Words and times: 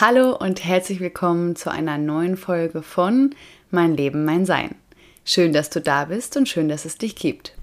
Hallo 0.00 0.34
und 0.34 0.64
herzlich 0.64 0.98
willkommen 0.98 1.54
zu 1.54 1.70
einer 1.70 1.98
neuen 1.98 2.36
Folge 2.36 2.82
von 2.82 3.32
Mein 3.70 3.96
Leben, 3.96 4.24
mein 4.24 4.44
Sein. 4.44 4.74
Schön, 5.24 5.52
dass 5.52 5.70
du 5.70 5.80
da 5.80 6.06
bist 6.06 6.36
und 6.36 6.48
schön, 6.48 6.68
dass 6.68 6.84
es 6.84 6.98
dich 6.98 7.14
gibt. 7.14 7.54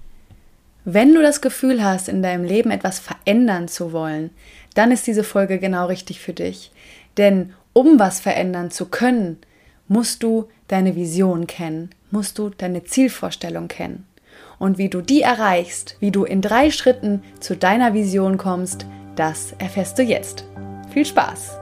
Wenn 0.86 1.12
du 1.12 1.20
das 1.20 1.42
Gefühl 1.42 1.84
hast, 1.84 2.08
in 2.08 2.22
deinem 2.22 2.44
Leben 2.44 2.70
etwas 2.70 3.00
verändern 3.00 3.68
zu 3.68 3.92
wollen, 3.92 4.30
dann 4.72 4.92
ist 4.92 5.06
diese 5.06 5.24
Folge 5.24 5.58
genau 5.58 5.88
richtig 5.88 6.20
für 6.20 6.32
dich. 6.32 6.72
Denn 7.18 7.52
um 7.74 7.98
was 7.98 8.20
verändern 8.20 8.70
zu 8.70 8.86
können, 8.86 9.36
musst 9.86 10.22
du 10.22 10.48
deine 10.68 10.96
Vision 10.96 11.46
kennen, 11.46 11.90
musst 12.10 12.38
du 12.38 12.48
deine 12.48 12.82
Zielvorstellung 12.82 13.68
kennen. 13.68 14.06
Und 14.58 14.78
wie 14.78 14.88
du 14.88 15.02
die 15.02 15.20
erreichst, 15.20 15.98
wie 16.00 16.10
du 16.10 16.24
in 16.24 16.40
drei 16.40 16.70
Schritten 16.70 17.22
zu 17.40 17.58
deiner 17.58 17.92
Vision 17.92 18.38
kommst, 18.38 18.86
das 19.16 19.52
erfährst 19.58 19.98
du 19.98 20.02
jetzt. 20.02 20.46
Viel 20.94 21.04
Spaß! 21.04 21.61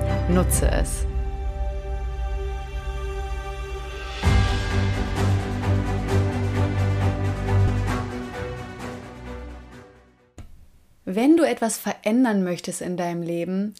Nutze 0.33 0.71
es. 0.71 1.05
Wenn 11.03 11.35
du 11.35 11.43
etwas 11.43 11.77
verändern 11.77 12.45
möchtest 12.45 12.81
in 12.81 12.95
deinem 12.95 13.21
Leben, 13.21 13.75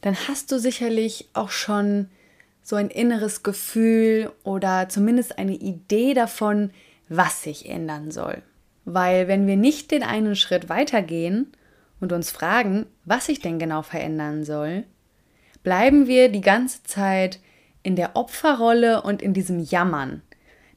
dann 0.00 0.14
hast 0.28 0.52
du 0.52 0.60
sicherlich 0.60 1.30
auch 1.32 1.50
schon 1.50 2.08
so 2.62 2.76
ein 2.76 2.90
inneres 2.90 3.42
Gefühl 3.42 4.30
oder 4.44 4.88
zumindest 4.88 5.36
eine 5.36 5.54
Idee 5.54 6.14
davon, 6.14 6.70
was 7.08 7.42
sich 7.42 7.68
ändern 7.68 8.12
soll. 8.12 8.42
Weil 8.84 9.26
wenn 9.26 9.48
wir 9.48 9.56
nicht 9.56 9.90
den 9.90 10.04
einen 10.04 10.36
Schritt 10.36 10.68
weitergehen 10.68 11.50
und 11.98 12.12
uns 12.12 12.30
fragen, 12.30 12.86
was 13.04 13.26
sich 13.26 13.40
denn 13.40 13.58
genau 13.58 13.82
verändern 13.82 14.44
soll, 14.44 14.84
bleiben 15.68 16.06
wir 16.06 16.30
die 16.30 16.40
ganze 16.40 16.82
Zeit 16.84 17.40
in 17.82 17.94
der 17.94 18.16
Opferrolle 18.16 19.02
und 19.02 19.20
in 19.20 19.34
diesem 19.34 19.60
Jammern. 19.60 20.22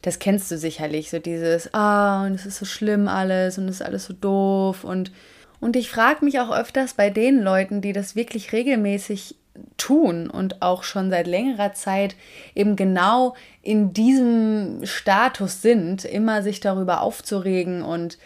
Das 0.02 0.20
kennst 0.20 0.52
du 0.52 0.58
sicherlich, 0.58 1.10
so 1.10 1.20
dieses, 1.20 1.74
ah, 1.74 2.26
und 2.26 2.34
es 2.34 2.46
ist 2.46 2.58
so 2.58 2.66
schlimm 2.66 3.08
alles 3.08 3.58
und 3.58 3.70
es 3.70 3.76
ist 3.76 3.84
alles 3.84 4.04
so 4.04 4.14
doof 4.14 4.84
und 4.84 5.14
und 5.62 5.78
ich 5.78 5.90
frage 5.90 6.26
mich 6.26 6.42
auch 6.42 6.52
öfters 6.52 6.96
bei 6.96 7.10
den 7.10 7.40
Leuten, 7.40 7.80
die 7.80 7.94
das 7.94 8.18
wirklich 8.18 8.52
regelmäßig 8.52 9.36
tun 9.78 10.30
und 10.30 10.62
auch 10.62 10.84
schon 10.84 11.10
seit 11.10 11.26
längerer 11.26 11.72
Zeit 11.72 12.18
eben 12.54 12.76
genau 12.76 13.36
in 13.62 13.94
diesem 13.94 14.86
Status 14.86 15.62
sind, 15.62 16.04
immer 16.04 16.44
sich 16.44 16.60
darüber 16.60 17.00
aufzuregen 17.00 17.82
und 17.82 18.18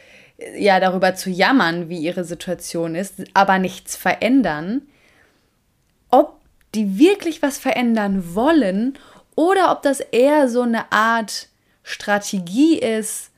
ja 0.57 0.79
darüber 0.79 1.13
zu 1.13 1.29
jammern, 1.29 1.89
wie 1.89 1.99
ihre 1.99 2.23
Situation 2.23 2.95
ist, 2.95 3.21
aber 3.35 3.59
nichts 3.59 3.95
verändern, 3.95 4.81
ob 6.09 6.39
die 6.75 6.99
wirklich 6.99 7.41
was 7.41 7.57
verändern 7.57 8.35
wollen 8.35 8.97
oder 9.35 9.71
ob 9.71 9.81
das 9.81 9.99
eher 9.99 10.49
so 10.49 10.61
eine 10.61 10.91
Art 10.91 11.49
Strategie 11.83 12.77
ist 12.77 13.31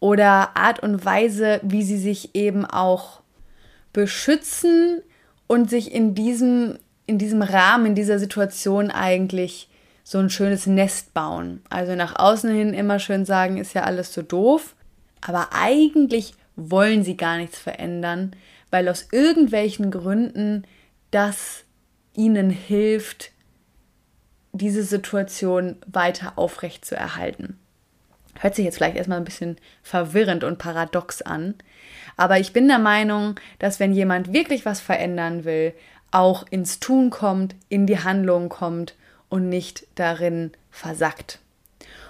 oder 0.00 0.56
Art 0.56 0.80
und 0.80 1.04
Weise, 1.04 1.60
wie 1.62 1.82
sie 1.82 1.98
sich 1.98 2.34
eben 2.34 2.64
auch 2.64 3.20
beschützen 3.92 5.00
und 5.46 5.70
sich 5.70 5.92
in 5.92 6.14
diesem, 6.14 6.78
in 7.06 7.18
diesem 7.18 7.42
Rahmen, 7.42 7.86
in 7.86 7.94
dieser 7.94 8.18
Situation 8.18 8.90
eigentlich 8.90 9.68
so 10.04 10.18
ein 10.18 10.30
schönes 10.30 10.66
Nest 10.66 11.14
bauen. 11.14 11.62
Also 11.70 11.94
nach 11.94 12.18
außen 12.18 12.50
hin 12.50 12.74
immer 12.74 12.98
schön 12.98 13.24
sagen, 13.24 13.58
ist 13.58 13.74
ja 13.74 13.82
alles 13.84 14.12
so 14.12 14.22
doof, 14.22 14.74
aber 15.20 15.50
eigentlich 15.52 16.34
wollen 16.56 17.04
sie 17.04 17.16
gar 17.16 17.36
nichts 17.36 17.58
verändern, 17.58 18.34
weil 18.70 18.88
aus 18.88 19.08
irgendwelchen 19.12 19.90
Gründen 19.90 20.64
das 21.10 21.61
ihnen 22.14 22.50
hilft, 22.50 23.30
diese 24.52 24.82
Situation 24.82 25.76
weiter 25.86 26.34
aufrecht 26.36 26.84
zu 26.84 26.94
erhalten. 26.94 27.58
Hört 28.38 28.54
sich 28.54 28.64
jetzt 28.64 28.76
vielleicht 28.76 28.96
erstmal 28.96 29.18
ein 29.18 29.24
bisschen 29.24 29.56
verwirrend 29.82 30.44
und 30.44 30.58
paradox 30.58 31.22
an, 31.22 31.54
aber 32.16 32.38
ich 32.38 32.52
bin 32.52 32.68
der 32.68 32.78
Meinung, 32.78 33.36
dass 33.58 33.80
wenn 33.80 33.92
jemand 33.92 34.32
wirklich 34.32 34.64
was 34.64 34.80
verändern 34.80 35.44
will, 35.44 35.74
auch 36.10 36.44
ins 36.50 36.80
Tun 36.80 37.10
kommt, 37.10 37.54
in 37.68 37.86
die 37.86 37.98
Handlung 37.98 38.48
kommt 38.48 38.94
und 39.28 39.48
nicht 39.48 39.86
darin 39.94 40.52
versackt. 40.70 41.38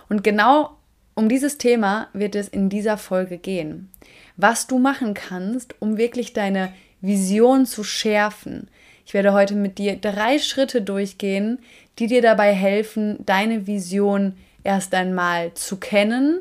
Und 0.09 0.25
genau 0.25 0.77
um 1.15 1.29
dieses 1.29 1.59
Thema 1.59 2.09
wird 2.13 2.35
es 2.35 2.49
in 2.49 2.69
dieser 2.69 2.97
Folge 2.97 3.39
gehen. 3.39 3.91
Was 4.37 4.67
du 4.67 4.79
machen 4.79 5.15
kannst, 5.15 5.75
um 5.81 5.99
wirklich 5.99 6.33
deine 6.33 6.73
Vision 7.01 7.67
zu 7.67 7.85
schärfen, 7.85 8.69
ich 9.05 9.15
werde 9.15 9.33
heute 9.33 9.55
mit 9.55 9.79
dir 9.79 9.97
drei 9.97 10.39
Schritte 10.39 10.83
durchgehen, 10.83 11.59
die 11.99 12.07
dir 12.07 12.23
dabei 12.23 12.53
helfen, 12.53 13.19
deine 13.27 13.67
Vision 13.67 14.37
erst 14.65 14.95
einmal 14.95 15.53
zu 15.55 15.77
kennen, 15.77 16.41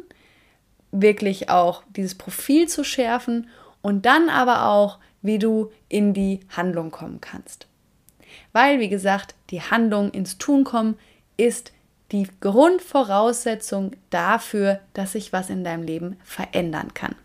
wirklich 0.91 1.49
auch 1.49 1.83
dieses 1.95 2.15
Profil 2.15 2.67
zu 2.67 2.83
schärfen 2.83 3.47
und 3.81 4.05
dann 4.05 4.29
aber 4.29 4.67
auch, 4.67 4.99
wie 5.21 5.39
du 5.39 5.71
in 5.89 6.13
die 6.13 6.39
Handlung 6.49 6.91
kommen 6.91 7.21
kannst. 7.21 7.67
Weil, 8.53 8.79
wie 8.79 8.89
gesagt, 8.89 9.35
die 9.49 9.61
Handlung 9.61 10.11
ins 10.11 10.37
Tun 10.37 10.63
kommen 10.63 10.97
ist 11.37 11.71
die 12.11 12.27
Grundvoraussetzung 12.41 13.91
dafür, 14.09 14.79
dass 14.93 15.13
sich 15.13 15.31
was 15.31 15.49
in 15.49 15.63
deinem 15.63 15.83
Leben 15.83 16.17
verändern 16.23 16.93
kann. 16.93 17.15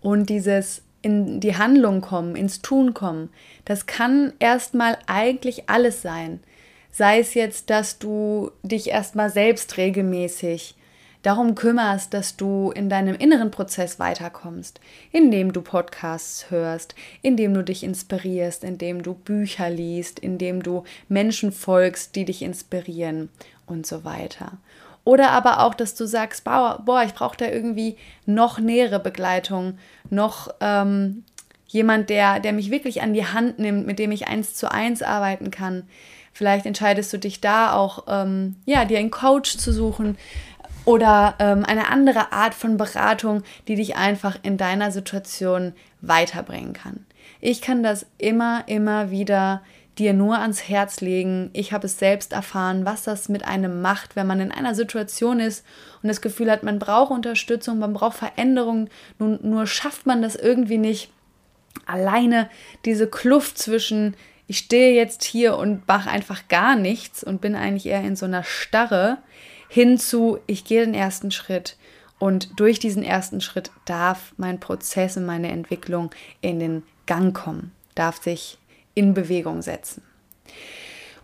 Und 0.00 0.30
dieses 0.30 0.82
in 1.06 1.38
die 1.38 1.56
Handlung 1.56 2.00
kommen, 2.00 2.34
ins 2.34 2.62
Tun 2.62 2.92
kommen, 2.92 3.30
das 3.64 3.86
kann 3.86 4.32
erstmal 4.40 4.98
eigentlich 5.06 5.70
alles 5.70 6.02
sein. 6.02 6.40
Sei 6.90 7.20
es 7.20 7.34
jetzt, 7.34 7.70
dass 7.70 8.00
du 8.00 8.50
dich 8.64 8.88
erstmal 8.88 9.30
selbst 9.30 9.76
regelmäßig 9.76 10.74
darum 11.22 11.54
kümmerst, 11.54 12.12
dass 12.12 12.36
du 12.36 12.72
in 12.72 12.88
deinem 12.88 13.14
inneren 13.14 13.52
Prozess 13.52 14.00
weiterkommst, 14.00 14.80
indem 15.12 15.52
du 15.52 15.62
Podcasts 15.62 16.50
hörst, 16.50 16.96
indem 17.22 17.54
du 17.54 17.62
dich 17.62 17.84
inspirierst, 17.84 18.64
indem 18.64 19.04
du 19.04 19.14
Bücher 19.14 19.70
liest, 19.70 20.18
indem 20.18 20.60
du 20.60 20.82
Menschen 21.08 21.52
folgst, 21.52 22.16
die 22.16 22.24
dich 22.24 22.42
inspirieren 22.42 23.28
und 23.66 23.86
so 23.86 24.02
weiter. 24.02 24.58
Oder 25.06 25.30
aber 25.30 25.60
auch, 25.60 25.74
dass 25.74 25.94
du 25.94 26.04
sagst, 26.04 26.42
boah, 26.42 27.02
ich 27.06 27.14
brauche 27.14 27.36
da 27.36 27.46
irgendwie 27.46 27.96
noch 28.26 28.58
nähere 28.58 28.98
Begleitung, 28.98 29.78
noch 30.10 30.52
ähm, 30.60 31.22
jemand, 31.68 32.10
der, 32.10 32.40
der 32.40 32.52
mich 32.52 32.72
wirklich 32.72 33.02
an 33.02 33.14
die 33.14 33.24
Hand 33.24 33.60
nimmt, 33.60 33.86
mit 33.86 34.00
dem 34.00 34.10
ich 34.10 34.26
eins 34.26 34.56
zu 34.56 34.68
eins 34.68 35.02
arbeiten 35.02 35.52
kann. 35.52 35.84
Vielleicht 36.32 36.66
entscheidest 36.66 37.12
du 37.12 37.18
dich 37.18 37.40
da 37.40 37.72
auch, 37.72 38.06
ähm, 38.08 38.56
ja, 38.64 38.84
dir 38.84 38.98
einen 38.98 39.12
Coach 39.12 39.58
zu 39.58 39.72
suchen 39.72 40.18
oder 40.84 41.36
ähm, 41.38 41.64
eine 41.64 41.88
andere 41.88 42.32
Art 42.32 42.54
von 42.54 42.76
Beratung, 42.76 43.44
die 43.68 43.76
dich 43.76 43.94
einfach 43.94 44.36
in 44.42 44.56
deiner 44.56 44.90
Situation 44.90 45.72
weiterbringen 46.00 46.72
kann. 46.72 47.06
Ich 47.40 47.60
kann 47.60 47.84
das 47.84 48.06
immer, 48.18 48.64
immer 48.66 49.12
wieder 49.12 49.62
dir 49.98 50.12
nur 50.12 50.38
ans 50.38 50.68
Herz 50.68 51.00
legen. 51.00 51.50
Ich 51.52 51.72
habe 51.72 51.86
es 51.86 51.98
selbst 51.98 52.32
erfahren, 52.32 52.84
was 52.84 53.04
das 53.04 53.28
mit 53.28 53.46
einem 53.46 53.80
macht, 53.80 54.14
wenn 54.14 54.26
man 54.26 54.40
in 54.40 54.52
einer 54.52 54.74
Situation 54.74 55.40
ist 55.40 55.64
und 56.02 56.08
das 56.08 56.20
Gefühl 56.20 56.50
hat, 56.50 56.62
man 56.62 56.78
braucht 56.78 57.10
Unterstützung, 57.10 57.78
man 57.78 57.94
braucht 57.94 58.18
Veränderung, 58.18 58.88
nun, 59.18 59.38
nur 59.42 59.66
schafft 59.66 60.06
man 60.06 60.22
das 60.22 60.36
irgendwie 60.36 60.78
nicht. 60.78 61.10
Alleine 61.86 62.50
diese 62.84 63.06
Kluft 63.06 63.58
zwischen, 63.58 64.16
ich 64.46 64.58
stehe 64.58 64.94
jetzt 64.94 65.24
hier 65.24 65.56
und 65.56 65.86
mache 65.88 66.10
einfach 66.10 66.48
gar 66.48 66.76
nichts 66.76 67.24
und 67.24 67.40
bin 67.40 67.54
eigentlich 67.54 67.86
eher 67.86 68.02
in 68.02 68.16
so 68.16 68.26
einer 68.26 68.44
Starre, 68.44 69.18
hinzu, 69.68 70.38
ich 70.46 70.64
gehe 70.64 70.84
den 70.84 70.94
ersten 70.94 71.30
Schritt. 71.30 71.76
Und 72.18 72.58
durch 72.58 72.78
diesen 72.78 73.02
ersten 73.02 73.40
Schritt 73.40 73.70
darf 73.84 74.32
mein 74.36 74.58
Prozess 74.58 75.16
und 75.16 75.26
meine 75.26 75.50
Entwicklung 75.50 76.10
in 76.40 76.58
den 76.58 76.82
Gang 77.06 77.36
kommen, 77.36 77.72
darf 77.94 78.22
sich 78.22 78.58
in 78.96 79.14
Bewegung 79.14 79.62
setzen. 79.62 80.02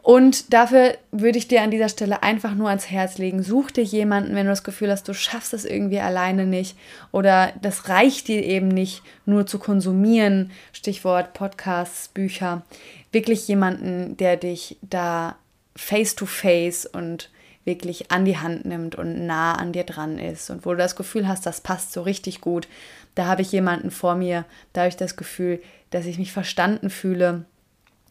Und 0.03 0.53
dafür 0.53 0.97
würde 1.13 1.39
ich 1.39 1.47
dir 1.47 1.63
an 1.63 1.71
dieser 1.71 1.89
Stelle 1.89 2.25
einfach 2.25 2.57
nur 2.57 2.69
ans 2.69 2.91
Herz 2.91 3.19
legen, 3.19 3.45
such 3.45 3.71
dir 3.71 3.85
jemanden, 3.85 4.35
wenn 4.35 4.47
du 4.47 4.53
das 4.53 4.65
Gefühl 4.65 4.91
hast, 4.91 5.07
du 5.07 5.15
schaffst 5.15 5.53
das 5.53 5.65
irgendwie 5.65 6.01
alleine 6.01 6.45
nicht 6.45 6.77
oder 7.13 7.53
das 7.63 7.89
reicht 7.89 8.27
dir 8.27 8.43
eben 8.43 8.67
nicht, 8.67 9.03
nur 9.27 9.47
zu 9.47 9.61
konsumieren, 9.61 10.51
Stichwort 10.73 11.35
Podcasts, 11.35 12.09
Bücher, 12.09 12.63
wirklich 13.13 13.47
jemanden, 13.47 14.17
der 14.17 14.37
dich 14.37 14.77
da 14.83 15.37
face-to-face 15.77 16.91
-face 16.91 16.99
und 16.99 17.31
wirklich 17.65 18.11
an 18.11 18.25
die 18.25 18.39
Hand 18.39 18.65
nimmt 18.65 18.97
und 18.97 19.25
nah 19.25 19.53
an 19.55 19.73
dir 19.73 19.85
dran 19.85 20.19
ist 20.19 20.51
und 20.51 20.67
wo 20.67 20.71
du 20.71 20.79
das 20.79 20.97
Gefühl 20.97 21.29
hast, 21.29 21.47
das 21.47 21.61
passt 21.61 21.93
so 21.93 22.03
richtig 22.03 22.41
gut. 22.41 22.67
Da 23.15 23.27
habe 23.27 23.43
ich 23.43 23.53
jemanden 23.53 23.93
vor 23.93 24.17
mir, 24.17 24.47
da 24.73 24.81
habe 24.81 24.89
ich 24.89 24.97
das 24.97 25.15
Gefühl, 25.17 25.63
dass 25.91 26.07
ich 26.07 26.19
mich 26.19 26.33
verstanden 26.33 26.91
fühle 26.91 27.45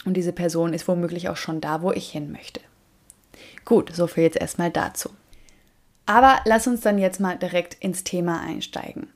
und 0.06 0.16
diese 0.16 0.34
Person 0.34 0.74
ist 0.74 0.88
womöglich 0.88 1.30
auch 1.30 1.38
schon 1.38 1.62
da, 1.62 1.82
wo 1.82 1.92
ich 1.92 2.10
hin 2.10 2.32
möchte. 2.32 2.60
Gut, 3.66 3.92
so 3.94 4.08
viel 4.08 4.24
jetzt 4.24 4.38
erstmal 4.38 4.72
dazu. 4.72 5.10
Aber 6.06 6.42
lass 6.46 6.68
uns 6.68 6.82
dann 6.82 6.98
jetzt 6.98 7.20
mal 7.20 7.38
direkt 7.38 7.76
ins 7.76 8.04
Thema 8.04 8.42
einsteigen. 8.42 9.08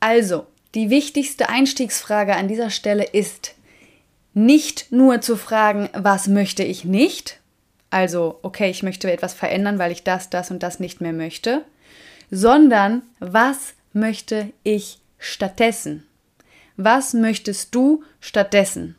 Also, 0.00 0.46
die 0.74 0.90
wichtigste 0.90 1.48
Einstiegsfrage 1.48 2.34
an 2.34 2.48
dieser 2.48 2.70
Stelle 2.70 3.04
ist 3.04 3.54
nicht 4.32 4.90
nur 4.90 5.20
zu 5.20 5.36
fragen, 5.36 5.88
was 5.92 6.26
möchte 6.26 6.64
ich 6.64 6.84
nicht, 6.84 7.40
also 7.90 8.40
okay, 8.42 8.70
ich 8.70 8.82
möchte 8.82 9.10
etwas 9.12 9.34
verändern, 9.34 9.78
weil 9.78 9.92
ich 9.92 10.02
das, 10.02 10.28
das 10.28 10.50
und 10.50 10.64
das 10.64 10.80
nicht 10.80 11.00
mehr 11.00 11.12
möchte, 11.12 11.64
sondern 12.28 13.02
was 13.20 13.74
möchte 13.92 14.52
ich 14.64 14.98
stattdessen? 15.18 16.04
Was 16.76 17.14
möchtest 17.14 17.72
du 17.72 18.02
stattdessen? 18.18 18.96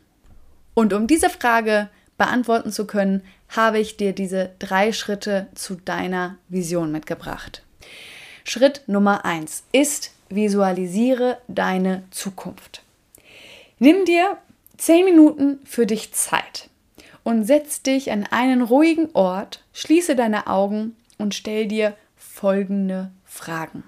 Und 0.76 0.92
um 0.92 1.06
diese 1.06 1.30
Frage 1.30 1.88
beantworten 2.18 2.70
zu 2.70 2.86
können, 2.86 3.22
habe 3.48 3.78
ich 3.78 3.96
dir 3.96 4.12
diese 4.12 4.50
drei 4.58 4.92
Schritte 4.92 5.46
zu 5.54 5.76
deiner 5.76 6.36
Vision 6.50 6.92
mitgebracht. 6.92 7.62
Schritt 8.44 8.82
Nummer 8.86 9.24
eins 9.24 9.64
ist, 9.72 10.12
visualisiere 10.28 11.38
deine 11.48 12.02
Zukunft. 12.10 12.82
Nimm 13.78 14.04
dir 14.04 14.36
zehn 14.76 15.06
Minuten 15.06 15.60
für 15.64 15.86
dich 15.86 16.12
Zeit 16.12 16.68
und 17.24 17.44
setz 17.44 17.80
dich 17.80 18.12
an 18.12 18.26
einen 18.30 18.60
ruhigen 18.60 19.08
Ort, 19.14 19.64
schließe 19.72 20.14
deine 20.14 20.46
Augen 20.46 20.94
und 21.16 21.34
stell 21.34 21.68
dir 21.68 21.96
folgende 22.16 23.10
Fragen. 23.24 23.82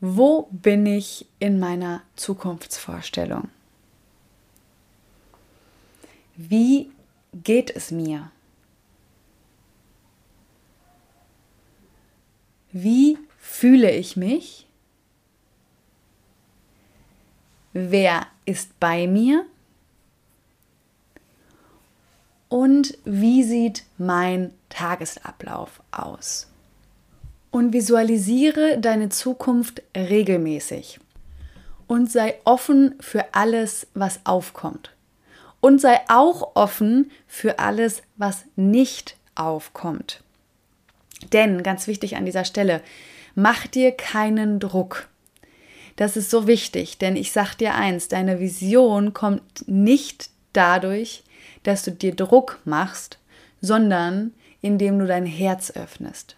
Wo 0.00 0.48
bin 0.50 0.86
ich 0.86 1.26
in 1.38 1.60
meiner 1.60 2.02
Zukunftsvorstellung? 2.16 3.48
Wie 6.36 6.90
geht 7.32 7.74
es 7.74 7.90
mir? 7.90 8.30
Wie 12.72 13.16
fühle 13.38 13.90
ich 13.90 14.18
mich? 14.18 14.66
Wer 17.72 18.26
ist 18.44 18.78
bei 18.78 19.06
mir? 19.06 19.46
Und 22.48 22.98
wie 23.04 23.42
sieht 23.42 23.84
mein 23.96 24.52
Tagesablauf 24.68 25.82
aus? 25.90 26.48
Und 27.50 27.72
visualisiere 27.72 28.78
deine 28.78 29.08
Zukunft 29.08 29.82
regelmäßig 29.96 31.00
und 31.86 32.12
sei 32.12 32.38
offen 32.44 32.94
für 33.00 33.34
alles, 33.34 33.86
was 33.94 34.20
aufkommt 34.24 34.95
und 35.60 35.80
sei 35.80 36.00
auch 36.08 36.54
offen 36.54 37.10
für 37.26 37.58
alles, 37.58 38.02
was 38.16 38.44
nicht 38.56 39.16
aufkommt. 39.34 40.22
Denn, 41.32 41.62
ganz 41.62 41.86
wichtig 41.86 42.16
an 42.16 42.24
dieser 42.24 42.44
Stelle, 42.44 42.82
mach 43.34 43.66
dir 43.66 43.92
keinen 43.92 44.60
Druck. 44.60 45.08
Das 45.96 46.16
ist 46.16 46.30
so 46.30 46.46
wichtig, 46.46 46.98
denn 46.98 47.16
ich 47.16 47.32
sag 47.32 47.54
dir 47.54 47.74
eins, 47.74 48.08
deine 48.08 48.38
Vision 48.38 49.14
kommt 49.14 49.66
nicht 49.66 50.30
dadurch, 50.52 51.22
dass 51.62 51.82
du 51.82 51.90
dir 51.90 52.14
Druck 52.14 52.60
machst, 52.64 53.18
sondern 53.60 54.32
indem 54.60 54.98
du 54.98 55.06
dein 55.06 55.26
Herz 55.26 55.70
öffnest. 55.70 56.36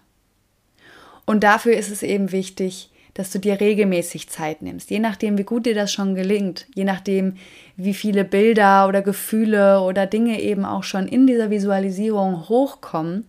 Und 1.27 1.45
dafür 1.45 1.77
ist 1.77 1.91
es 1.91 2.03
eben 2.03 2.33
wichtig, 2.33 2.91
dass 3.19 3.31
du 3.31 3.41
dir 3.41 3.59
regelmäßig 3.59 4.29
Zeit 4.29 4.63
nimmst, 4.63 4.91
je 4.91 5.01
nachdem, 5.01 5.39
wie 5.39 5.43
gut 5.43 5.67
dir 5.67 5.75
das 5.75 5.93
schon 5.93 6.15
gelingt, 6.15 6.69
je 6.77 6.85
nachdem, 6.85 7.35
wie 7.77 7.93
viele 7.93 8.25
Bilder 8.25 8.87
oder 8.87 9.03
Gefühle 9.03 9.81
oder 9.81 10.07
Dinge 10.07 10.41
eben 10.41 10.65
auch 10.65 10.85
schon 10.85 11.09
in 11.09 11.27
dieser 11.27 11.51
Visualisierung 11.51 12.49
hochkommen, 12.49 13.27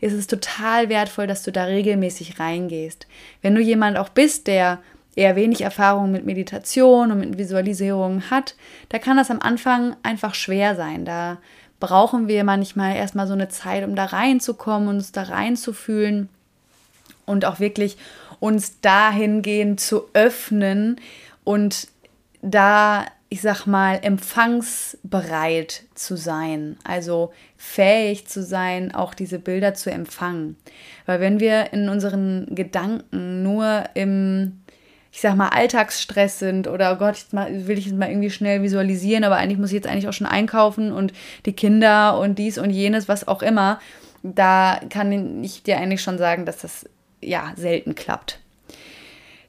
ist 0.00 0.14
es 0.14 0.26
total 0.26 0.88
wertvoll, 0.88 1.28
dass 1.28 1.44
du 1.44 1.52
da 1.52 1.62
regelmäßig 1.62 2.40
reingehst. 2.40 3.06
Wenn 3.40 3.54
du 3.54 3.60
jemand 3.60 3.98
auch 3.98 4.08
bist, 4.08 4.48
der 4.48 4.80
eher 5.14 5.36
wenig 5.36 5.60
Erfahrung 5.60 6.10
mit 6.10 6.26
Meditation 6.26 7.12
und 7.12 7.20
mit 7.20 7.38
Visualisierung 7.38 8.30
hat, 8.30 8.56
da 8.88 8.98
kann 8.98 9.16
das 9.16 9.30
am 9.30 9.38
Anfang 9.38 9.94
einfach 10.02 10.34
schwer 10.34 10.74
sein. 10.74 11.04
Da 11.04 11.38
brauchen 11.78 12.26
wir 12.26 12.42
manchmal 12.42 12.96
erstmal 12.96 13.28
so 13.28 13.34
eine 13.34 13.48
Zeit, 13.48 13.84
um 13.84 13.94
da 13.94 14.06
reinzukommen 14.06 14.88
und 14.88 14.96
uns 14.96 15.12
da 15.12 15.22
reinzufühlen 15.22 16.30
und 17.30 17.44
auch 17.44 17.60
wirklich 17.60 17.96
uns 18.40 18.80
dahingehend 18.80 19.80
zu 19.80 20.04
öffnen 20.12 21.00
und 21.44 21.88
da, 22.42 23.06
ich 23.28 23.42
sag 23.42 23.66
mal, 23.66 24.00
empfangsbereit 24.02 25.84
zu 25.94 26.16
sein, 26.16 26.76
also 26.84 27.32
fähig 27.56 28.26
zu 28.26 28.42
sein, 28.42 28.94
auch 28.94 29.14
diese 29.14 29.38
Bilder 29.38 29.74
zu 29.74 29.90
empfangen. 29.90 30.56
Weil 31.06 31.20
wenn 31.20 31.38
wir 31.38 31.72
in 31.72 31.88
unseren 31.88 32.54
Gedanken 32.54 33.42
nur 33.42 33.84
im 33.94 34.60
ich 35.12 35.20
sag 35.20 35.34
mal, 35.34 35.48
Alltagsstress 35.48 36.38
sind 36.38 36.68
oder 36.68 36.92
oh 36.92 36.96
Gott, 36.96 37.16
jetzt 37.16 37.32
mal, 37.32 37.66
will 37.66 37.78
ich 37.78 37.88
es 37.88 37.92
mal 37.92 38.08
irgendwie 38.08 38.30
schnell 38.30 38.62
visualisieren, 38.62 39.24
aber 39.24 39.38
eigentlich 39.38 39.58
muss 39.58 39.70
ich 39.70 39.74
jetzt 39.74 39.88
eigentlich 39.88 40.06
auch 40.06 40.12
schon 40.12 40.28
einkaufen 40.28 40.92
und 40.92 41.12
die 41.46 41.52
Kinder 41.52 42.16
und 42.18 42.38
dies 42.38 42.58
und 42.58 42.70
jenes, 42.70 43.08
was 43.08 43.26
auch 43.26 43.42
immer, 43.42 43.80
da 44.22 44.80
kann 44.88 45.42
ich 45.42 45.62
dir 45.62 45.78
eigentlich 45.78 46.02
schon 46.02 46.18
sagen, 46.18 46.46
dass 46.46 46.58
das 46.58 46.86
ja 47.20 47.52
selten 47.56 47.94
klappt. 47.94 48.40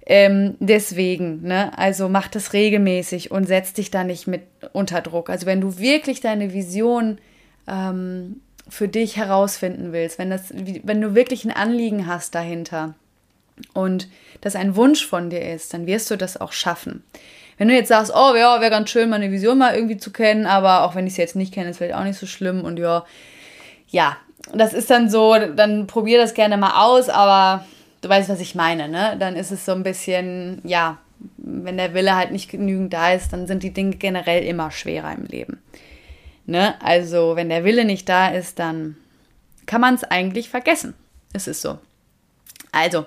Ähm, 0.05 0.55
deswegen, 0.59 1.43
ne, 1.43 1.77
also 1.77 2.09
mach 2.09 2.27
das 2.27 2.53
regelmäßig 2.53 3.31
und 3.31 3.45
setz 3.45 3.73
dich 3.73 3.91
da 3.91 4.03
nicht 4.03 4.27
mit 4.27 4.41
unter 4.73 5.01
Druck. 5.01 5.29
Also 5.29 5.45
wenn 5.45 5.61
du 5.61 5.77
wirklich 5.77 6.21
deine 6.21 6.53
Vision 6.53 7.19
ähm, 7.67 8.41
für 8.67 8.87
dich 8.87 9.17
herausfinden 9.17 9.93
willst, 9.93 10.17
wenn, 10.17 10.29
das, 10.29 10.51
wenn 10.51 11.01
du 11.01 11.13
wirklich 11.15 11.45
ein 11.45 11.51
Anliegen 11.51 12.07
hast 12.07 12.35
dahinter 12.35 12.95
und 13.73 14.07
das 14.41 14.55
ein 14.55 14.75
Wunsch 14.75 15.05
von 15.05 15.29
dir 15.29 15.53
ist, 15.53 15.73
dann 15.73 15.85
wirst 15.85 16.09
du 16.09 16.17
das 16.17 16.39
auch 16.39 16.51
schaffen. 16.51 17.03
Wenn 17.57 17.67
du 17.67 17.75
jetzt 17.75 17.89
sagst, 17.89 18.11
oh 18.15 18.33
ja, 18.35 18.59
wäre 18.59 18.71
ganz 18.71 18.89
schön, 18.89 19.09
meine 19.09 19.31
Vision 19.31 19.59
mal 19.59 19.75
irgendwie 19.75 19.97
zu 19.97 20.11
kennen, 20.11 20.47
aber 20.47 20.83
auch 20.83 20.95
wenn 20.95 21.05
ich 21.05 21.13
sie 21.13 21.21
jetzt 21.21 21.35
nicht 21.35 21.53
kenne, 21.53 21.69
ist 21.69 21.77
vielleicht 21.77 21.95
auch 21.95 22.03
nicht 22.03 22.17
so 22.17 22.25
schlimm 22.25 22.63
und 22.63 22.79
ja, 22.79 23.05
ja, 23.89 24.17
das 24.53 24.73
ist 24.73 24.89
dann 24.89 25.09
so, 25.09 25.35
dann 25.55 25.87
probier 25.87 26.19
das 26.19 26.33
gerne 26.33 26.57
mal 26.57 26.83
aus, 26.83 27.09
aber 27.09 27.65
du 28.01 28.09
weißt, 28.09 28.29
was 28.29 28.39
ich 28.39 28.55
meine, 28.55 28.87
ne? 28.87 29.15
Dann 29.19 29.35
ist 29.35 29.51
es 29.51 29.65
so 29.65 29.71
ein 29.71 29.83
bisschen, 29.83 30.61
ja, 30.63 30.97
wenn 31.37 31.77
der 31.77 31.93
Wille 31.93 32.15
halt 32.15 32.31
nicht 32.31 32.49
genügend 32.49 32.93
da 32.93 33.11
ist, 33.13 33.31
dann 33.31 33.47
sind 33.47 33.63
die 33.63 33.73
Dinge 33.73 33.95
generell 33.95 34.43
immer 34.43 34.71
schwerer 34.71 35.13
im 35.13 35.25
Leben. 35.25 35.61
Ne? 36.45 36.73
Also, 36.81 37.35
wenn 37.35 37.49
der 37.49 37.63
Wille 37.63 37.85
nicht 37.85 38.09
da 38.09 38.29
ist, 38.29 38.59
dann 38.59 38.97
kann 39.67 39.81
man 39.81 39.95
es 39.95 40.03
eigentlich 40.03 40.49
vergessen. 40.49 40.95
Es 41.33 41.47
ist 41.47 41.61
so. 41.61 41.77
Also, 42.71 43.05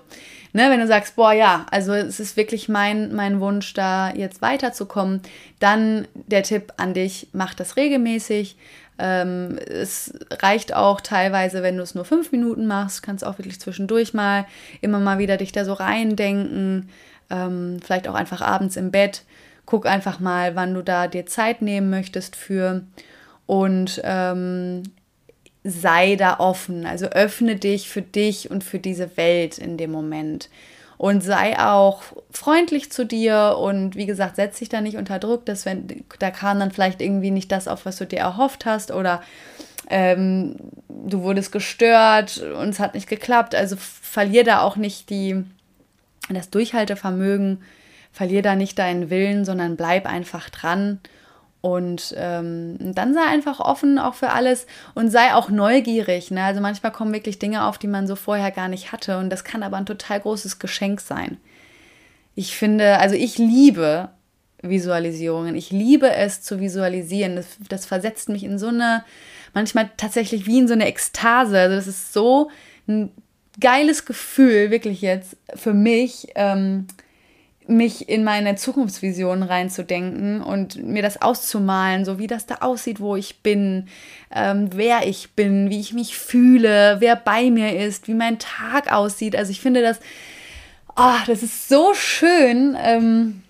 ne, 0.53 0.71
wenn 0.71 0.81
du 0.81 0.87
sagst, 0.87 1.17
boah, 1.17 1.33
ja, 1.33 1.67
also 1.71 1.93
es 1.93 2.21
ist 2.21 2.37
wirklich 2.37 2.69
mein, 2.69 3.15
mein 3.15 3.41
Wunsch, 3.41 3.75
da 3.75 4.13
jetzt 4.15 4.41
weiterzukommen, 4.41 5.21
dann 5.59 6.07
der 6.15 6.43
Tipp 6.43 6.73
an 6.77 6.95
dich, 6.95 7.29
mach 7.33 7.55
das 7.55 7.77
regelmäßig, 7.77 8.57
ähm, 8.99 9.59
es 9.59 10.15
reicht 10.31 10.75
auch 10.75 11.01
teilweise, 11.01 11.63
wenn 11.63 11.77
du 11.77 11.83
es 11.83 11.95
nur 11.95 12.05
fünf 12.05 12.31
Minuten 12.33 12.67
machst, 12.67 13.03
kannst 13.03 13.27
auch 13.27 13.39
wirklich 13.39 13.61
zwischendurch 13.61 14.15
mal 14.15 14.47
immer 14.81 15.01
mal 15.01 15.19
wieder 15.19 15.37
dich 15.37 15.53
da 15.53 15.65
so 15.65 15.73
reindenken, 15.73 16.89
ähm, 17.31 17.79
vielleicht 17.83 18.09
auch 18.09 18.15
einfach 18.15 18.41
abends 18.41 18.77
im 18.77 18.91
Bett. 18.91 19.25
Guck 19.67 19.87
einfach 19.87 20.21
mal, 20.21 20.55
wann 20.57 20.75
du 20.75 20.83
da 20.83 21.09
dir 21.09 21.27
Zeit 21.27 21.63
nehmen 21.63 21.91
möchtest 21.91 22.37
für 22.37 22.83
und 23.47 24.01
ähm, 24.05 24.83
sei 25.65 26.17
da 26.17 26.39
offen. 26.39 26.87
Also 26.87 27.07
öffne 27.07 27.57
dich 27.57 27.89
für 27.89 28.03
dich 28.03 28.51
und 28.51 28.63
für 28.63 28.79
diese 28.79 29.17
Welt 29.17 29.59
in 29.59 29.77
dem 29.77 29.91
Moment 29.91 30.51
und 30.97 31.23
sei 31.23 31.59
auch 31.59 32.03
freundlich 32.31 32.91
zu 32.93 33.05
dir 33.05 33.57
und 33.59 33.97
wie 33.97 34.07
gesagt, 34.07 34.37
setz 34.37 34.59
dich 34.59 34.69
da 34.69 34.81
nicht 34.81 34.97
unter 34.97 35.19
Druck, 35.19 35.45
dass 35.47 35.67
wenn 35.67 36.05
da 36.19 36.31
kam 36.31 36.61
dann 36.61 36.71
vielleicht 36.71 37.01
irgendwie 37.01 37.31
nicht 37.31 37.51
das 37.51 37.69
auf, 37.69 37.85
was 37.87 37.97
du 37.97 38.07
dir 38.07 38.21
erhofft 38.21 38.67
hast 38.67 38.91
oder 38.91 39.23
ähm, 39.91 40.57
du 40.89 41.23
wurdest 41.23 41.53
gestört 41.53 42.39
und 42.39 42.71
es 42.71 42.81
hat 42.81 42.95
nicht 42.95 43.09
geklappt. 43.09 43.55
Also 43.55 43.77
verlier 43.79 44.45
da 44.45 44.61
auch 44.61 44.77
nicht 44.77 45.11
die, 45.11 45.45
das 46.31 46.51
Durchhaltevermögen, 46.51 47.63
verlier 48.13 48.43
da 48.43 48.55
nicht 48.55 48.79
deinen 48.79 49.11
Willen, 49.11 49.45
sondern 49.45 49.77
bleib 49.77 50.07
einfach 50.07 50.49
dran 50.51 51.01
und 51.65 52.15
ähm, 52.19 52.77
dann 52.79 53.15
sei 53.15 53.23
einfach 53.23 53.59
offen 53.59 53.99
auch 53.99 54.13
für 54.13 54.29
alles 54.29 54.67
und 54.93 55.09
sei 55.09 55.33
auch 55.33 55.49
neugierig. 55.49 56.31
Ne? 56.31 56.45
Also 56.45 56.61
manchmal 56.61 56.93
kommen 56.93 57.15
wirklich 57.15 57.39
Dinge 57.39 57.65
auf, 57.65 57.79
die 57.79 57.87
man 57.87 58.07
so 58.07 58.17
vorher 58.17 58.51
gar 58.51 58.69
nicht 58.69 58.93
hatte. 58.93 59.17
Und 59.17 59.31
das 59.31 59.45
kann 59.45 59.63
aber 59.63 59.79
ein 59.79 59.87
total 59.87 60.21
großes 60.21 60.59
Geschenk 60.59 61.01
sein. 61.01 61.39
Ich 62.35 62.55
finde, 62.55 62.99
also 62.99 63.17
ich 63.17 63.39
liebe 63.39 64.11
Visualisierungen. 64.61 65.55
Ich 65.55 65.71
liebe 65.71 66.13
es 66.13 66.43
zu 66.43 66.61
visualisieren. 66.61 67.35
Das, 67.35 67.57
das 67.67 67.87
versetzt 67.87 68.29
mich 68.29 68.45
in 68.45 68.59
so 68.59 68.69
eine 68.69 69.03
manchmal 69.55 69.89
tatsächlich 69.97 70.45
wie 70.45 70.59
in 70.59 70.69
so 70.69 70.75
eine 70.75 70.87
Ekstase. 70.87 71.59
Also 71.59 71.77
das 71.77 71.87
ist 71.87 72.13
so 72.13 72.51
ein 72.87 73.11
geiles 73.59 74.05
Gefühl, 74.05 74.71
wirklich 74.71 75.01
jetzt 75.01 75.39
für 75.55 75.73
mich, 75.73 76.29
ähm, 76.35 76.89
mich 77.67 78.09
in 78.09 78.25
meine 78.25 78.57
Zukunftsvision 78.57 79.43
reinzudenken 79.43 80.43
und 80.43 80.83
mir 80.83 81.03
das 81.03 81.23
auszumalen, 81.23 82.05
so 82.05 82.19
wie 82.19 82.27
das 82.27 82.47
da 82.47 82.57
aussieht, 82.57 83.01
wo 83.01 83.17
ich 83.17 83.43
bin, 83.43 83.89
ähm, 84.35 84.69
wer 84.75 85.07
ich 85.07 85.33
bin, 85.33 85.71
wie 85.71 85.81
ich 85.81 85.95
mich 85.95 86.19
fühle, 86.19 86.97
wer 87.01 87.17
bei 87.17 87.51
mir 87.51 87.79
ist, 87.79 88.07
wie 88.07 88.15
mein 88.15 88.39
Tag 88.39 88.93
aussieht. 88.93 89.35
Also 89.35 89.51
ich 89.51 89.61
finde 89.61 89.81
das, 89.81 90.01
oh, 90.97 91.17
das 91.27 91.43
ist 91.43 91.69
so 91.69 91.95
schön. 91.95 92.77
Ähm, 92.79 93.43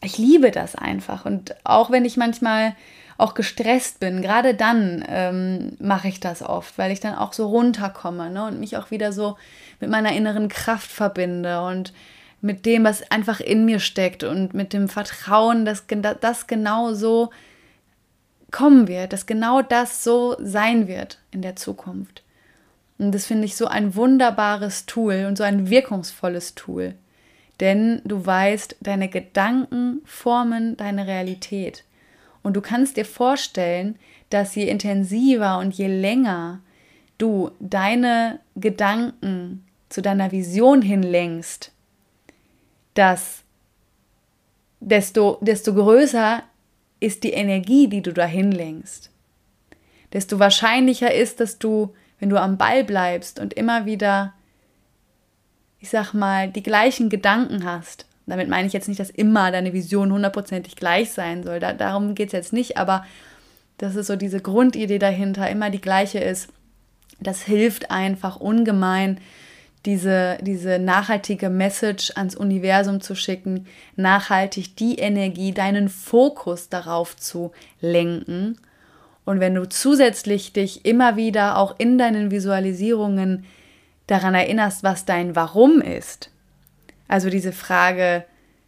ich 0.00 0.16
liebe 0.16 0.52
das 0.52 0.76
einfach. 0.76 1.24
Und 1.24 1.56
auch 1.64 1.90
wenn 1.90 2.04
ich 2.04 2.16
manchmal 2.16 2.76
auch 3.16 3.34
gestresst 3.34 3.98
bin, 3.98 4.22
gerade 4.22 4.54
dann 4.54 5.04
ähm, 5.08 5.76
mache 5.80 6.06
ich 6.06 6.20
das 6.20 6.40
oft, 6.40 6.78
weil 6.78 6.92
ich 6.92 7.00
dann 7.00 7.16
auch 7.16 7.32
so 7.32 7.48
runterkomme 7.48 8.30
ne, 8.30 8.46
und 8.46 8.60
mich 8.60 8.76
auch 8.76 8.92
wieder 8.92 9.12
so 9.12 9.36
mit 9.80 9.90
meiner 9.90 10.12
inneren 10.12 10.48
Kraft 10.48 10.90
verbinde 10.90 11.60
und 11.62 11.92
mit 12.40 12.66
dem, 12.66 12.84
was 12.84 13.10
einfach 13.10 13.40
in 13.40 13.64
mir 13.64 13.80
steckt 13.80 14.22
und 14.24 14.54
mit 14.54 14.72
dem 14.72 14.88
Vertrauen, 14.88 15.64
dass 15.64 15.84
das 16.20 16.46
genau 16.46 16.92
so 16.92 17.30
kommen 18.50 18.88
wird, 18.88 19.12
dass 19.12 19.26
genau 19.26 19.62
das 19.62 20.04
so 20.04 20.36
sein 20.40 20.88
wird 20.88 21.18
in 21.30 21.42
der 21.42 21.56
Zukunft. 21.56 22.22
Und 22.98 23.14
das 23.14 23.26
finde 23.26 23.44
ich 23.44 23.56
so 23.56 23.66
ein 23.66 23.94
wunderbares 23.94 24.86
Tool 24.86 25.26
und 25.28 25.36
so 25.36 25.44
ein 25.44 25.70
wirkungsvolles 25.70 26.54
Tool. 26.54 26.94
Denn 27.60 28.00
du 28.04 28.24
weißt, 28.24 28.76
deine 28.80 29.08
Gedanken 29.08 30.00
formen 30.04 30.76
deine 30.76 31.06
Realität. 31.06 31.84
Und 32.42 32.54
du 32.54 32.60
kannst 32.60 32.96
dir 32.96 33.04
vorstellen, 33.04 33.96
dass 34.30 34.54
je 34.54 34.68
intensiver 34.68 35.58
und 35.58 35.74
je 35.74 35.88
länger 35.88 36.60
du 37.18 37.50
deine 37.58 38.38
Gedanken 38.54 39.64
zu 39.88 40.02
deiner 40.02 40.30
Vision 40.30 40.82
hinlenkst, 40.82 41.72
dass 42.98 43.44
desto, 44.80 45.38
desto 45.40 45.74
größer 45.74 46.42
ist 47.00 47.22
die 47.24 47.32
Energie, 47.32 47.88
die 47.88 48.02
du 48.02 48.12
dahin 48.12 48.50
lenkst. 48.52 49.10
Desto 50.12 50.38
wahrscheinlicher 50.38 51.14
ist, 51.14 51.40
dass 51.40 51.58
du, 51.58 51.94
wenn 52.18 52.30
du 52.30 52.40
am 52.40 52.58
Ball 52.58 52.82
bleibst 52.84 53.38
und 53.38 53.54
immer 53.54 53.86
wieder 53.86 54.34
ich 55.80 55.90
sag 55.90 56.12
mal, 56.12 56.48
die 56.48 56.62
gleichen 56.62 57.08
Gedanken 57.08 57.64
hast. 57.64 58.06
Damit 58.26 58.48
meine 58.48 58.66
ich 58.66 58.72
jetzt 58.72 58.88
nicht, 58.88 59.00
dass 59.00 59.10
immer 59.10 59.50
deine 59.50 59.72
Vision 59.72 60.12
hundertprozentig 60.12 60.76
gleich 60.76 61.12
sein 61.12 61.42
soll. 61.42 61.60
Da, 61.60 61.72
darum 61.72 62.14
geht 62.14 62.28
es 62.28 62.32
jetzt 62.32 62.52
nicht, 62.52 62.76
aber 62.76 63.06
dass 63.78 63.94
es 63.94 64.08
so 64.08 64.16
diese 64.16 64.40
Grundidee 64.40 64.98
dahinter 64.98 65.48
immer 65.48 65.70
die 65.70 65.80
gleiche 65.80 66.18
ist. 66.18 66.48
Das 67.20 67.42
hilft 67.42 67.90
einfach 67.90 68.36
ungemein, 68.36 69.18
diese, 69.88 70.36
diese 70.42 70.78
nachhaltige 70.78 71.48
Message 71.48 72.12
ans 72.14 72.36
Universum 72.36 73.00
zu 73.00 73.14
schicken, 73.14 73.66
nachhaltig 73.96 74.76
die 74.76 74.96
Energie, 74.96 75.52
deinen 75.52 75.88
Fokus 75.88 76.68
darauf 76.68 77.16
zu 77.16 77.52
lenken. 77.80 78.58
Und 79.24 79.40
wenn 79.40 79.54
du 79.54 79.66
zusätzlich 79.66 80.52
dich 80.52 80.84
immer 80.84 81.16
wieder 81.16 81.56
auch 81.56 81.74
in 81.78 81.96
deinen 81.96 82.30
Visualisierungen 82.30 83.46
daran 84.06 84.34
erinnerst, 84.34 84.82
was 84.82 85.06
dein 85.06 85.34
Warum 85.34 85.80
ist. 85.80 86.30
Also 87.08 87.30
diese 87.30 87.52
Frage, 87.52 88.26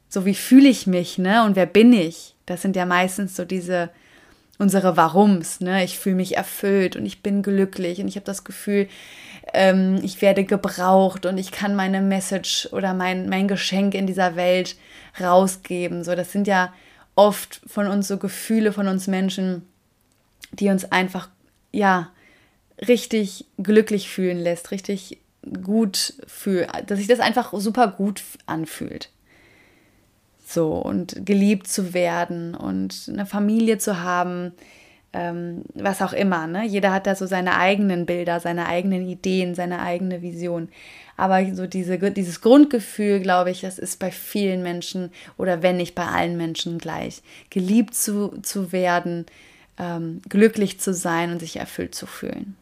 so 0.09 0.25
wie 0.25 0.35
fühle 0.35 0.71
ich 0.71 0.87
mich, 0.87 1.19
ne? 1.19 1.45
Und 1.45 1.55
wer 1.55 1.67
bin 1.67 1.93
ich? 1.93 2.35
Das 2.47 2.63
sind 2.63 2.77
ja 2.77 2.87
meistens 2.87 3.37
so 3.37 3.45
diese 3.45 3.91
unsere 4.61 4.97
Warums, 4.97 5.61
ne? 5.61 5.83
Ich 5.83 5.99
fühle 5.99 6.17
mich 6.17 6.37
erfüllt 6.37 6.95
und 6.95 7.07
ich 7.07 7.23
bin 7.23 7.43
glücklich 7.43 8.01
und 8.01 8.09
ich 8.09 8.17
habe 8.17 8.27
das 8.27 8.45
Gefühl, 8.45 8.89
ähm, 9.55 9.99
ich 10.03 10.21
werde 10.21 10.45
gebraucht 10.45 11.25
und 11.25 11.39
ich 11.39 11.51
kann 11.51 11.75
meine 11.75 12.03
Message 12.03 12.69
oder 12.73 12.93
mein, 12.93 13.29
mein 13.29 13.49
Geschenk 13.49 13.95
in 13.95 14.07
dieser 14.07 14.37
Welt 14.37 14.77
rausgeben. 15.19 16.05
So, 16.05 16.15
das 16.15 16.31
sind 16.31 16.47
ja 16.47 16.73
oft 17.17 17.63
von 17.67 17.87
uns 17.87 18.07
so 18.07 18.19
Gefühle 18.19 18.73
von 18.73 18.87
uns 18.87 19.07
Menschen, 19.07 19.67
die 20.53 20.69
uns 20.69 20.85
einfach, 20.93 21.31
ja, 21.73 22.11
richtig 22.87 23.47
glücklich 23.59 24.11
fühlen 24.11 24.39
lässt, 24.39 24.71
richtig 24.73 25.19
gut 25.63 26.15
fühle, 26.27 26.69
dass 26.87 26.99
sich 26.99 27.09
das 27.09 27.21
einfach 27.21 27.53
super 27.57 27.89
gut 27.89 28.23
anfühlt. 28.45 29.11
So, 30.53 30.73
und 30.73 31.25
geliebt 31.25 31.69
zu 31.69 31.95
werden 31.95 32.57
und 32.57 33.09
eine 33.09 33.25
Familie 33.25 33.79
zu 33.79 34.03
haben, 34.03 34.51
ähm, 35.13 35.63
was 35.75 36.03
auch 36.03 36.13
immer. 36.13 36.49
Ne? 36.49 36.67
Jeder 36.67 36.93
hat 36.93 37.07
da 37.07 37.15
so 37.15 37.25
seine 37.25 37.57
eigenen 37.57 38.05
Bilder, 38.05 38.41
seine 38.41 38.67
eigenen 38.67 39.09
Ideen, 39.09 39.55
seine 39.55 39.81
eigene 39.81 40.23
Vision. 40.23 40.69
Aber 41.17 41.55
so 41.55 41.69
diese, 41.69 41.99
dieses 42.11 42.41
Grundgefühl, 42.41 43.21
glaube 43.21 43.53
ich, 43.53 43.61
das 43.61 43.79
ist 43.79 44.01
bei 44.01 44.11
vielen 44.11 44.65
Menschen 44.65 45.13
oder 45.37 45.63
wenn 45.63 45.77
nicht 45.77 45.95
bei 45.95 46.07
allen 46.07 46.37
Menschen 46.37 46.79
gleich. 46.79 47.23
Geliebt 47.51 47.95
zu, 47.95 48.41
zu 48.43 48.73
werden, 48.73 49.27
ähm, 49.79 50.21
glücklich 50.29 50.81
zu 50.81 50.93
sein 50.93 51.31
und 51.31 51.39
sich 51.39 51.59
erfüllt 51.59 51.95
zu 51.95 52.07
fühlen. 52.07 52.57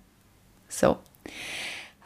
So. 0.68 0.98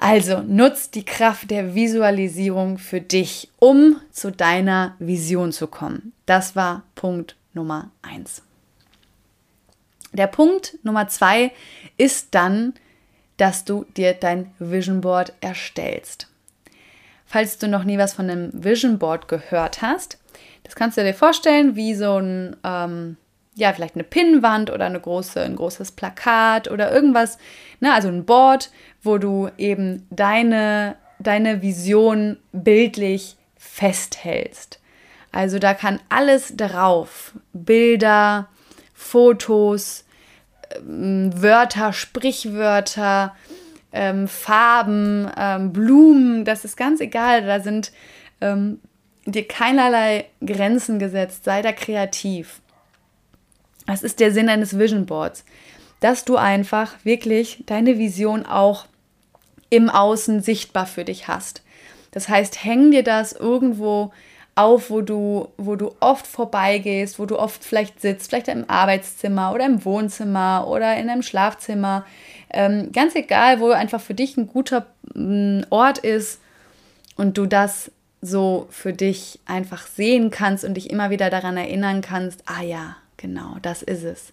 Also 0.03 0.41
nutzt 0.41 0.97
die 0.97 1.05
Kraft 1.05 1.53
der 1.53 1.77
Visualisierung 1.77 2.79
für 2.79 3.01
dich, 3.01 3.53
um 3.61 4.01
zu 4.11 4.33
deiner 4.33 4.97
Vision 4.99 5.53
zu 5.53 5.69
kommen. 5.69 6.13
Das 6.27 6.57
war 6.57 6.83
Punkt 6.97 7.37
Nummer 7.55 7.93
eins. 8.03 8.43
Der 10.13 10.27
Punkt 10.27 10.77
Nummer 10.83 11.07
zwei 11.07 11.53
ist 11.99 12.35
dann, 12.35 12.75
dass 13.37 13.65
du 13.65 13.85
dir 13.97 14.13
dein 14.13 14.51
Vision 14.59 15.03
Board 15.03 15.35
erstellst. 15.41 16.27
Falls 17.25 17.59
du 17.59 17.69
noch 17.69 17.85
nie 17.85 17.97
was 17.97 18.13
von 18.13 18.29
einem 18.29 18.51
Vision 18.53 18.99
Board 18.99 19.29
gehört 19.29 19.83
hast, 19.83 20.19
das 20.65 20.75
kannst 20.75 20.99
du 20.99 21.05
dir 21.05 21.15
vorstellen 21.15 21.77
wie 21.77 21.95
so 21.95 22.17
ein 22.19 22.57
ähm, 22.65 23.19
ja, 23.55 23.73
vielleicht 23.73 23.95
eine 23.95 24.05
Pinnwand 24.05 24.71
oder 24.71 24.87
eine 24.87 25.01
große, 25.01 25.41
ein 25.41 25.57
großes 25.57 25.93
Plakat 25.93 26.71
oder 26.71 26.93
irgendwas, 26.93 27.39
ne, 27.81 27.93
also 27.93 28.09
ein 28.09 28.25
Board, 28.25 28.71
wo 29.03 29.19
du 29.19 29.51
eben 29.59 30.07
deine, 30.11 30.97
deine 31.19 31.63
Vision 31.63 32.39
bildlich 32.53 33.37
festhältst. 33.57 34.81
Also 35.33 35.59
da 35.59 35.75
kann 35.75 36.01
alles 36.09 36.57
drauf. 36.57 37.33
Bilder, 37.53 38.49
Fotos, 38.95 40.05
ähm, 40.77 41.31
Wörter, 41.35 41.93
Sprichwörter, 41.93 43.35
ähm, 43.93 44.29
Farben, 44.29 45.31
ähm, 45.37 45.73
Blumen, 45.73 46.45
das 46.45 46.65
ist 46.65 46.77
ganz 46.77 47.01
egal. 47.01 47.45
Da 47.45 47.61
sind 47.61 47.93
ähm, 48.41 48.81
dir 49.27 49.47
keinerlei 49.47 50.27
Grenzen 50.45 50.99
gesetzt. 50.99 51.45
Sei 51.45 51.61
da 51.63 51.73
kreativ. 51.73 52.62
Das 53.87 54.03
ist 54.03 54.21
der 54.21 54.33
Sinn 54.33 54.49
eines 54.49 54.79
Vision 54.79 55.07
Boards, 55.07 55.45
dass 56.01 56.25
du 56.25 56.37
einfach 56.37 56.95
wirklich 57.05 57.65
deine 57.67 57.99
Vision 57.99 58.47
auch 58.47 58.87
im 59.71 59.89
Außen 59.89 60.43
sichtbar 60.43 60.87
für 60.87 61.05
dich 61.05 61.29
hast. 61.29 61.62
Das 62.11 62.29
heißt, 62.29 62.62
häng 62.65 62.91
dir 62.91 63.03
das 63.03 63.33
irgendwo 63.33 64.12
auf, 64.55 64.91
wo 64.91 65.01
du, 65.01 65.49
wo 65.57 65.77
du 65.77 65.95
oft 66.01 66.27
vorbeigehst, 66.27 67.19
wo 67.19 67.25
du 67.25 67.39
oft 67.39 67.65
vielleicht 67.65 68.01
sitzt, 68.01 68.29
vielleicht 68.29 68.49
im 68.49 68.69
Arbeitszimmer 68.69 69.53
oder 69.53 69.65
im 69.65 69.85
Wohnzimmer 69.85 70.67
oder 70.69 70.95
in 70.97 71.09
einem 71.09 71.23
Schlafzimmer. 71.23 72.05
Ähm, 72.51 72.93
ganz 72.93 73.15
egal, 73.15 73.61
wo 73.61 73.71
einfach 73.71 74.01
für 74.01 74.15
dich 74.15 74.37
ein 74.37 74.47
guter 74.47 74.87
mm, 75.15 75.62
Ort 75.71 75.99
ist 75.99 76.41
und 77.17 77.39
du 77.39 77.47
das 77.47 77.91
so 78.21 78.67
für 78.71 78.93
dich 78.93 79.41
einfach 79.47 79.87
sehen 79.87 80.31
kannst 80.31 80.65
und 80.65 80.75
dich 80.75 80.91
immer 80.91 81.11
wieder 81.11 81.31
daran 81.31 81.57
erinnern 81.57 82.03
kannst, 82.03 82.43
ah 82.47 82.62
ja, 82.62 82.97
Genau, 83.23 83.57
das 83.62 83.83
ist 83.83 84.02
es. 84.02 84.33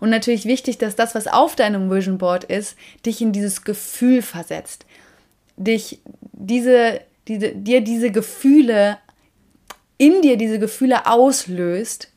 Und 0.00 0.10
natürlich 0.10 0.44
wichtig, 0.44 0.76
dass 0.76 0.96
das, 0.96 1.14
was 1.14 1.28
auf 1.28 1.54
deinem 1.54 1.88
Vision 1.88 2.18
Board 2.18 2.42
ist, 2.42 2.76
dich 3.06 3.22
in 3.22 3.32
dieses 3.32 3.62
Gefühl 3.62 4.22
versetzt. 4.22 4.86
Dich 5.56 6.00
diese, 6.32 7.00
diese, 7.28 7.52
dir 7.54 7.80
diese 7.80 8.10
Gefühle, 8.10 8.98
in 9.98 10.20
dir 10.20 10.36
diese 10.36 10.58
Gefühle 10.58 11.06
auslöst, 11.06 12.10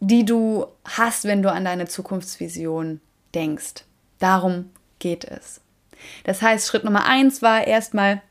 die 0.00 0.24
du 0.24 0.66
hast, 0.86 1.24
wenn 1.24 1.42
du 1.42 1.52
an 1.52 1.66
deine 1.66 1.86
Zukunftsvision 1.86 3.02
denkst. 3.34 3.84
Darum 4.20 4.70
geht 5.00 5.24
es. 5.24 5.60
Das 6.24 6.40
heißt, 6.40 6.66
Schritt 6.66 6.84
Nummer 6.84 7.04
eins 7.04 7.42
war 7.42 7.66
erstmal 7.66 8.22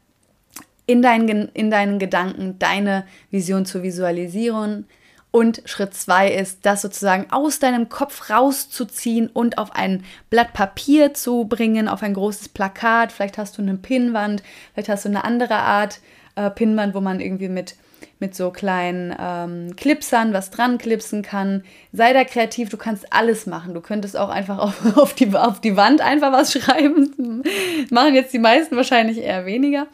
in 0.87 1.03
deinen, 1.03 1.49
in 1.49 1.69
deinen 1.69 1.99
Gedanken 1.99 2.57
deine 2.57 3.05
Vision 3.29 3.67
zu 3.67 3.83
visualisieren, 3.83 4.87
und 5.31 5.61
Schritt 5.65 5.93
zwei 5.93 6.31
ist, 6.31 6.65
das 6.65 6.81
sozusagen 6.81 7.27
aus 7.31 7.59
deinem 7.59 7.89
Kopf 7.89 8.29
rauszuziehen 8.29 9.27
und 9.27 9.57
auf 9.57 9.75
ein 9.75 10.03
Blatt 10.29 10.53
Papier 10.53 11.13
zu 11.13 11.45
bringen, 11.45 11.87
auf 11.87 12.01
ein 12.01 12.15
großes 12.15 12.49
Plakat. 12.49 13.11
Vielleicht 13.11 13.37
hast 13.37 13.57
du 13.57 13.61
eine 13.61 13.75
Pinnwand, 13.75 14.41
vielleicht 14.73 14.89
hast 14.89 15.05
du 15.05 15.09
eine 15.09 15.23
andere 15.23 15.55
Art 15.55 15.99
äh, 16.35 16.49
Pinnwand, 16.49 16.95
wo 16.95 17.01
man 17.01 17.19
irgendwie 17.19 17.49
mit 17.49 17.75
mit 18.19 18.35
so 18.35 18.51
kleinen 18.51 19.15
ähm, 19.17 19.75
Clipsern 19.75 20.33
was 20.33 20.51
dran 20.51 20.77
clipsen 20.77 21.21
kann. 21.21 21.63
Sei 21.93 22.13
da 22.13 22.23
kreativ, 22.23 22.69
du 22.69 22.77
kannst 22.77 23.11
alles 23.13 23.45
machen. 23.45 23.73
Du 23.73 23.81
könntest 23.81 24.17
auch 24.17 24.29
einfach 24.29 24.57
auf, 24.59 24.97
auf, 24.97 25.13
die, 25.13 25.33
auf 25.35 25.61
die 25.61 25.77
Wand 25.77 26.01
einfach 26.01 26.31
was 26.31 26.51
schreiben. 26.51 27.43
Machen 27.89 28.15
jetzt 28.15 28.33
die 28.33 28.39
meisten 28.39 28.75
wahrscheinlich 28.75 29.19
eher 29.19 29.45
weniger. 29.45 29.87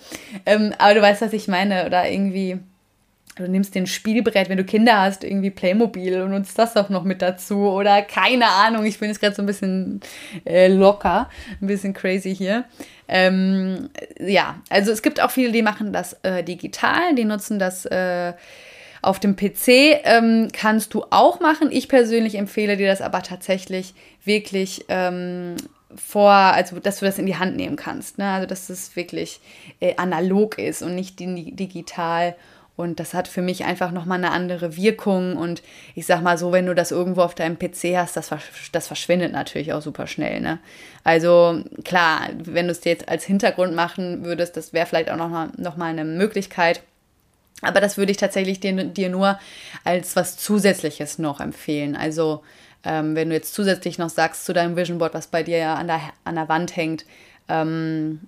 Ähm, 0.46 0.74
aber 0.78 0.96
du 0.96 1.02
weißt, 1.02 1.22
was 1.22 1.34
ich 1.34 1.48
meine. 1.48 1.86
Oder 1.86 2.10
irgendwie 2.10 2.60
du 3.36 3.48
nimmst 3.48 3.76
den 3.76 3.86
Spielbrett, 3.86 4.50
wenn 4.50 4.58
du 4.58 4.64
Kinder 4.64 5.02
hast, 5.02 5.24
irgendwie 5.24 5.52
Playmobil 5.52 6.22
und 6.22 6.32
nutzt 6.32 6.58
das 6.58 6.76
auch 6.78 6.90
noch 6.90 7.04
mit 7.04 7.22
dazu 7.22 7.70
oder 7.70 8.02
keine 8.02 8.48
Ahnung, 8.48 8.86
ich 8.86 9.00
bin 9.00 9.10
jetzt 9.10 9.20
gerade 9.20 9.36
so 9.36 9.42
ein 9.42 9.46
bisschen 9.46 10.00
äh, 10.46 10.68
locker, 10.68 11.30
ein 11.62 11.68
bisschen 11.68 11.94
crazy 11.94 12.36
hier. 12.36 12.64
Ähm, 13.08 13.90
ja, 14.20 14.62
also 14.70 14.92
es 14.92 15.02
gibt 15.02 15.22
auch 15.22 15.32
viele, 15.32 15.52
die 15.52 15.62
machen 15.62 15.94
das 15.94 16.14
äh, 16.24 16.44
digital, 16.44 17.14
die 17.16 17.26
nutzen 17.26 17.60
das 17.60 17.86
äh, 17.86 18.34
auf 19.02 19.20
dem 19.20 19.36
PC, 19.36 19.68
ähm, 20.04 20.48
kannst 20.52 20.94
du 20.94 21.06
auch 21.12 21.40
machen. 21.40 21.70
Ich 21.72 21.88
persönlich 21.90 22.36
empfehle 22.36 22.78
dir 22.78 22.88
das 22.88 23.02
aber 23.02 23.22
tatsächlich 23.22 23.94
wirklich 24.24 24.86
ähm, 24.88 25.58
vor, 25.96 26.32
also 26.32 26.80
dass 26.80 27.00
du 27.00 27.06
das 27.06 27.20
in 27.20 27.28
die 27.28 27.38
Hand 27.38 27.56
nehmen 27.56 27.76
kannst. 27.76 28.18
Ne? 28.18 28.28
Also 28.28 28.48
dass 28.48 28.70
es 28.70 28.96
wirklich 28.96 29.40
äh, 29.80 29.96
analog 29.98 30.58
ist 30.58 30.82
und 30.82 30.96
nicht 30.96 31.20
digital. 31.20 32.36
Und 32.78 33.00
das 33.00 33.14
hat 33.14 33.28
für 33.28 33.42
mich 33.42 33.64
einfach 33.64 33.92
nochmal 33.92 34.18
eine 34.18 34.32
andere 34.32 34.76
Wirkung. 34.76 35.38
Und 35.38 35.64
ich 35.96 36.06
sag 36.06 36.22
mal 36.22 36.38
so, 36.38 36.52
wenn 36.52 36.66
du 36.66 36.76
das 36.76 36.92
irgendwo 36.92 37.22
auf 37.22 37.34
deinem 37.34 37.58
PC 37.58 37.96
hast, 37.96 38.18
das, 38.18 38.32
das 38.72 38.88
verschwindet 38.88 39.32
natürlich 39.32 39.72
auch 39.72 39.82
super 39.82 40.08
schnell. 40.08 40.42
Ne? 40.42 40.60
Also 41.04 41.64
klar, 41.86 42.30
wenn 42.38 42.66
du 42.66 42.72
es 42.72 42.82
dir 42.82 42.92
jetzt 42.92 43.08
als 43.08 43.24
Hintergrund 43.24 43.74
machen 43.76 44.26
würdest, 44.26 44.58
das 44.58 44.74
wäre 44.74 44.86
vielleicht 44.86 45.10
auch 45.10 45.18
nochmal 45.18 45.50
noch 45.56 45.78
mal 45.78 45.86
eine 45.86 46.04
Möglichkeit. 46.04 46.82
Aber 47.62 47.80
das 47.80 47.98
würde 47.98 48.12
ich 48.12 48.18
tatsächlich 48.18 48.60
dir, 48.60 48.74
dir 48.84 49.10
nur 49.10 49.40
als 49.86 50.18
was 50.18 50.36
Zusätzliches 50.36 51.18
noch 51.18 51.40
empfehlen. 51.40 51.96
Also 51.96 52.44
ähm, 52.84 53.16
wenn 53.16 53.30
du 53.30 53.36
jetzt 53.36 53.54
zusätzlich 53.54 53.98
noch 53.98 54.10
sagst 54.10 54.46
zu 54.46 54.52
deinem 54.52 54.76
Vision 54.76 54.98
Board, 54.98 55.14
was 55.14 55.28
bei 55.28 55.44
dir 55.44 55.58
ja 55.58 55.76
an 55.76 55.88
der, 55.88 56.02
an 56.26 56.36
der 56.36 56.50
Wand 56.50 56.76
hängt, 56.76 57.06
ähm, 57.48 58.20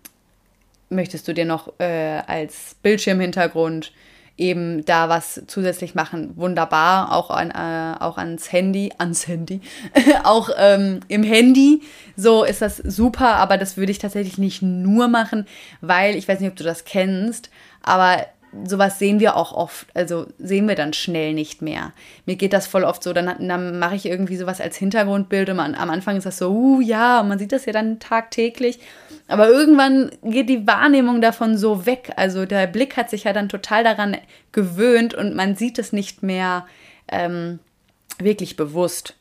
möchtest 0.89 1.27
du 1.27 1.34
dir 1.34 1.46
noch 1.46 1.74
äh, 1.80 2.22
als 2.25 2.75
Bildschirmhintergrund 2.82 3.92
eben 4.38 4.86
da 4.86 5.10
was 5.10 5.41
zusätzlich 5.48 5.96
machen, 5.96 6.34
wunderbar, 6.36 7.12
auch, 7.12 7.32
an, 7.32 7.51
äh, 7.51 8.00
auch 8.00 8.17
ans 8.17 8.51
Handy, 8.51 8.91
ans 8.98 9.27
Handy, 9.27 9.62
auch 10.24 10.50
ähm, 10.58 11.00
im 11.08 11.24
Handy, 11.24 11.82
so 12.15 12.44
ist 12.44 12.62
das 12.62 12.77
super, 12.77 13.36
aber 13.36 13.58
das 13.58 13.77
würde 13.77 13.91
ich 13.91 14.00
tatsächlich 14.00 14.38
nicht 14.38 14.62
nur 14.62 15.08
machen, 15.08 15.46
weil 15.82 16.15
ich 16.15 16.27
weiß 16.27 16.39
nicht, 16.39 16.50
ob 16.50 16.56
du 16.56 16.63
das 16.63 16.86
kennst, 16.86 17.50
aber 17.82 18.25
sowas 18.66 19.00
sehen 19.00 19.20
wir 19.20 19.36
auch 19.36 19.51
oft, 19.54 19.88
also 19.94 20.25
sehen 20.38 20.68
wir 20.68 20.75
dann 20.75 20.94
schnell 20.94 21.34
nicht 21.34 21.62
mehr. 21.62 21.94
Mir 22.25 22.36
geht 22.36 22.54
das 22.54 22.68
voll 22.68 22.84
oft 22.84 23.04
so, 23.04 23.13
dann, 23.13 23.48
dann 23.48 23.80
mache 23.80 23.96
ich 23.96 24.06
irgendwie 24.06 24.38
sowas 24.38 24.62
als 24.62 24.77
Hintergrundbild 24.77 25.50
und 25.50 25.58
man, 25.58 25.75
am 25.75 25.89
Anfang 25.89 26.18
ist 26.18 26.25
das 26.25 26.38
so, 26.38 26.51
uh 26.51 26.82
ja, 26.82 27.22
und 27.22 27.27
man 27.27 27.39
sieht 27.39 27.51
das 27.51 27.66
ja 27.66 27.74
dann 27.74 28.00
tagtäglich 28.00 28.80
aber 29.27 29.50
irgendwann 29.50 30.12
geht 30.24 30.50
die 30.50 30.66
Wahrnehmung 30.68 31.22
davon 31.22 31.58
so 31.58 31.86
weg. 31.86 32.12
Also 32.16 32.46
der 32.46 32.68
Blick 32.68 32.96
hat 32.96 33.10
sich 33.10 33.25
ja 33.25 33.34
dann 33.34 33.50
total 33.50 33.84
daran 33.84 34.18
gewöhnt 34.51 35.13
und 35.13 35.36
man 35.36 35.56
sieht 35.56 35.80
es 35.80 35.92
nicht 35.92 36.24
mehr 36.24 36.66
ähm, 37.10 37.60
wirklich 38.20 38.56
bewusst. 38.56 39.16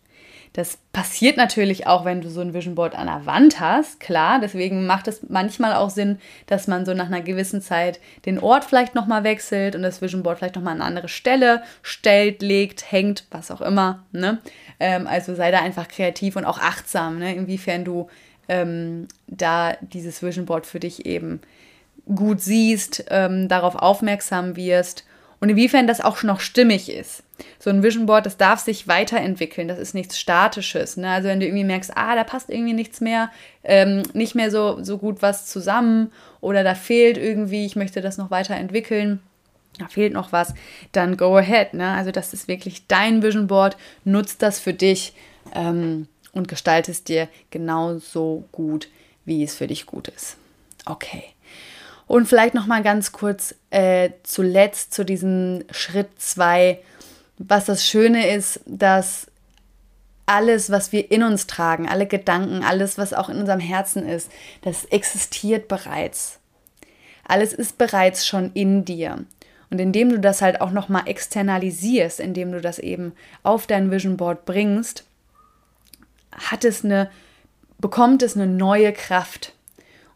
Das 0.56 0.78
passiert 0.90 1.36
natürlich 1.36 1.86
auch, 1.86 2.06
wenn 2.06 2.22
du 2.22 2.30
so 2.30 2.40
ein 2.40 2.54
Vision 2.54 2.76
Board 2.76 2.94
an 2.94 3.08
der 3.08 3.26
Wand 3.26 3.60
hast, 3.60 4.00
klar. 4.00 4.40
Deswegen 4.40 4.86
macht 4.86 5.06
es 5.06 5.20
manchmal 5.28 5.75
auch 5.75 5.90
Sinn, 5.90 6.18
dass 6.46 6.66
man 6.66 6.86
so 6.86 6.94
nach 6.94 7.08
einer 7.08 7.20
gewissen 7.20 7.60
Zeit 7.60 8.00
den 8.25 8.38
Ort 8.38 8.64
vielleicht 8.64 8.94
nochmal 8.94 9.22
wechselt 9.22 9.76
und 9.76 9.82
das 9.82 10.00
Vision 10.00 10.22
Board 10.22 10.38
vielleicht 10.38 10.56
nochmal 10.56 10.72
an 10.72 10.80
eine 10.80 10.88
andere 10.88 11.08
Stelle 11.08 11.62
stellt, 11.82 12.40
legt, 12.40 12.90
hängt, 12.90 13.26
was 13.30 13.50
auch 13.50 13.60
immer. 13.60 14.06
Ne? 14.12 14.38
Ähm, 14.80 15.06
also 15.06 15.34
sei 15.34 15.50
da 15.50 15.60
einfach 15.60 15.88
kreativ 15.88 16.36
und 16.36 16.46
auch 16.46 16.58
achtsam, 16.58 17.18
ne? 17.18 17.34
inwiefern 17.34 17.84
du 17.84 18.08
ähm, 18.48 19.08
da 19.26 19.75
dieses 19.82 20.22
Vision 20.22 20.46
Board 20.46 20.64
für 20.64 20.80
dich 20.80 21.04
eben 21.04 21.42
gut 22.14 22.40
siehst, 22.40 23.04
ähm, 23.10 23.49
darauf 23.49 23.75
aufmerksam 23.75 24.56
wirst 24.56 25.04
und 25.40 25.50
inwiefern 25.50 25.86
das 25.86 26.00
auch 26.00 26.22
noch 26.22 26.40
stimmig 26.40 26.90
ist. 26.90 27.22
So 27.58 27.70
ein 27.70 27.82
Vision 27.82 28.06
Board, 28.06 28.26
das 28.26 28.36
darf 28.36 28.60
sich 28.60 28.88
weiterentwickeln, 28.88 29.68
das 29.68 29.78
ist 29.78 29.94
nichts 29.94 30.18
Statisches. 30.18 30.96
Ne? 30.96 31.10
Also 31.10 31.28
wenn 31.28 31.40
du 31.40 31.46
irgendwie 31.46 31.64
merkst, 31.64 31.92
ah, 31.94 32.14
da 32.14 32.25
passt 32.25 32.49
irgendwie 32.49 32.72
nichts 32.72 33.00
mehr, 33.00 33.30
ähm, 33.64 34.02
nicht 34.14 34.34
mehr 34.34 34.50
so, 34.50 34.82
so 34.82 34.99
gut 34.99 35.20
was 35.20 35.46
zusammen 35.46 36.12
oder 36.40 36.64
da 36.64 36.75
fehlt 36.75 37.18
irgendwie, 37.18 37.66
ich 37.66 37.76
möchte 37.76 38.00
das 38.00 38.16
noch 38.16 38.30
weiterentwickeln, 38.30 39.20
da 39.78 39.88
fehlt 39.88 40.14
noch 40.14 40.32
was, 40.32 40.54
dann 40.92 41.16
go 41.16 41.36
ahead. 41.36 41.75
Ne? 41.75 41.90
Also 41.92 42.10
das 42.10 42.32
ist 42.32 42.49
wirklich 42.49 42.86
dein 42.86 43.22
Vision 43.22 43.46
Board, 43.46 43.76
nutzt 44.04 44.42
das 44.42 44.58
für 44.58 44.72
dich. 44.72 45.12
Ähm, 45.54 46.08
und 46.36 46.49
gestalte 46.49 46.90
es 46.90 47.02
dir 47.02 47.28
genauso 47.50 48.44
gut, 48.52 48.88
wie 49.25 49.42
es 49.42 49.54
für 49.54 49.66
dich 49.66 49.86
gut 49.86 50.08
ist. 50.08 50.36
Okay. 50.84 51.25
Und 52.06 52.26
vielleicht 52.26 52.54
noch 52.54 52.66
mal 52.66 52.82
ganz 52.82 53.12
kurz 53.12 53.54
äh, 53.71 54.10
zuletzt 54.23 54.95
zu 54.95 55.04
diesem 55.04 55.64
Schritt 55.71 56.08
2, 56.19 56.78
was 57.38 57.64
das 57.64 57.84
Schöne 57.84 58.28
ist, 58.34 58.60
dass 58.64 59.26
alles, 60.26 60.71
was 60.71 60.92
wir 60.92 61.10
in 61.10 61.23
uns 61.23 61.47
tragen, 61.47 61.88
alle 61.88 62.06
Gedanken, 62.06 62.62
alles, 62.64 62.99
was 62.99 63.12
auch 63.12 63.28
in 63.28 63.38
unserem 63.38 63.60
Herzen 63.60 64.06
ist, 64.06 64.30
das 64.62 64.84
existiert 64.86 65.69
bereits. 65.69 66.40
Alles 67.25 67.52
ist 67.52 67.78
bereits 67.78 68.26
schon 68.26 68.50
in 68.54 68.84
dir. 68.84 69.25
Und 69.71 69.80
indem 69.80 70.10
du 70.10 70.21
das 70.21 70.42
halt 70.42 70.60
auch 70.60 70.71
nochmal 70.71 71.02
externalisierst, 71.06 72.21
indem 72.21 72.52
du 72.52 72.60
das 72.60 72.78
eben 72.78 73.12
auf 73.42 73.66
dein 73.66 73.90
Vision 73.90 74.16
Board 74.16 74.45
bringst, 74.45 75.04
hat 76.32 76.64
es 76.64 76.84
eine, 76.84 77.10
bekommt 77.78 78.23
es 78.23 78.36
eine 78.36 78.47
neue 78.47 78.92
Kraft. 78.92 79.54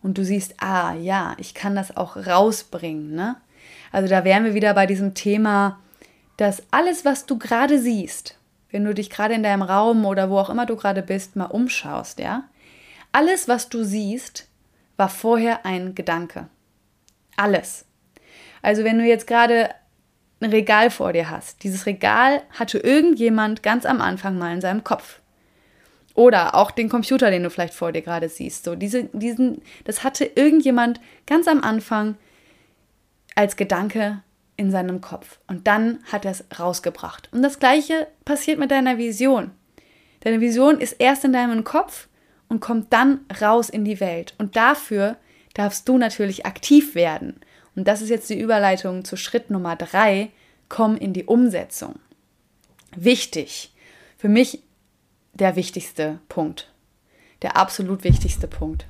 Und 0.02 0.18
du 0.18 0.24
siehst, 0.24 0.54
ah 0.62 0.94
ja, 0.94 1.34
ich 1.38 1.54
kann 1.54 1.74
das 1.74 1.96
auch 1.96 2.16
rausbringen. 2.16 3.14
Ne? 3.14 3.36
Also 3.92 4.08
da 4.08 4.24
wären 4.24 4.44
wir 4.44 4.54
wieder 4.54 4.74
bei 4.74 4.86
diesem 4.86 5.14
Thema, 5.14 5.78
dass 6.36 6.62
alles, 6.70 7.04
was 7.04 7.26
du 7.26 7.38
gerade 7.38 7.78
siehst, 7.78 8.38
wenn 8.70 8.84
du 8.84 8.94
dich 8.94 9.10
gerade 9.10 9.34
in 9.34 9.42
deinem 9.42 9.62
Raum 9.62 10.06
oder 10.06 10.30
wo 10.30 10.38
auch 10.38 10.48
immer 10.48 10.64
du 10.64 10.76
gerade 10.76 11.02
bist, 11.02 11.36
mal 11.36 11.46
umschaust, 11.46 12.18
ja, 12.18 12.44
alles, 13.12 13.48
was 13.48 13.68
du 13.68 13.82
siehst, 13.82 14.48
war 14.96 15.08
vorher 15.08 15.66
ein 15.66 15.94
Gedanke. 15.94 16.48
Alles. 17.36 17.84
Also 18.62 18.84
wenn 18.84 18.98
du 18.98 19.04
jetzt 19.04 19.26
gerade 19.26 19.70
ein 20.40 20.50
Regal 20.50 20.90
vor 20.90 21.12
dir 21.12 21.28
hast, 21.28 21.62
dieses 21.64 21.86
Regal 21.86 22.42
hatte 22.58 22.78
irgendjemand 22.78 23.62
ganz 23.62 23.84
am 23.84 24.00
Anfang 24.00 24.38
mal 24.38 24.54
in 24.54 24.60
seinem 24.60 24.84
Kopf. 24.84 25.19
Oder 26.20 26.54
auch 26.54 26.70
den 26.70 26.90
Computer, 26.90 27.30
den 27.30 27.44
du 27.44 27.48
vielleicht 27.48 27.72
vor 27.72 27.92
dir 27.92 28.02
gerade 28.02 28.28
siehst. 28.28 28.64
So, 28.64 28.74
diese, 28.74 29.04
diesen, 29.04 29.62
das 29.84 30.04
hatte 30.04 30.26
irgendjemand 30.26 31.00
ganz 31.26 31.48
am 31.48 31.62
Anfang 31.62 32.14
als 33.34 33.56
Gedanke 33.56 34.22
in 34.58 34.70
seinem 34.70 35.00
Kopf. 35.00 35.38
Und 35.46 35.66
dann 35.66 36.00
hat 36.12 36.26
er 36.26 36.32
es 36.32 36.44
rausgebracht. 36.58 37.30
Und 37.32 37.40
das 37.40 37.58
gleiche 37.58 38.06
passiert 38.26 38.58
mit 38.58 38.70
deiner 38.70 38.98
Vision. 38.98 39.52
Deine 40.20 40.42
Vision 40.42 40.78
ist 40.78 40.96
erst 40.98 41.24
in 41.24 41.32
deinem 41.32 41.64
Kopf 41.64 42.08
und 42.50 42.60
kommt 42.60 42.92
dann 42.92 43.20
raus 43.40 43.70
in 43.70 43.86
die 43.86 43.98
Welt. 43.98 44.34
Und 44.36 44.56
dafür 44.56 45.16
darfst 45.54 45.88
du 45.88 45.96
natürlich 45.96 46.44
aktiv 46.44 46.94
werden. 46.94 47.40
Und 47.74 47.88
das 47.88 48.02
ist 48.02 48.10
jetzt 48.10 48.28
die 48.28 48.38
Überleitung 48.38 49.06
zu 49.06 49.16
Schritt 49.16 49.48
Nummer 49.48 49.74
drei. 49.74 50.28
Komm 50.68 50.98
in 50.98 51.14
die 51.14 51.24
Umsetzung. 51.24 51.94
Wichtig. 52.94 53.72
Für 54.18 54.28
mich 54.28 54.62
der 55.32 55.56
wichtigste 55.56 56.18
Punkt. 56.28 56.72
Der 57.42 57.56
absolut 57.56 58.04
wichtigste 58.04 58.46
Punkt. 58.46 58.86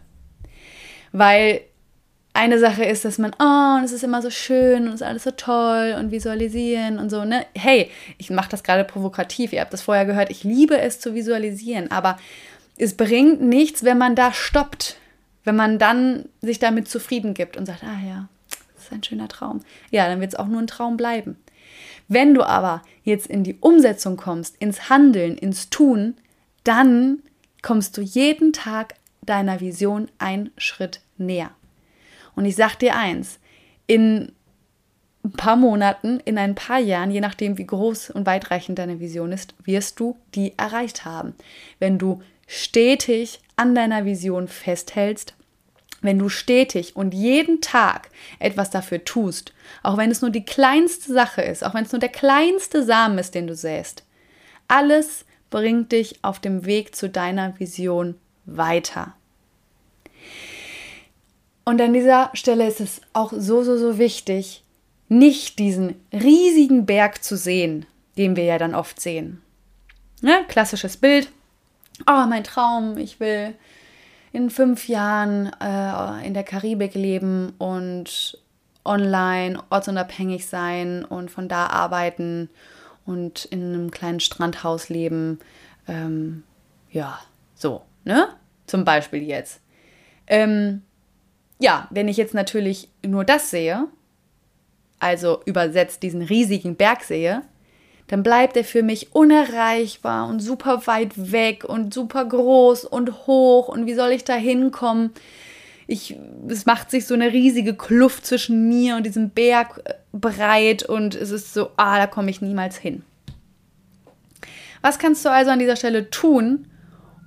Weil 1.12 1.62
eine 2.32 2.58
Sache 2.58 2.84
ist, 2.84 3.04
dass 3.04 3.18
man, 3.18 3.32
oh, 3.38 3.78
und 3.78 3.84
es 3.84 3.92
ist 3.92 4.04
immer 4.04 4.22
so 4.22 4.30
schön 4.30 4.84
und 4.84 4.94
es 4.94 5.00
ist 5.00 5.06
alles 5.06 5.24
so 5.24 5.32
toll 5.32 5.96
und 5.98 6.12
visualisieren 6.12 6.98
und 6.98 7.10
so, 7.10 7.24
ne? 7.24 7.44
Hey, 7.54 7.90
ich 8.18 8.30
mache 8.30 8.50
das 8.50 8.62
gerade 8.62 8.84
provokativ, 8.84 9.52
ihr 9.52 9.60
habt 9.60 9.72
das 9.72 9.82
vorher 9.82 10.06
gehört, 10.06 10.30
ich 10.30 10.44
liebe 10.44 10.78
es 10.78 11.00
zu 11.00 11.14
visualisieren, 11.14 11.90
aber 11.90 12.18
es 12.78 12.96
bringt 12.96 13.42
nichts, 13.42 13.84
wenn 13.84 13.98
man 13.98 14.14
da 14.14 14.32
stoppt, 14.32 14.96
wenn 15.44 15.56
man 15.56 15.78
dann 15.78 16.28
sich 16.40 16.58
damit 16.58 16.88
zufrieden 16.88 17.34
gibt 17.34 17.56
und 17.56 17.66
sagt, 17.66 17.82
ah 17.82 18.06
ja, 18.06 18.28
das 18.74 18.84
ist 18.84 18.92
ein 18.92 19.02
schöner 19.02 19.28
Traum. 19.28 19.60
Ja, 19.90 20.06
dann 20.06 20.20
wird 20.20 20.32
es 20.32 20.38
auch 20.38 20.46
nur 20.46 20.60
ein 20.60 20.66
Traum 20.66 20.96
bleiben. 20.96 21.36
Wenn 22.08 22.34
du 22.34 22.42
aber 22.42 22.82
jetzt 23.02 23.26
in 23.26 23.44
die 23.44 23.56
Umsetzung 23.60 24.16
kommst, 24.16 24.56
ins 24.58 24.88
Handeln, 24.88 25.36
ins 25.36 25.68
Tun, 25.68 26.14
dann 26.70 27.18
kommst 27.62 27.96
du 27.96 28.00
jeden 28.00 28.52
Tag 28.52 28.94
deiner 29.22 29.58
Vision 29.58 30.08
einen 30.18 30.52
Schritt 30.56 31.00
näher. 31.18 31.50
Und 32.36 32.44
ich 32.44 32.54
sag 32.54 32.76
dir 32.76 32.94
eins, 32.94 33.40
in 33.88 34.30
ein 35.24 35.32
paar 35.32 35.56
Monaten, 35.56 36.20
in 36.20 36.38
ein 36.38 36.54
paar 36.54 36.78
Jahren, 36.78 37.10
je 37.10 37.20
nachdem, 37.20 37.58
wie 37.58 37.66
groß 37.66 38.10
und 38.10 38.24
weitreichend 38.24 38.78
deine 38.78 39.00
Vision 39.00 39.32
ist, 39.32 39.52
wirst 39.64 39.98
du 39.98 40.16
die 40.36 40.56
erreicht 40.56 41.04
haben. 41.04 41.34
Wenn 41.80 41.98
du 41.98 42.22
stetig 42.46 43.40
an 43.56 43.74
deiner 43.74 44.04
Vision 44.04 44.46
festhältst 44.46 45.34
wenn 46.02 46.18
du 46.18 46.30
stetig 46.30 46.96
und 46.96 47.12
jeden 47.12 47.60
Tag 47.60 48.08
etwas 48.38 48.70
dafür 48.70 49.04
tust, 49.04 49.52
auch 49.82 49.98
wenn 49.98 50.10
es 50.10 50.22
nur 50.22 50.30
die 50.30 50.46
kleinste 50.46 51.12
Sache 51.12 51.42
ist, 51.42 51.62
auch 51.62 51.74
wenn 51.74 51.84
es 51.84 51.92
nur 51.92 52.00
der 52.00 52.08
kleinste 52.08 52.82
Samen 52.82 53.18
ist, 53.18 53.34
den 53.34 53.46
du 53.46 53.54
säst, 53.54 54.04
alles 54.66 55.26
bringt 55.50 55.92
dich 55.92 56.18
auf 56.22 56.38
dem 56.38 56.64
Weg 56.64 56.94
zu 56.94 57.08
deiner 57.08 57.58
Vision 57.58 58.14
weiter. 58.46 59.14
Und 61.64 61.80
an 61.80 61.92
dieser 61.92 62.30
Stelle 62.34 62.66
ist 62.66 62.80
es 62.80 63.00
auch 63.12 63.32
so, 63.36 63.62
so, 63.62 63.76
so 63.76 63.98
wichtig, 63.98 64.64
nicht 65.08 65.58
diesen 65.58 65.96
riesigen 66.12 66.86
Berg 66.86 67.22
zu 67.22 67.36
sehen, 67.36 67.86
den 68.16 68.36
wir 68.36 68.44
ja 68.44 68.58
dann 68.58 68.74
oft 68.74 69.00
sehen. 69.00 69.42
Ne? 70.22 70.44
Klassisches 70.48 70.96
Bild. 70.96 71.30
Oh, 72.06 72.26
mein 72.28 72.44
Traum, 72.44 72.96
ich 72.96 73.20
will 73.20 73.54
in 74.32 74.50
fünf 74.50 74.88
Jahren 74.88 75.50
äh, 75.60 76.26
in 76.26 76.34
der 76.34 76.44
Karibik 76.44 76.94
leben 76.94 77.52
und 77.58 78.38
online, 78.84 79.62
ortsunabhängig 79.70 80.46
sein 80.46 81.04
und 81.04 81.30
von 81.30 81.48
da 81.48 81.66
arbeiten 81.66 82.48
und 83.10 83.44
in 83.46 83.74
einem 83.74 83.90
kleinen 83.90 84.20
Strandhaus 84.20 84.88
leben. 84.88 85.40
Ähm, 85.88 86.44
ja, 86.90 87.18
so, 87.54 87.82
ne? 88.04 88.28
Zum 88.66 88.84
Beispiel 88.84 89.22
jetzt. 89.22 89.60
Ähm, 90.28 90.82
ja, 91.58 91.88
wenn 91.90 92.08
ich 92.08 92.16
jetzt 92.16 92.34
natürlich 92.34 92.88
nur 93.04 93.24
das 93.24 93.50
sehe, 93.50 93.88
also 95.00 95.42
übersetzt 95.44 96.02
diesen 96.02 96.22
riesigen 96.22 96.76
Berg 96.76 97.02
sehe, 97.02 97.42
dann 98.06 98.22
bleibt 98.22 98.56
er 98.56 98.64
für 98.64 98.82
mich 98.82 99.14
unerreichbar 99.14 100.28
und 100.28 100.40
super 100.40 100.86
weit 100.86 101.32
weg 101.32 101.64
und 101.64 101.92
super 101.92 102.24
groß 102.24 102.84
und 102.84 103.26
hoch 103.26 103.68
und 103.68 103.86
wie 103.86 103.94
soll 103.94 104.10
ich 104.10 104.24
da 104.24 104.34
hinkommen? 104.34 105.10
Ich, 105.92 106.16
es 106.48 106.66
macht 106.66 106.90
sich 106.90 107.06
so 107.06 107.14
eine 107.14 107.32
riesige 107.32 107.74
Kluft 107.74 108.24
zwischen 108.24 108.68
mir 108.68 108.94
und 108.94 109.04
diesem 109.04 109.30
Berg 109.30 109.80
äh, 109.84 109.94
breit 110.12 110.84
und 110.84 111.16
es 111.16 111.30
ist 111.30 111.52
so, 111.52 111.70
ah, 111.76 111.98
da 111.98 112.06
komme 112.06 112.30
ich 112.30 112.40
niemals 112.40 112.76
hin. 112.76 113.02
Was 114.82 114.98
kannst 114.98 115.24
du 115.24 115.30
also 115.30 115.50
an 115.50 115.58
dieser 115.58 115.74
Stelle 115.74 116.10
tun, 116.10 116.68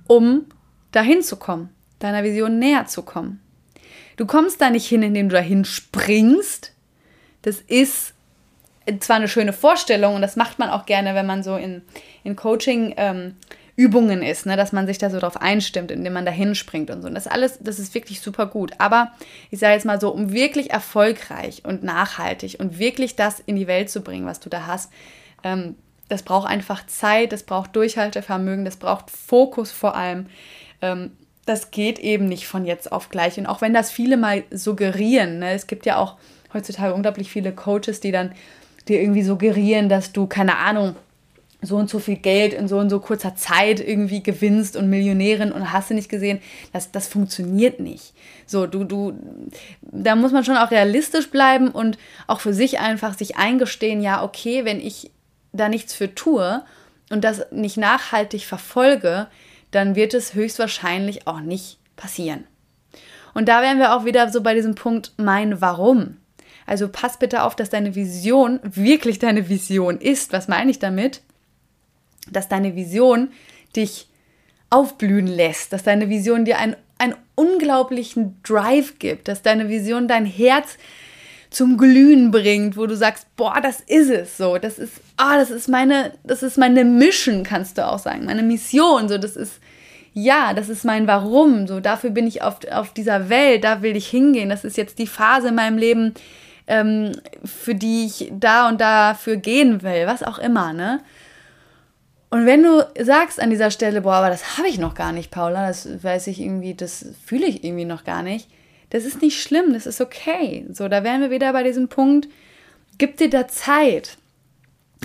um 0.06 0.46
dahin 0.92 1.22
zu 1.22 1.36
kommen, 1.36 1.68
deiner 1.98 2.24
Vision 2.24 2.58
näher 2.58 2.86
zu 2.86 3.02
kommen? 3.02 3.40
Du 4.16 4.26
kommst 4.26 4.60
da 4.60 4.70
nicht 4.70 4.86
hin, 4.86 5.02
indem 5.02 5.28
du 5.28 5.34
dahin 5.34 5.64
springst. 5.64 6.72
Das 7.42 7.60
ist 7.60 8.14
zwar 9.00 9.16
eine 9.16 9.28
schöne 9.28 9.52
Vorstellung 9.52 10.14
und 10.14 10.22
das 10.22 10.36
macht 10.36 10.58
man 10.58 10.70
auch 10.70 10.86
gerne, 10.86 11.14
wenn 11.14 11.26
man 11.26 11.42
so 11.42 11.56
in, 11.56 11.82
in 12.22 12.36
Coaching 12.36 12.94
ähm, 12.96 13.34
Übungen 13.76 14.22
ist, 14.22 14.46
ne, 14.46 14.56
dass 14.56 14.72
man 14.72 14.86
sich 14.86 14.98
da 14.98 15.10
so 15.10 15.18
drauf 15.18 15.40
einstimmt, 15.40 15.90
indem 15.90 16.12
man 16.12 16.24
da 16.24 16.30
hinspringt 16.30 16.90
und 16.90 17.02
so. 17.02 17.08
Und 17.08 17.14
das 17.14 17.26
alles, 17.26 17.58
das 17.60 17.78
ist 17.78 17.94
wirklich 17.94 18.20
super 18.20 18.46
gut. 18.46 18.72
Aber 18.78 19.12
ich 19.50 19.58
sage 19.58 19.74
jetzt 19.74 19.84
mal 19.84 20.00
so, 20.00 20.10
um 20.10 20.32
wirklich 20.32 20.70
erfolgreich 20.70 21.62
und 21.64 21.82
nachhaltig 21.82 22.56
und 22.60 22.78
wirklich 22.78 23.16
das 23.16 23.40
in 23.40 23.56
die 23.56 23.66
Welt 23.66 23.90
zu 23.90 24.02
bringen, 24.02 24.26
was 24.26 24.40
du 24.40 24.48
da 24.48 24.66
hast, 24.66 24.92
ähm, 25.42 25.74
das 26.08 26.22
braucht 26.22 26.48
einfach 26.48 26.86
Zeit, 26.86 27.32
das 27.32 27.42
braucht 27.42 27.74
Durchhaltevermögen, 27.74 28.64
das 28.64 28.76
braucht 28.76 29.10
Fokus 29.10 29.72
vor 29.72 29.96
allem. 29.96 30.26
Ähm, 30.80 31.12
das 31.46 31.70
geht 31.70 31.98
eben 31.98 32.26
nicht 32.26 32.46
von 32.46 32.64
jetzt 32.64 32.92
auf 32.92 33.08
gleich. 33.08 33.38
Und 33.38 33.46
auch 33.46 33.60
wenn 33.60 33.74
das 33.74 33.90
viele 33.90 34.16
mal 34.16 34.44
suggerieren, 34.50 35.40
ne, 35.40 35.52
es 35.52 35.66
gibt 35.66 35.84
ja 35.84 35.96
auch 35.96 36.16
heutzutage 36.52 36.94
unglaublich 36.94 37.30
viele 37.30 37.52
Coaches, 37.52 38.00
die 38.00 38.12
dann 38.12 38.32
dir 38.88 39.00
irgendwie 39.00 39.22
suggerieren, 39.22 39.88
dass 39.88 40.12
du, 40.12 40.26
keine 40.26 40.58
Ahnung, 40.58 40.94
so 41.64 41.76
und 41.76 41.90
so 41.90 41.98
viel 41.98 42.16
Geld 42.16 42.52
in 42.52 42.68
so 42.68 42.78
und 42.78 42.90
so 42.90 43.00
kurzer 43.00 43.36
Zeit 43.36 43.80
irgendwie 43.80 44.22
gewinnst 44.22 44.76
und 44.76 44.90
Millionärin 44.90 45.52
und 45.52 45.72
hast 45.72 45.90
du 45.90 45.94
nicht 45.94 46.08
gesehen, 46.08 46.40
das, 46.72 46.90
das 46.92 47.08
funktioniert 47.08 47.80
nicht. 47.80 48.14
So, 48.46 48.66
du, 48.66 48.84
du, 48.84 49.12
da 49.82 50.16
muss 50.16 50.32
man 50.32 50.44
schon 50.44 50.56
auch 50.56 50.70
realistisch 50.70 51.30
bleiben 51.30 51.68
und 51.68 51.98
auch 52.26 52.40
für 52.40 52.54
sich 52.54 52.80
einfach 52.80 53.16
sich 53.16 53.36
eingestehen, 53.36 54.00
ja, 54.00 54.22
okay, 54.22 54.64
wenn 54.64 54.80
ich 54.80 55.10
da 55.52 55.68
nichts 55.68 55.94
für 55.94 56.14
tue 56.14 56.62
und 57.10 57.24
das 57.24 57.46
nicht 57.50 57.76
nachhaltig 57.76 58.44
verfolge, 58.44 59.28
dann 59.70 59.94
wird 59.94 60.14
es 60.14 60.34
höchstwahrscheinlich 60.34 61.26
auch 61.26 61.40
nicht 61.40 61.78
passieren. 61.96 62.44
Und 63.34 63.48
da 63.48 63.62
wären 63.62 63.78
wir 63.78 63.94
auch 63.94 64.04
wieder 64.04 64.30
so 64.30 64.42
bei 64.42 64.54
diesem 64.54 64.74
Punkt, 64.74 65.12
mein 65.16 65.60
Warum. 65.60 66.18
Also 66.66 66.88
pass 66.88 67.18
bitte 67.18 67.42
auf, 67.42 67.56
dass 67.56 67.70
deine 67.70 67.94
Vision 67.94 68.60
wirklich 68.62 69.18
deine 69.18 69.48
Vision 69.48 69.98
ist. 69.98 70.32
Was 70.32 70.48
meine 70.48 70.70
ich 70.70 70.78
damit? 70.78 71.22
Dass 72.30 72.48
deine 72.48 72.74
Vision 72.76 73.28
dich 73.76 74.08
aufblühen 74.70 75.26
lässt, 75.26 75.72
dass 75.72 75.82
deine 75.82 76.08
Vision 76.08 76.44
dir 76.44 76.58
einen, 76.58 76.76
einen 76.98 77.14
unglaublichen 77.34 78.40
Drive 78.42 78.98
gibt, 78.98 79.28
dass 79.28 79.42
deine 79.42 79.68
Vision 79.68 80.08
dein 80.08 80.26
Herz 80.26 80.78
zum 81.50 81.78
Glühen 81.78 82.32
bringt, 82.32 82.76
wo 82.76 82.86
du 82.86 82.96
sagst, 82.96 83.26
boah, 83.36 83.60
das 83.62 83.80
ist 83.80 84.10
es 84.10 84.36
so, 84.36 84.58
das 84.58 84.78
ist, 84.78 84.94
ah, 85.16 85.36
das 85.36 85.50
ist 85.50 85.68
meine, 85.68 86.12
das 86.24 86.42
ist 86.42 86.58
meine 86.58 86.84
Mission, 86.84 87.44
kannst 87.44 87.78
du 87.78 87.86
auch 87.86 88.00
sagen, 88.00 88.24
meine 88.24 88.42
Mission, 88.42 89.08
so, 89.08 89.18
das 89.18 89.36
ist, 89.36 89.60
ja, 90.12 90.52
das 90.52 90.68
ist 90.68 90.84
mein 90.84 91.06
Warum, 91.06 91.68
so, 91.68 91.78
dafür 91.78 92.10
bin 92.10 92.26
ich 92.26 92.42
auf, 92.42 92.58
auf 92.72 92.92
dieser 92.92 93.28
Welt, 93.28 93.62
da 93.62 93.82
will 93.82 93.96
ich 93.96 94.08
hingehen, 94.08 94.48
das 94.48 94.64
ist 94.64 94.76
jetzt 94.76 94.98
die 94.98 95.06
Phase 95.06 95.48
in 95.48 95.54
meinem 95.54 95.78
Leben, 95.78 96.14
ähm, 96.66 97.12
für 97.44 97.76
die 97.76 98.06
ich 98.06 98.32
da 98.32 98.68
und 98.68 98.80
dafür 98.80 99.36
gehen 99.36 99.82
will, 99.82 100.06
was 100.06 100.24
auch 100.24 100.38
immer, 100.38 100.72
ne? 100.72 101.00
Und 102.34 102.46
wenn 102.46 102.64
du 102.64 102.84
sagst 103.00 103.40
an 103.40 103.50
dieser 103.50 103.70
Stelle, 103.70 104.00
boah, 104.00 104.14
aber 104.14 104.28
das 104.28 104.58
habe 104.58 104.66
ich 104.66 104.76
noch 104.76 104.96
gar 104.96 105.12
nicht, 105.12 105.30
Paula, 105.30 105.68
das 105.68 106.02
weiß 106.02 106.26
ich 106.26 106.40
irgendwie, 106.40 106.74
das 106.74 107.06
fühle 107.24 107.46
ich 107.46 107.62
irgendwie 107.62 107.84
noch 107.84 108.02
gar 108.02 108.24
nicht, 108.24 108.48
das 108.90 109.04
ist 109.04 109.22
nicht 109.22 109.40
schlimm, 109.40 109.72
das 109.72 109.86
ist 109.86 110.00
okay. 110.00 110.66
So, 110.72 110.88
da 110.88 111.04
wären 111.04 111.20
wir 111.20 111.30
wieder 111.30 111.52
bei 111.52 111.62
diesem 111.62 111.86
Punkt, 111.86 112.26
gib 112.98 113.18
dir 113.18 113.30
da 113.30 113.46
Zeit. 113.46 114.16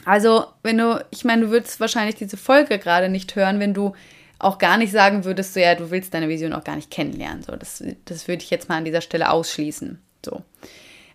Also, 0.05 0.47
wenn 0.63 0.79
du, 0.79 1.05
ich 1.11 1.23
meine, 1.23 1.43
du 1.45 1.51
würdest 1.51 1.79
wahrscheinlich 1.79 2.15
diese 2.15 2.35
Folge 2.35 2.79
gerade 2.79 3.09
nicht 3.09 3.35
hören, 3.35 3.59
wenn 3.59 3.75
du 3.75 3.93
auch 4.39 4.57
gar 4.57 4.77
nicht 4.77 4.91
sagen 4.91 5.23
würdest, 5.23 5.53
so 5.53 5.59
ja, 5.59 5.75
du 5.75 5.91
willst 5.91 6.15
deine 6.15 6.29
Vision 6.29 6.53
auch 6.53 6.63
gar 6.63 6.77
nicht 6.77 6.89
kennenlernen. 6.89 7.43
So, 7.43 7.55
das, 7.55 7.83
das 8.05 8.27
würde 8.27 8.41
ich 8.41 8.49
jetzt 8.49 8.69
mal 8.69 8.77
an 8.77 8.85
dieser 8.85 9.01
Stelle 9.01 9.29
ausschließen. 9.29 10.01
So. 10.25 10.41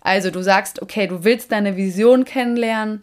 Also 0.01 0.31
du 0.31 0.43
sagst, 0.43 0.81
okay, 0.81 1.09
du 1.09 1.25
willst 1.25 1.51
deine 1.51 1.77
Vision 1.77 2.25
kennenlernen, 2.25 3.03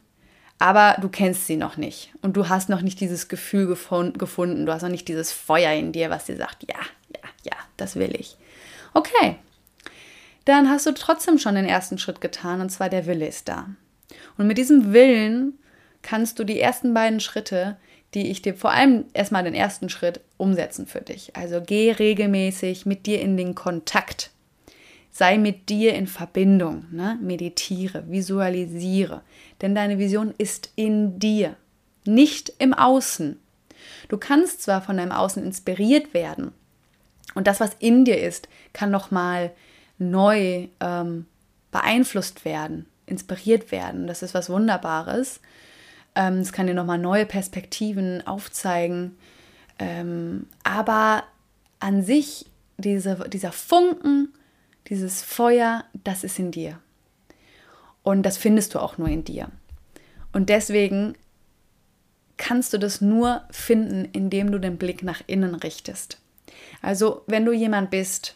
aber 0.62 1.02
du 1.02 1.10
kennst 1.10 1.48
sie 1.48 1.58
noch 1.58 1.76
nicht. 1.76 2.14
Und 2.22 2.38
du 2.38 2.48
hast 2.48 2.70
noch 2.70 2.84
nicht 2.84 3.00
dieses 3.00 3.28
Gefühl 3.28 3.66
gefunden, 3.66 4.66
du 4.68 4.72
hast 4.72 4.84
noch 4.84 4.90
nicht 4.90 5.08
dieses 5.08 5.32
Feuer 5.32 5.74
in 5.74 5.92
dir, 5.92 6.12
was 6.12 6.26
dir 6.26 6.38
sagt, 6.38 6.64
ja, 6.70 6.78
ja, 7.10 7.30
ja, 7.44 7.58
das 7.78 7.96
will 7.96 8.14
ich. 8.16 8.38
Okay, 8.94 9.38
dann 10.46 10.70
hast 10.70 10.86
du 10.86 10.92
trotzdem 10.92 11.40
schon 11.40 11.56
den 11.56 11.66
ersten 11.66 11.98
Schritt 11.98 12.22
getan, 12.22 12.62
und 12.62 12.70
zwar 12.70 12.90
der 12.90 13.08
Wille 13.08 13.26
ist 13.26 13.50
da. 13.50 13.70
Und 14.38 14.46
mit 14.46 14.60
diesem 14.60 14.94
Willen 14.94 15.58
kannst 16.04 16.38
du 16.38 16.44
die 16.44 16.60
ersten 16.60 16.94
beiden 16.94 17.22
Schritte, 17.22 17.78
die 18.14 18.30
ich 18.30 18.44
dir 18.44 18.54
vor 18.54 18.72
allem 18.72 19.06
erstmal 19.14 19.44
den 19.44 19.56
ersten 19.56 19.90
Schritt 19.90 20.22
umsetzen 20.38 20.86
für 20.86 21.02
dich. 21.02 21.36
Also 21.36 21.60
geh 21.66 21.92
regelmäßig 21.92 22.86
mit 22.86 23.08
dir 23.08 23.20
in 23.22 23.36
den 23.36 23.56
Kontakt. 23.56 24.30
Sei 25.10 25.38
mit 25.38 25.70
dir 25.70 25.94
in 25.96 26.08
Verbindung, 26.08 26.86
ne? 26.92 27.18
meditiere, 27.20 28.04
visualisiere, 28.10 29.24
denn 29.62 29.76
deine 29.76 30.00
Vision 30.00 30.34
ist 30.38 30.72
in 30.76 31.20
dir, 31.20 31.56
nicht 32.06 32.54
im 32.60 32.74
Außen. 32.74 33.40
Du 34.10 34.18
kannst 34.18 34.62
zwar 34.64 34.82
von 34.82 34.98
deinem 34.98 35.12
Außen 35.12 35.44
inspiriert 35.44 36.14
werden 36.14 36.54
und 37.34 37.48
das, 37.48 37.60
was 37.60 37.76
in 37.80 38.06
dir 38.06 38.22
ist, 38.22 38.48
kann 38.74 38.92
nochmal 38.92 39.52
neu 39.98 40.68
ähm, 40.80 41.26
beeinflusst 41.72 42.44
werden, 42.46 42.88
inspiriert 43.06 43.72
werden. 43.72 44.08
Das 44.08 44.22
ist 44.22 44.34
was 44.34 44.50
Wunderbares. 44.50 45.40
Ähm, 46.16 46.40
es 46.40 46.52
kann 46.52 46.68
dir 46.68 46.74
nochmal 46.74 46.98
neue 46.98 47.26
Perspektiven 47.26 48.26
aufzeigen. 48.28 49.18
Ähm, 49.80 50.48
aber 50.64 51.24
an 51.80 52.04
sich, 52.04 52.48
diese, 52.78 53.30
dieser 53.30 53.52
Funken, 53.52 54.34
dieses 54.88 55.24
Feuer, 55.24 55.86
das 56.04 56.24
ist 56.24 56.38
in 56.40 56.52
dir. 56.52 56.80
Und 58.04 58.24
das 58.24 58.38
findest 58.38 58.74
du 58.74 58.80
auch 58.80 58.98
nur 58.98 59.08
in 59.08 59.24
dir. 59.24 59.50
Und 60.34 60.50
deswegen 60.50 61.16
kannst 62.38 62.74
du 62.74 62.80
das 62.80 63.02
nur 63.02 63.44
finden, 63.52 64.10
indem 64.14 64.52
du 64.52 64.60
den 64.60 64.78
Blick 64.78 65.04
nach 65.04 65.22
innen 65.28 65.56
richtest. 65.56 66.20
Also 66.82 67.22
wenn 67.28 67.46
du 67.46 67.52
jemand 67.52 67.92
bist, 67.92 68.36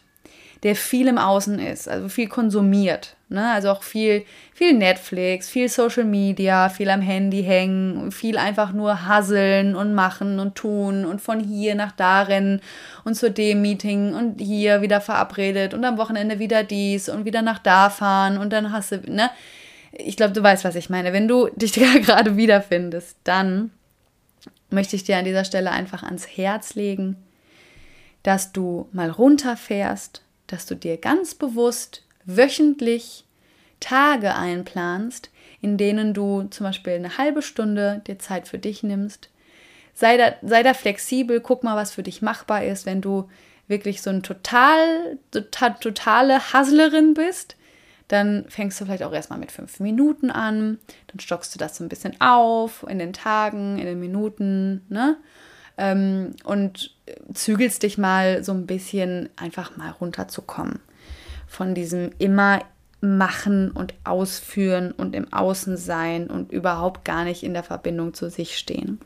der 0.62 0.76
viel 0.76 1.08
im 1.08 1.18
Außen 1.18 1.58
ist, 1.58 1.88
also 1.88 2.08
viel 2.08 2.28
konsumiert. 2.28 3.15
Ne? 3.28 3.52
Also 3.52 3.70
auch 3.70 3.82
viel, 3.82 4.24
viel 4.54 4.72
Netflix, 4.72 5.48
viel 5.48 5.68
Social 5.68 6.04
Media, 6.04 6.68
viel 6.68 6.90
am 6.90 7.00
Handy 7.00 7.42
hängen, 7.42 8.12
viel 8.12 8.38
einfach 8.38 8.72
nur 8.72 9.06
hasseln 9.06 9.74
und 9.74 9.94
machen 9.94 10.38
und 10.38 10.54
tun 10.54 11.04
und 11.04 11.20
von 11.20 11.40
hier 11.40 11.74
nach 11.74 11.92
da 11.92 12.22
rennen 12.22 12.60
und 13.04 13.14
zu 13.14 13.30
dem 13.30 13.62
Meeting 13.62 14.14
und 14.14 14.40
hier 14.40 14.80
wieder 14.80 15.00
verabredet 15.00 15.74
und 15.74 15.84
am 15.84 15.98
Wochenende 15.98 16.38
wieder 16.38 16.62
dies 16.62 17.08
und 17.08 17.24
wieder 17.24 17.42
nach 17.42 17.58
da 17.58 17.90
fahren 17.90 18.38
und 18.38 18.52
dann 18.52 18.72
hast 18.72 18.92
du, 18.92 18.98
ne? 19.10 19.30
Ich 19.98 20.16
glaube, 20.16 20.34
du 20.34 20.42
weißt, 20.42 20.64
was 20.64 20.74
ich 20.74 20.90
meine. 20.90 21.14
Wenn 21.14 21.26
du 21.26 21.48
dich 21.56 21.72
gerade 22.02 22.36
wiederfindest, 22.36 23.16
dann 23.24 23.70
möchte 24.68 24.94
ich 24.94 25.04
dir 25.04 25.16
an 25.16 25.24
dieser 25.24 25.44
Stelle 25.44 25.70
einfach 25.70 26.02
ans 26.02 26.26
Herz 26.36 26.74
legen, 26.74 27.16
dass 28.22 28.52
du 28.52 28.88
mal 28.92 29.10
runterfährst 29.10 30.22
dass 30.46 30.66
du 30.66 30.74
dir 30.74 30.96
ganz 30.96 31.34
bewusst 31.34 32.02
wöchentlich 32.26 33.24
Tage 33.80 34.34
einplanst, 34.34 35.30
in 35.60 35.78
denen 35.78 36.12
du 36.12 36.44
zum 36.50 36.64
Beispiel 36.64 36.94
eine 36.94 37.18
halbe 37.18 37.42
Stunde 37.42 38.02
dir 38.06 38.18
Zeit 38.18 38.48
für 38.48 38.58
dich 38.58 38.82
nimmst. 38.82 39.30
Sei 39.94 40.16
da, 40.16 40.34
sei 40.42 40.62
da 40.62 40.74
flexibel, 40.74 41.40
guck 41.40 41.64
mal, 41.64 41.76
was 41.76 41.92
für 41.92 42.02
dich 42.02 42.20
machbar 42.20 42.64
ist, 42.64 42.84
wenn 42.84 43.00
du 43.00 43.28
wirklich 43.68 44.02
so 44.02 44.10
eine 44.10 44.22
total, 44.22 45.18
total 45.30 45.74
totale 45.80 46.52
Hasslerin 46.52 47.14
bist, 47.14 47.56
dann 48.08 48.44
fängst 48.48 48.80
du 48.80 48.84
vielleicht 48.84 49.02
auch 49.02 49.12
erstmal 49.12 49.38
mit 49.38 49.50
fünf 49.50 49.80
Minuten 49.80 50.30
an, 50.30 50.78
dann 51.08 51.18
stockst 51.20 51.54
du 51.54 51.58
das 51.58 51.76
so 51.76 51.82
ein 51.82 51.88
bisschen 51.88 52.20
auf 52.20 52.84
in 52.88 52.98
den 52.98 53.12
Tagen, 53.12 53.78
in 53.78 53.86
den 53.86 53.98
Minuten, 53.98 54.82
ne? 54.88 55.16
Ähm, 55.78 56.34
und 56.44 56.94
zügelst 57.34 57.82
dich 57.82 57.98
mal 57.98 58.42
so 58.42 58.52
ein 58.52 58.66
bisschen 58.66 59.28
einfach 59.36 59.76
mal 59.76 59.90
runterzukommen 59.90 60.80
von 61.46 61.74
diesem 61.74 62.10
immer 62.18 62.62
machen 63.00 63.70
und 63.70 63.94
ausführen 64.04 64.92
und 64.92 65.14
im 65.14 65.32
Außen 65.32 65.76
sein 65.76 66.28
und 66.28 66.50
überhaupt 66.52 67.04
gar 67.04 67.24
nicht 67.24 67.42
in 67.42 67.54
der 67.54 67.62
Verbindung 67.62 68.14
zu 68.14 68.30
sich 68.30 68.58
stehen. 68.58 69.00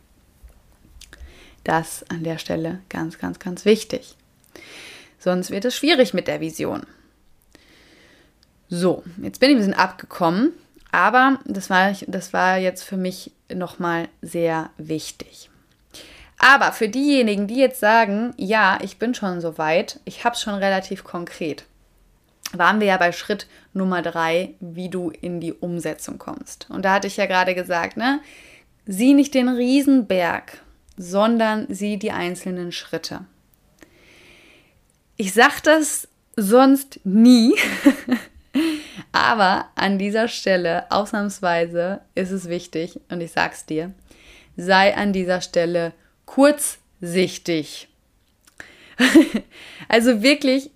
Das 1.64 2.04
an 2.08 2.24
der 2.24 2.38
Stelle 2.38 2.80
ganz, 2.88 3.18
ganz, 3.18 3.38
ganz 3.38 3.64
wichtig. 3.64 4.16
Sonst 5.18 5.50
wird 5.50 5.64
es 5.66 5.76
schwierig 5.76 6.14
mit 6.14 6.28
der 6.28 6.40
Vision. 6.40 6.86
So, 8.68 9.02
jetzt 9.20 9.40
bin 9.40 9.50
ich 9.50 9.56
ein 9.56 9.58
bisschen 9.58 9.74
abgekommen, 9.74 10.52
aber 10.92 11.38
das 11.44 11.68
war, 11.68 11.92
das 12.06 12.32
war 12.32 12.56
jetzt 12.56 12.84
für 12.84 12.96
mich 12.96 13.32
nochmal 13.52 14.08
sehr 14.22 14.70
wichtig. 14.78 15.50
Aber 16.38 16.72
für 16.72 16.88
diejenigen, 16.88 17.46
die 17.48 17.56
jetzt 17.56 17.80
sagen, 17.80 18.32
ja, 18.38 18.78
ich 18.80 18.98
bin 18.98 19.14
schon 19.14 19.42
so 19.42 19.58
weit, 19.58 20.00
ich 20.06 20.24
habe 20.24 20.34
es 20.34 20.40
schon 20.40 20.54
relativ 20.54 21.04
konkret, 21.04 21.64
waren 22.52 22.80
wir 22.80 22.88
ja 22.88 22.96
bei 22.96 23.12
Schritt 23.12 23.46
Nummer 23.72 24.02
drei, 24.02 24.54
wie 24.60 24.88
du 24.88 25.10
in 25.10 25.40
die 25.40 25.52
Umsetzung 25.52 26.18
kommst. 26.18 26.66
Und 26.70 26.84
da 26.84 26.94
hatte 26.94 27.06
ich 27.06 27.16
ja 27.16 27.26
gerade 27.26 27.54
gesagt, 27.54 27.96
ne, 27.96 28.20
sieh 28.86 29.14
nicht 29.14 29.34
den 29.34 29.48
Riesenberg, 29.48 30.60
sondern 30.96 31.66
sieh 31.68 31.96
die 31.96 32.12
einzelnen 32.12 32.72
Schritte. 32.72 33.24
Ich 35.16 35.32
sage 35.32 35.60
das 35.62 36.08
sonst 36.36 37.00
nie, 37.04 37.54
aber 39.12 39.66
an 39.74 39.98
dieser 39.98 40.28
Stelle 40.28 40.90
ausnahmsweise 40.90 42.00
ist 42.14 42.30
es 42.30 42.48
wichtig 42.48 43.00
und 43.10 43.20
ich 43.20 43.32
sag's 43.32 43.66
dir, 43.66 43.92
sei 44.56 44.96
an 44.96 45.12
dieser 45.12 45.40
Stelle 45.40 45.92
kurzsichtig. 46.24 47.88
also 49.88 50.22
wirklich, 50.22 50.70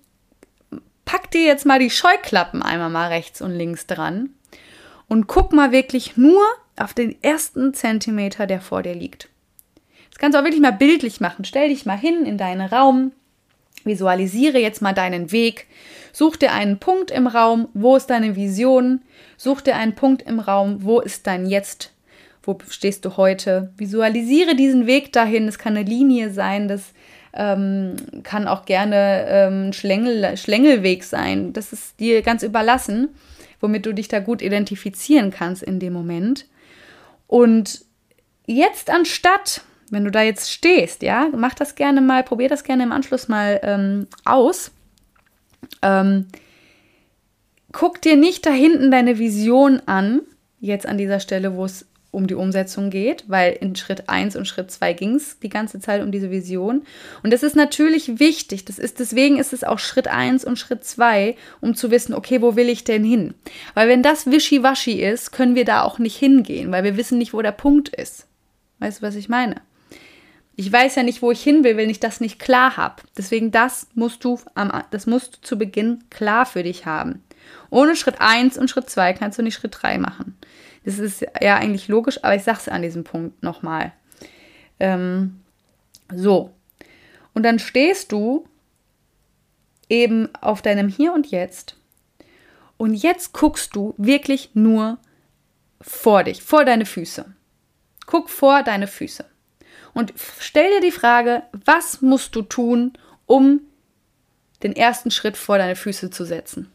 pack 1.05 1.31
dir 1.31 1.45
jetzt 1.45 1.65
mal 1.65 1.79
die 1.79 1.89
Scheuklappen 1.89 2.61
einmal 2.61 2.89
mal 2.89 3.07
rechts 3.07 3.41
und 3.41 3.51
links 3.51 3.87
dran 3.87 4.31
und 5.07 5.27
guck 5.27 5.53
mal 5.53 5.71
wirklich 5.71 6.17
nur 6.17 6.43
auf 6.77 6.93
den 6.93 7.21
ersten 7.23 7.73
Zentimeter, 7.73 8.47
der 8.47 8.59
vor 8.59 8.83
dir 8.83 8.95
liegt. 8.95 9.29
Das 10.09 10.19
kannst 10.19 10.35
du 10.35 10.39
auch 10.39 10.43
wirklich 10.43 10.61
mal 10.61 10.71
bildlich 10.71 11.21
machen. 11.21 11.45
Stell 11.45 11.69
dich 11.69 11.85
mal 11.85 11.97
hin 11.97 12.25
in 12.25 12.37
deinen 12.37 12.67
Raum, 12.67 13.11
visualisiere 13.83 14.59
jetzt 14.59 14.81
mal 14.81 14.93
deinen 14.93 15.31
Weg, 15.31 15.67
such 16.11 16.37
dir 16.37 16.53
einen 16.53 16.79
Punkt 16.79 17.11
im 17.11 17.27
Raum, 17.27 17.69
wo 17.73 17.95
ist 17.95 18.09
deine 18.09 18.35
Vision, 18.35 19.01
such 19.37 19.61
dir 19.61 19.75
einen 19.75 19.95
Punkt 19.95 20.23
im 20.23 20.39
Raum, 20.39 20.83
wo 20.83 20.99
ist 20.99 21.27
dein 21.27 21.45
Jetzt 21.45 21.91
wo 22.45 22.57
stehst 22.69 23.03
du 23.05 23.17
heute? 23.17 23.73
Visualisiere 23.77 24.55
diesen 24.55 24.85
Weg 24.85 25.11
dahin. 25.13 25.47
Es 25.47 25.57
kann 25.57 25.75
eine 25.75 25.87
Linie 25.87 26.31
sein, 26.31 26.67
das 26.67 26.93
ähm, 27.35 27.95
kann 28.23 28.47
auch 28.47 28.65
gerne 28.65 29.25
ähm, 29.27 29.73
Schlängel, 29.73 30.37
Schlängelweg 30.37 31.03
sein. 31.03 31.53
Das 31.53 31.73
ist 31.73 31.99
dir 31.99 32.21
ganz 32.21 32.43
überlassen, 32.43 33.09
womit 33.59 33.85
du 33.85 33.93
dich 33.93 34.07
da 34.07 34.19
gut 34.19 34.41
identifizieren 34.41 35.31
kannst 35.31 35.63
in 35.63 35.79
dem 35.79 35.93
Moment. 35.93 36.45
Und 37.27 37.85
jetzt 38.45 38.89
anstatt, 38.89 39.61
wenn 39.91 40.05
du 40.05 40.11
da 40.11 40.21
jetzt 40.21 40.51
stehst, 40.51 41.03
ja, 41.03 41.27
mach 41.35 41.53
das 41.53 41.75
gerne 41.75 42.01
mal, 42.01 42.23
probier 42.23 42.49
das 42.49 42.63
gerne 42.63 42.83
im 42.83 42.91
Anschluss 42.91 43.27
mal 43.27 43.59
ähm, 43.63 44.07
aus. 44.23 44.71
Ähm, 45.81 46.27
guck 47.71 48.01
dir 48.01 48.15
nicht 48.15 48.45
da 48.45 48.51
hinten 48.51 48.91
deine 48.91 49.19
Vision 49.19 49.81
an, 49.85 50.21
jetzt 50.59 50.85
an 50.85 50.97
dieser 50.97 51.19
Stelle, 51.19 51.55
wo 51.55 51.65
es 51.65 51.85
um 52.15 52.27
die 52.27 52.35
Umsetzung 52.35 52.89
geht, 52.89 53.25
weil 53.27 53.53
in 53.53 53.75
Schritt 53.75 54.09
1 54.09 54.35
und 54.35 54.47
Schritt 54.47 54.71
2 54.71 54.93
ging 54.93 55.15
es 55.15 55.39
die 55.39 55.49
ganze 55.49 55.79
Zeit 55.79 56.01
um 56.01 56.11
diese 56.11 56.31
Vision. 56.31 56.83
Und 57.23 57.31
das 57.31 57.43
ist 57.43 57.55
natürlich 57.55 58.19
wichtig. 58.19 58.65
Das 58.65 58.79
ist, 58.79 58.99
deswegen 58.99 59.37
ist 59.37 59.53
es 59.53 59.63
auch 59.63 59.79
Schritt 59.79 60.07
1 60.07 60.45
und 60.45 60.57
Schritt 60.57 60.83
2, 60.83 61.35
um 61.61 61.75
zu 61.75 61.91
wissen, 61.91 62.13
okay, 62.13 62.41
wo 62.41 62.55
will 62.55 62.69
ich 62.69 62.83
denn 62.83 63.03
hin? 63.03 63.33
Weil 63.73 63.87
wenn 63.87 64.01
das 64.01 64.31
wischiwaschi 64.31 65.03
ist, 65.03 65.31
können 65.31 65.55
wir 65.55 65.65
da 65.65 65.83
auch 65.83 65.99
nicht 65.99 66.17
hingehen, 66.17 66.71
weil 66.71 66.83
wir 66.83 66.97
wissen 66.97 67.17
nicht, 67.17 67.33
wo 67.33 67.41
der 67.41 67.51
Punkt 67.51 67.89
ist. 67.89 68.27
Weißt 68.79 69.01
du, 69.01 69.05
was 69.05 69.15
ich 69.15 69.29
meine? 69.29 69.61
Ich 70.57 70.71
weiß 70.71 70.95
ja 70.95 71.03
nicht, 71.03 71.21
wo 71.21 71.31
ich 71.31 71.43
hin 71.43 71.63
will, 71.63 71.75
wenn 71.75 71.89
ich 71.89 71.99
das 71.99 72.21
nicht 72.21 72.39
klar 72.39 72.77
habe. 72.77 73.03
Deswegen 73.17 73.51
das 73.51 73.87
musst 73.93 74.23
du 74.23 74.39
das 74.91 75.05
musst 75.05 75.35
du 75.35 75.41
zu 75.41 75.57
Beginn 75.57 76.05
klar 76.09 76.45
für 76.45 76.63
dich 76.63 76.85
haben. 76.85 77.23
Ohne 77.69 77.95
Schritt 77.95 78.21
1 78.21 78.57
und 78.57 78.69
Schritt 78.69 78.89
2 78.89 79.13
kannst 79.13 79.37
du 79.37 79.43
nicht 79.43 79.55
Schritt 79.55 79.75
3 79.81 79.97
machen. 79.97 80.37
Das 80.85 80.99
ist 80.99 81.25
ja 81.41 81.57
eigentlich 81.57 81.87
logisch, 81.87 82.23
aber 82.23 82.35
ich 82.35 82.43
sage 82.43 82.59
es 82.59 82.69
an 82.69 82.83
diesem 82.83 83.03
Punkt 83.03 83.41
nochmal. 83.41 83.91
Ähm, 84.79 85.41
so. 86.13 86.51
Und 87.33 87.43
dann 87.43 87.59
stehst 87.59 88.11
du 88.11 88.47
eben 89.89 90.29
auf 90.41 90.61
deinem 90.61 90.87
Hier 90.87 91.13
und 91.13 91.31
Jetzt. 91.31 91.75
Und 92.77 92.93
jetzt 92.93 93.33
guckst 93.33 93.75
du 93.75 93.95
wirklich 93.97 94.51
nur 94.53 94.99
vor 95.81 96.23
dich, 96.23 96.43
vor 96.43 96.65
deine 96.65 96.85
Füße. 96.85 97.25
Guck 98.05 98.29
vor 98.29 98.63
deine 98.63 98.87
Füße. 98.87 99.25
Und 99.93 100.13
stell 100.39 100.69
dir 100.69 100.81
die 100.81 100.91
Frage, 100.91 101.43
was 101.51 102.01
musst 102.01 102.35
du 102.35 102.41
tun, 102.43 102.93
um 103.25 103.61
den 104.61 104.75
ersten 104.75 105.09
Schritt 105.09 105.37
vor 105.37 105.57
deine 105.57 105.75
Füße 105.75 106.11
zu 106.11 106.25
setzen? 106.25 106.71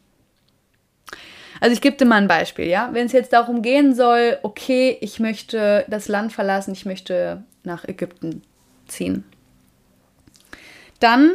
Also 1.61 1.73
ich 1.73 1.81
gebe 1.81 1.95
dir 1.95 2.05
mal 2.05 2.15
ein 2.15 2.27
Beispiel, 2.27 2.65
ja. 2.65 2.89
Wenn 2.91 3.05
es 3.05 3.11
jetzt 3.11 3.31
darum 3.31 3.61
gehen 3.61 3.93
soll, 3.95 4.39
okay, 4.41 4.97
ich 4.99 5.19
möchte 5.19 5.85
das 5.87 6.07
Land 6.07 6.33
verlassen, 6.33 6.73
ich 6.73 6.85
möchte 6.85 7.43
nach 7.63 7.87
Ägypten 7.87 8.41
ziehen, 8.87 9.23
dann 10.99 11.33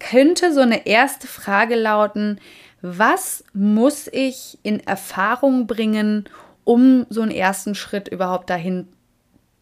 könnte 0.00 0.52
so 0.52 0.60
eine 0.60 0.84
erste 0.84 1.28
Frage 1.28 1.76
lauten, 1.76 2.40
was 2.82 3.44
muss 3.54 4.08
ich 4.08 4.58
in 4.64 4.80
Erfahrung 4.80 5.68
bringen, 5.68 6.28
um 6.64 7.06
so 7.08 7.22
einen 7.22 7.30
ersten 7.30 7.76
Schritt 7.76 8.08
überhaupt 8.08 8.50
dahin 8.50 8.88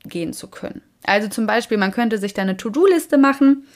gehen 0.05 0.33
zu 0.33 0.49
können? 0.49 0.81
Also 1.05 1.29
zum 1.29 1.47
Beispiel, 1.47 1.77
man 1.77 1.93
könnte 1.93 2.17
sich 2.17 2.33
da 2.33 2.41
eine 2.41 2.57
To-Do-Liste 2.57 3.19
machen 3.19 3.67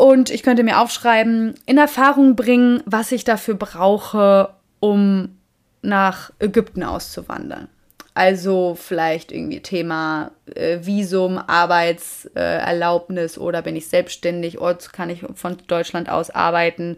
und 0.00 0.30
ich 0.30 0.42
könnte 0.42 0.62
mir 0.62 0.80
aufschreiben, 0.80 1.56
in 1.66 1.76
Erfahrung 1.76 2.34
bringen, 2.34 2.82
was 2.86 3.12
ich 3.12 3.24
dafür 3.24 3.54
brauche, 3.54 4.48
um 4.80 5.36
nach 5.82 6.32
Ägypten 6.38 6.82
auszuwandern. 6.82 7.68
Also 8.14 8.78
vielleicht 8.80 9.30
irgendwie 9.30 9.60
Thema 9.60 10.30
äh, 10.54 10.78
Visum, 10.80 11.36
Arbeitserlaubnis 11.36 13.36
äh, 13.36 13.40
oder 13.40 13.60
bin 13.60 13.76
ich 13.76 13.88
selbstständig, 13.88 14.58
oder 14.58 14.78
kann 14.90 15.10
ich 15.10 15.22
von 15.34 15.58
Deutschland 15.66 16.08
aus 16.08 16.30
arbeiten. 16.30 16.96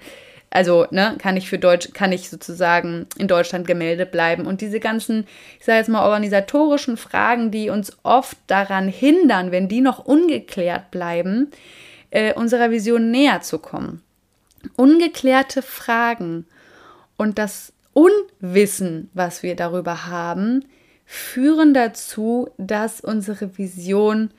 Also, 0.51 0.87
ne, 0.93 1.17
kann 1.19 1.37
ich 1.37 1.49
für 1.49 1.59
Deutsch, 1.59 1.93
kann 1.93 2.13
ich 2.13 2.31
sozusagen 2.31 3.07
in 3.19 3.27
Deutschland 3.27 3.67
gemeldet 3.67 4.13
bleiben? 4.13 4.47
Und 4.47 4.61
diese 4.61 4.79
ganzen, 4.79 5.27
ich 5.59 5.65
sage 5.65 5.79
jetzt 5.79 5.89
mal, 5.89 6.05
organisatorischen 6.05 6.97
Fragen, 6.97 7.51
die 7.51 7.69
uns 7.69 7.97
oft 8.05 8.37
daran 8.47 8.87
hindern, 8.87 9.51
wenn 9.51 9.67
die 9.67 9.81
noch 9.81 10.05
ungeklärt 10.05 10.93
bleiben, 10.93 11.51
äh, 12.13 12.35
unserer 12.35 12.71
Vision 12.71 13.11
näher 13.11 13.41
zu 13.41 13.59
kommen. 13.59 14.03
Ungeklärte 14.77 15.63
Fragen 15.63 16.47
und 17.17 17.39
das 17.39 17.73
Unwissen, 17.95 19.11
was 19.13 19.43
wir 19.43 19.57
darüber 19.57 20.07
haben, 20.07 20.65
führen 21.05 21.75
dazu, 21.75 22.49
dass 22.59 23.01
unsere 23.01 23.59
Vision 23.59 24.31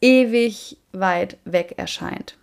ewig 0.00 0.78
weit 0.92 1.36
weg 1.44 1.74
erscheint 1.76 2.36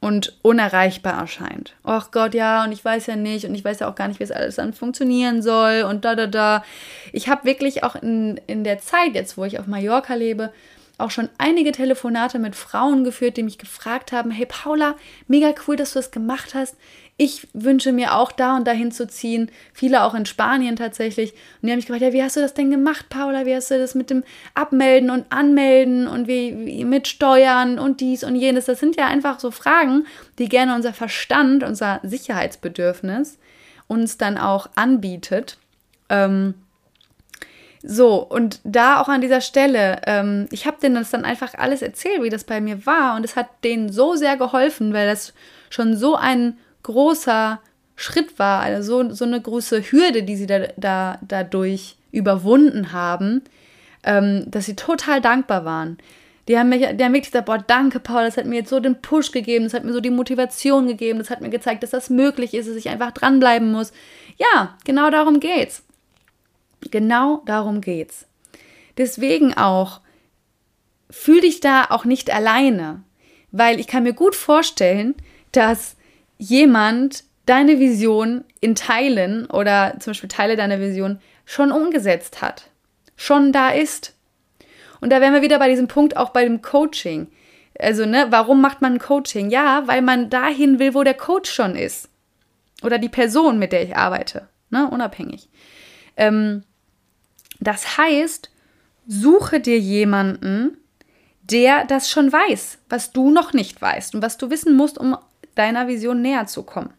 und 0.00 0.38
unerreichbar 0.42 1.18
erscheint. 1.18 1.74
Ach 1.82 2.10
Gott, 2.10 2.34
ja, 2.34 2.64
und 2.64 2.72
ich 2.72 2.84
weiß 2.84 3.06
ja 3.06 3.16
nicht 3.16 3.46
und 3.46 3.54
ich 3.54 3.64
weiß 3.64 3.80
ja 3.80 3.90
auch 3.90 3.94
gar 3.94 4.08
nicht, 4.08 4.20
wie 4.20 4.24
es 4.24 4.32
alles 4.32 4.56
dann 4.56 4.72
funktionieren 4.72 5.42
soll 5.42 5.82
und 5.82 6.04
da, 6.04 6.14
da, 6.14 6.26
da. 6.26 6.64
Ich 7.12 7.28
habe 7.28 7.44
wirklich 7.44 7.84
auch 7.84 7.96
in, 7.96 8.38
in 8.46 8.64
der 8.64 8.78
Zeit 8.78 9.14
jetzt, 9.14 9.36
wo 9.36 9.44
ich 9.44 9.58
auf 9.58 9.66
Mallorca 9.66 10.14
lebe, 10.14 10.52
auch 11.00 11.10
schon 11.10 11.28
einige 11.38 11.72
Telefonate 11.72 12.38
mit 12.38 12.56
Frauen 12.56 13.04
geführt, 13.04 13.36
die 13.36 13.42
mich 13.42 13.58
gefragt 13.58 14.12
haben, 14.12 14.30
hey 14.30 14.46
Paula, 14.46 14.96
mega 15.28 15.52
cool, 15.66 15.76
dass 15.76 15.92
du 15.92 15.98
das 15.98 16.10
gemacht 16.10 16.54
hast. 16.54 16.76
Ich 17.16 17.48
wünsche 17.52 17.92
mir 17.92 18.14
auch 18.14 18.32
da 18.32 18.56
und 18.56 18.66
dahin 18.66 18.92
zu 18.92 19.06
ziehen. 19.06 19.50
Viele 19.74 20.04
auch 20.04 20.14
in 20.14 20.24
Spanien 20.24 20.76
tatsächlich. 20.76 21.32
Und 21.32 21.66
die 21.66 21.70
haben 21.70 21.76
mich 21.76 21.86
gefragt, 21.86 22.02
ja, 22.02 22.12
wie 22.14 22.22
hast 22.22 22.36
du 22.36 22.40
das 22.40 22.54
denn 22.54 22.70
gemacht, 22.70 23.10
Paula? 23.10 23.44
Wie 23.44 23.54
hast 23.54 23.70
du 23.70 23.78
das 23.78 23.94
mit 23.94 24.08
dem 24.08 24.24
Abmelden 24.54 25.10
und 25.10 25.26
Anmelden 25.30 26.06
und 26.06 26.28
wie, 26.28 26.64
wie 26.64 26.84
mit 26.86 27.08
Steuern 27.08 27.78
und 27.78 28.00
dies 28.00 28.24
und 28.24 28.36
jenes? 28.36 28.64
Das 28.64 28.80
sind 28.80 28.96
ja 28.96 29.06
einfach 29.06 29.38
so 29.38 29.50
Fragen, 29.50 30.06
die 30.38 30.48
gerne 30.48 30.74
unser 30.74 30.94
Verstand, 30.94 31.62
unser 31.62 32.00
Sicherheitsbedürfnis 32.02 33.38
uns 33.86 34.16
dann 34.16 34.38
auch 34.38 34.68
anbietet. 34.76 35.58
Ähm, 36.08 36.54
so, 37.82 38.16
und 38.22 38.60
da 38.62 39.00
auch 39.00 39.08
an 39.08 39.22
dieser 39.22 39.40
Stelle, 39.40 40.02
ähm, 40.06 40.46
ich 40.50 40.66
habe 40.66 40.76
denen 40.82 40.96
das 40.96 41.10
dann 41.10 41.24
einfach 41.24 41.54
alles 41.54 41.80
erzählt, 41.80 42.22
wie 42.22 42.28
das 42.28 42.44
bei 42.44 42.60
mir 42.60 42.84
war. 42.84 43.16
Und 43.16 43.24
es 43.24 43.36
hat 43.36 43.48
denen 43.64 43.90
so 43.90 44.16
sehr 44.16 44.36
geholfen, 44.36 44.92
weil 44.92 45.06
das 45.06 45.32
schon 45.70 45.96
so 45.96 46.14
ein 46.14 46.58
großer 46.82 47.60
Schritt 47.96 48.38
war, 48.38 48.60
also 48.60 49.04
so, 49.04 49.14
so 49.14 49.24
eine 49.24 49.40
große 49.40 49.82
Hürde, 49.82 50.22
die 50.22 50.36
sie 50.36 50.46
da, 50.46 50.68
da 50.76 51.18
dadurch 51.26 51.96
überwunden 52.12 52.92
haben, 52.92 53.42
ähm, 54.04 54.44
dass 54.50 54.66
sie 54.66 54.76
total 54.76 55.20
dankbar 55.20 55.64
waren. 55.64 55.98
Die 56.48 56.58
haben, 56.58 56.70
mich, 56.70 56.80
die 56.80 57.04
haben 57.04 57.12
wirklich 57.12 57.30
gesagt, 57.30 57.46
boah, 57.46 57.58
danke 57.58 58.00
Paul, 58.00 58.24
das 58.24 58.36
hat 58.36 58.46
mir 58.46 58.56
jetzt 58.56 58.70
so 58.70 58.80
den 58.80 59.00
Push 59.00 59.30
gegeben, 59.30 59.64
das 59.64 59.74
hat 59.74 59.84
mir 59.84 59.92
so 59.92 60.00
die 60.00 60.10
Motivation 60.10 60.86
gegeben, 60.86 61.18
das 61.18 61.30
hat 61.30 61.42
mir 61.42 61.50
gezeigt, 61.50 61.82
dass 61.82 61.90
das 61.90 62.10
möglich 62.10 62.54
ist, 62.54 62.68
dass 62.68 62.76
ich 62.76 62.88
einfach 62.88 63.12
dranbleiben 63.12 63.70
muss. 63.70 63.92
Ja, 64.36 64.76
genau 64.84 65.10
darum 65.10 65.38
geht's. 65.38 65.82
Genau 66.90 67.42
darum 67.46 67.80
geht's. 67.80 68.26
Deswegen 68.96 69.54
auch, 69.54 70.00
fühl 71.10 71.40
dich 71.40 71.60
da 71.60 71.86
auch 71.90 72.04
nicht 72.04 72.32
alleine, 72.32 73.02
weil 73.52 73.80
ich 73.80 73.86
kann 73.86 74.02
mir 74.02 74.12
gut 74.12 74.34
vorstellen, 74.34 75.14
dass 75.52 75.96
jemand 76.38 77.24
deine 77.46 77.78
Vision 77.78 78.44
in 78.60 78.74
Teilen 78.74 79.46
oder 79.46 79.96
zum 80.00 80.12
Beispiel 80.12 80.28
Teile 80.28 80.56
deiner 80.56 80.80
Vision 80.80 81.20
schon 81.44 81.72
umgesetzt 81.72 82.42
hat, 82.42 82.70
schon 83.16 83.52
da 83.52 83.70
ist. 83.70 84.14
Und 85.00 85.10
da 85.10 85.20
wären 85.20 85.34
wir 85.34 85.42
wieder 85.42 85.58
bei 85.58 85.68
diesem 85.68 85.88
Punkt 85.88 86.16
auch 86.16 86.30
bei 86.30 86.44
dem 86.44 86.62
Coaching. 86.62 87.28
Also, 87.78 88.04
ne, 88.04 88.26
warum 88.30 88.60
macht 88.60 88.82
man 88.82 88.94
ein 88.94 88.98
Coaching? 88.98 89.50
Ja, 89.50 89.86
weil 89.86 90.02
man 90.02 90.30
dahin 90.30 90.78
will, 90.78 90.94
wo 90.94 91.02
der 91.02 91.14
Coach 91.14 91.50
schon 91.50 91.74
ist. 91.74 92.08
Oder 92.82 92.98
die 92.98 93.08
Person, 93.08 93.58
mit 93.58 93.72
der 93.72 93.82
ich 93.82 93.96
arbeite. 93.96 94.48
Ne, 94.70 94.88
unabhängig. 94.88 95.48
Ähm, 96.16 96.62
das 97.60 97.98
heißt, 97.98 98.50
suche 99.06 99.60
dir 99.60 99.78
jemanden, 99.78 100.78
der 101.42 101.84
das 101.84 102.10
schon 102.10 102.32
weiß, 102.32 102.78
was 102.88 103.12
du 103.12 103.30
noch 103.30 103.52
nicht 103.52 103.80
weißt 103.80 104.14
und 104.14 104.22
was 104.22 104.38
du 104.38 104.50
wissen 104.50 104.74
musst, 104.74 104.98
um 104.98 105.16
deiner 105.54 105.88
Vision 105.88 106.22
näher 106.22 106.46
zu 106.46 106.62
kommen. 106.62 106.92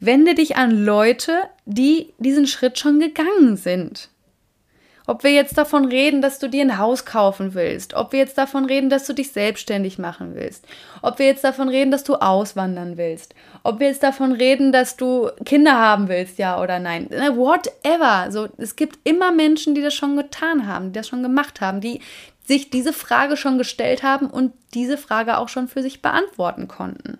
Wende 0.00 0.34
dich 0.34 0.56
an 0.56 0.70
Leute, 0.72 1.44
die 1.64 2.12
diesen 2.18 2.46
Schritt 2.46 2.78
schon 2.78 2.98
gegangen 2.98 3.56
sind. 3.56 4.08
Ob 5.06 5.24
wir 5.24 5.32
jetzt 5.32 5.58
davon 5.58 5.84
reden, 5.86 6.22
dass 6.22 6.38
du 6.38 6.48
dir 6.48 6.62
ein 6.62 6.78
Haus 6.78 7.04
kaufen 7.04 7.54
willst, 7.54 7.94
ob 7.94 8.12
wir 8.12 8.20
jetzt 8.20 8.38
davon 8.38 8.64
reden, 8.64 8.88
dass 8.88 9.06
du 9.06 9.12
dich 9.12 9.32
selbstständig 9.32 9.98
machen 9.98 10.34
willst, 10.34 10.64
ob 11.02 11.18
wir 11.18 11.26
jetzt 11.26 11.44
davon 11.44 11.68
reden, 11.68 11.90
dass 11.90 12.04
du 12.04 12.14
auswandern 12.14 12.96
willst, 12.96 13.34
ob 13.64 13.80
wir 13.80 13.88
jetzt 13.88 14.02
davon 14.02 14.32
reden, 14.32 14.72
dass 14.72 14.96
du 14.96 15.30
Kinder 15.44 15.78
haben 15.78 16.08
willst, 16.08 16.38
ja 16.38 16.60
oder 16.60 16.78
nein, 16.78 17.08
ne, 17.10 17.36
whatever. 17.36 18.30
So, 18.30 18.48
es 18.58 18.76
gibt 18.76 18.98
immer 19.04 19.32
Menschen, 19.32 19.74
die 19.74 19.82
das 19.82 19.94
schon 19.94 20.16
getan 20.16 20.66
haben, 20.66 20.92
die 20.92 20.98
das 20.98 21.08
schon 21.08 21.22
gemacht 21.22 21.60
haben, 21.60 21.80
die 21.80 22.00
sich 22.44 22.70
diese 22.70 22.92
Frage 22.92 23.36
schon 23.36 23.58
gestellt 23.58 24.02
haben 24.02 24.26
und 24.26 24.52
diese 24.74 24.98
Frage 24.98 25.38
auch 25.38 25.48
schon 25.48 25.68
für 25.68 25.82
sich 25.82 26.02
beantworten 26.02 26.68
konnten. 26.68 27.18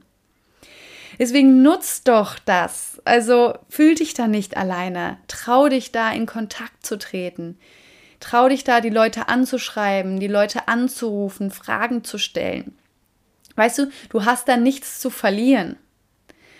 Deswegen 1.18 1.62
nutzt 1.62 2.08
doch 2.08 2.38
das. 2.38 3.00
Also 3.04 3.54
fühl 3.68 3.94
dich 3.94 4.14
da 4.14 4.28
nicht 4.28 4.56
alleine. 4.56 5.18
Trau 5.28 5.68
dich 5.68 5.92
da 5.92 6.10
in 6.10 6.26
Kontakt 6.26 6.84
zu 6.84 6.98
treten. 6.98 7.58
Trau 8.20 8.48
dich 8.48 8.64
da, 8.64 8.80
die 8.80 8.90
Leute 8.90 9.28
anzuschreiben, 9.28 10.20
die 10.20 10.28
Leute 10.28 10.68
anzurufen, 10.68 11.50
Fragen 11.50 12.04
zu 12.04 12.18
stellen. 12.18 12.76
Weißt 13.56 13.78
du, 13.78 13.90
du 14.10 14.24
hast 14.24 14.48
da 14.48 14.56
nichts 14.56 15.00
zu 15.00 15.10
verlieren. 15.10 15.76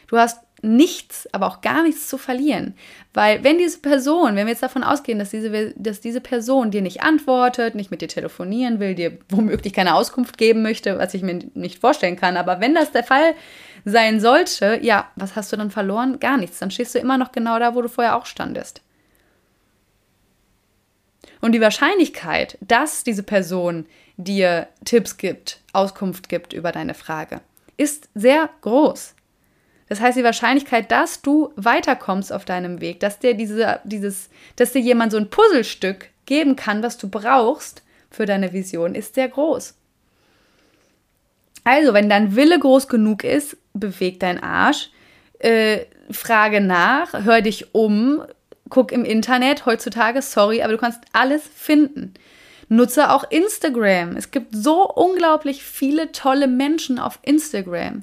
Du 0.08 0.18
hast 0.18 0.40
nichts, 0.62 1.28
aber 1.32 1.48
auch 1.48 1.60
gar 1.60 1.82
nichts 1.82 2.08
zu 2.08 2.18
verlieren. 2.18 2.74
Weil 3.12 3.42
wenn 3.42 3.58
diese 3.58 3.80
Person, 3.80 4.36
wenn 4.36 4.46
wir 4.46 4.52
jetzt 4.52 4.62
davon 4.62 4.84
ausgehen, 4.84 5.18
dass 5.18 5.30
diese, 5.30 5.72
dass 5.76 6.00
diese 6.00 6.20
Person 6.20 6.70
dir 6.70 6.82
nicht 6.82 7.02
antwortet, 7.02 7.74
nicht 7.74 7.90
mit 7.90 8.00
dir 8.00 8.08
telefonieren 8.08 8.78
will, 8.78 8.94
dir 8.94 9.18
womöglich 9.28 9.72
keine 9.72 9.94
Auskunft 9.94 10.38
geben 10.38 10.62
möchte, 10.62 10.98
was 10.98 11.14
ich 11.14 11.22
mir 11.22 11.40
nicht 11.54 11.80
vorstellen 11.80 12.16
kann, 12.16 12.36
aber 12.36 12.60
wenn 12.60 12.74
das 12.74 12.92
der 12.92 13.02
Fall 13.02 13.34
sein 13.84 14.20
sollte, 14.20 14.78
ja, 14.82 15.10
was 15.16 15.36
hast 15.36 15.52
du 15.52 15.56
dann 15.56 15.70
verloren? 15.70 16.20
Gar 16.20 16.36
nichts. 16.36 16.58
Dann 16.58 16.70
stehst 16.70 16.94
du 16.94 16.98
immer 16.98 17.18
noch 17.18 17.32
genau 17.32 17.58
da, 17.58 17.74
wo 17.74 17.82
du 17.82 17.88
vorher 17.88 18.16
auch 18.16 18.26
standest. 18.26 18.82
Und 21.40 21.52
die 21.52 21.60
Wahrscheinlichkeit, 21.60 22.56
dass 22.60 23.02
diese 23.04 23.24
Person 23.24 23.86
dir 24.16 24.68
Tipps 24.84 25.16
gibt, 25.16 25.60
Auskunft 25.72 26.28
gibt 26.28 26.52
über 26.52 26.70
deine 26.70 26.94
Frage, 26.94 27.40
ist 27.76 28.08
sehr 28.14 28.48
groß. 28.60 29.14
Das 29.88 30.00
heißt, 30.00 30.16
die 30.16 30.24
Wahrscheinlichkeit, 30.24 30.90
dass 30.90 31.20
du 31.20 31.52
weiterkommst 31.56 32.32
auf 32.32 32.44
deinem 32.44 32.80
Weg, 32.80 33.00
dass 33.00 33.18
dir 33.18 33.34
diese, 33.34 33.80
dieses, 33.84 34.30
dass 34.56 34.72
dir 34.72 34.80
jemand 34.80 35.12
so 35.12 35.18
ein 35.18 35.28
Puzzlestück 35.28 36.08
geben 36.24 36.56
kann, 36.56 36.82
was 36.82 36.96
du 36.96 37.08
brauchst 37.08 37.82
für 38.10 38.24
deine 38.24 38.52
Vision, 38.52 38.94
ist 38.94 39.14
sehr 39.16 39.28
groß. 39.28 39.74
Also, 41.64 41.94
wenn 41.94 42.08
dein 42.08 42.34
Wille 42.34 42.58
groß 42.58 42.88
genug 42.88 43.24
ist, 43.24 43.56
beweg 43.72 44.20
deinen 44.20 44.42
Arsch, 44.42 44.90
äh, 45.38 45.80
frage 46.10 46.60
nach, 46.60 47.24
hör 47.24 47.40
dich 47.40 47.74
um, 47.74 48.22
guck 48.68 48.92
im 48.92 49.04
Internet. 49.04 49.66
Heutzutage, 49.66 50.22
sorry, 50.22 50.62
aber 50.62 50.72
du 50.72 50.78
kannst 50.78 51.00
alles 51.12 51.42
finden. 51.54 52.14
Nutze 52.68 53.10
auch 53.10 53.24
Instagram. 53.30 54.16
Es 54.16 54.30
gibt 54.30 54.54
so 54.54 54.88
unglaublich 54.88 55.62
viele 55.62 56.10
tolle 56.12 56.46
Menschen 56.46 56.98
auf 56.98 57.18
Instagram. 57.22 58.02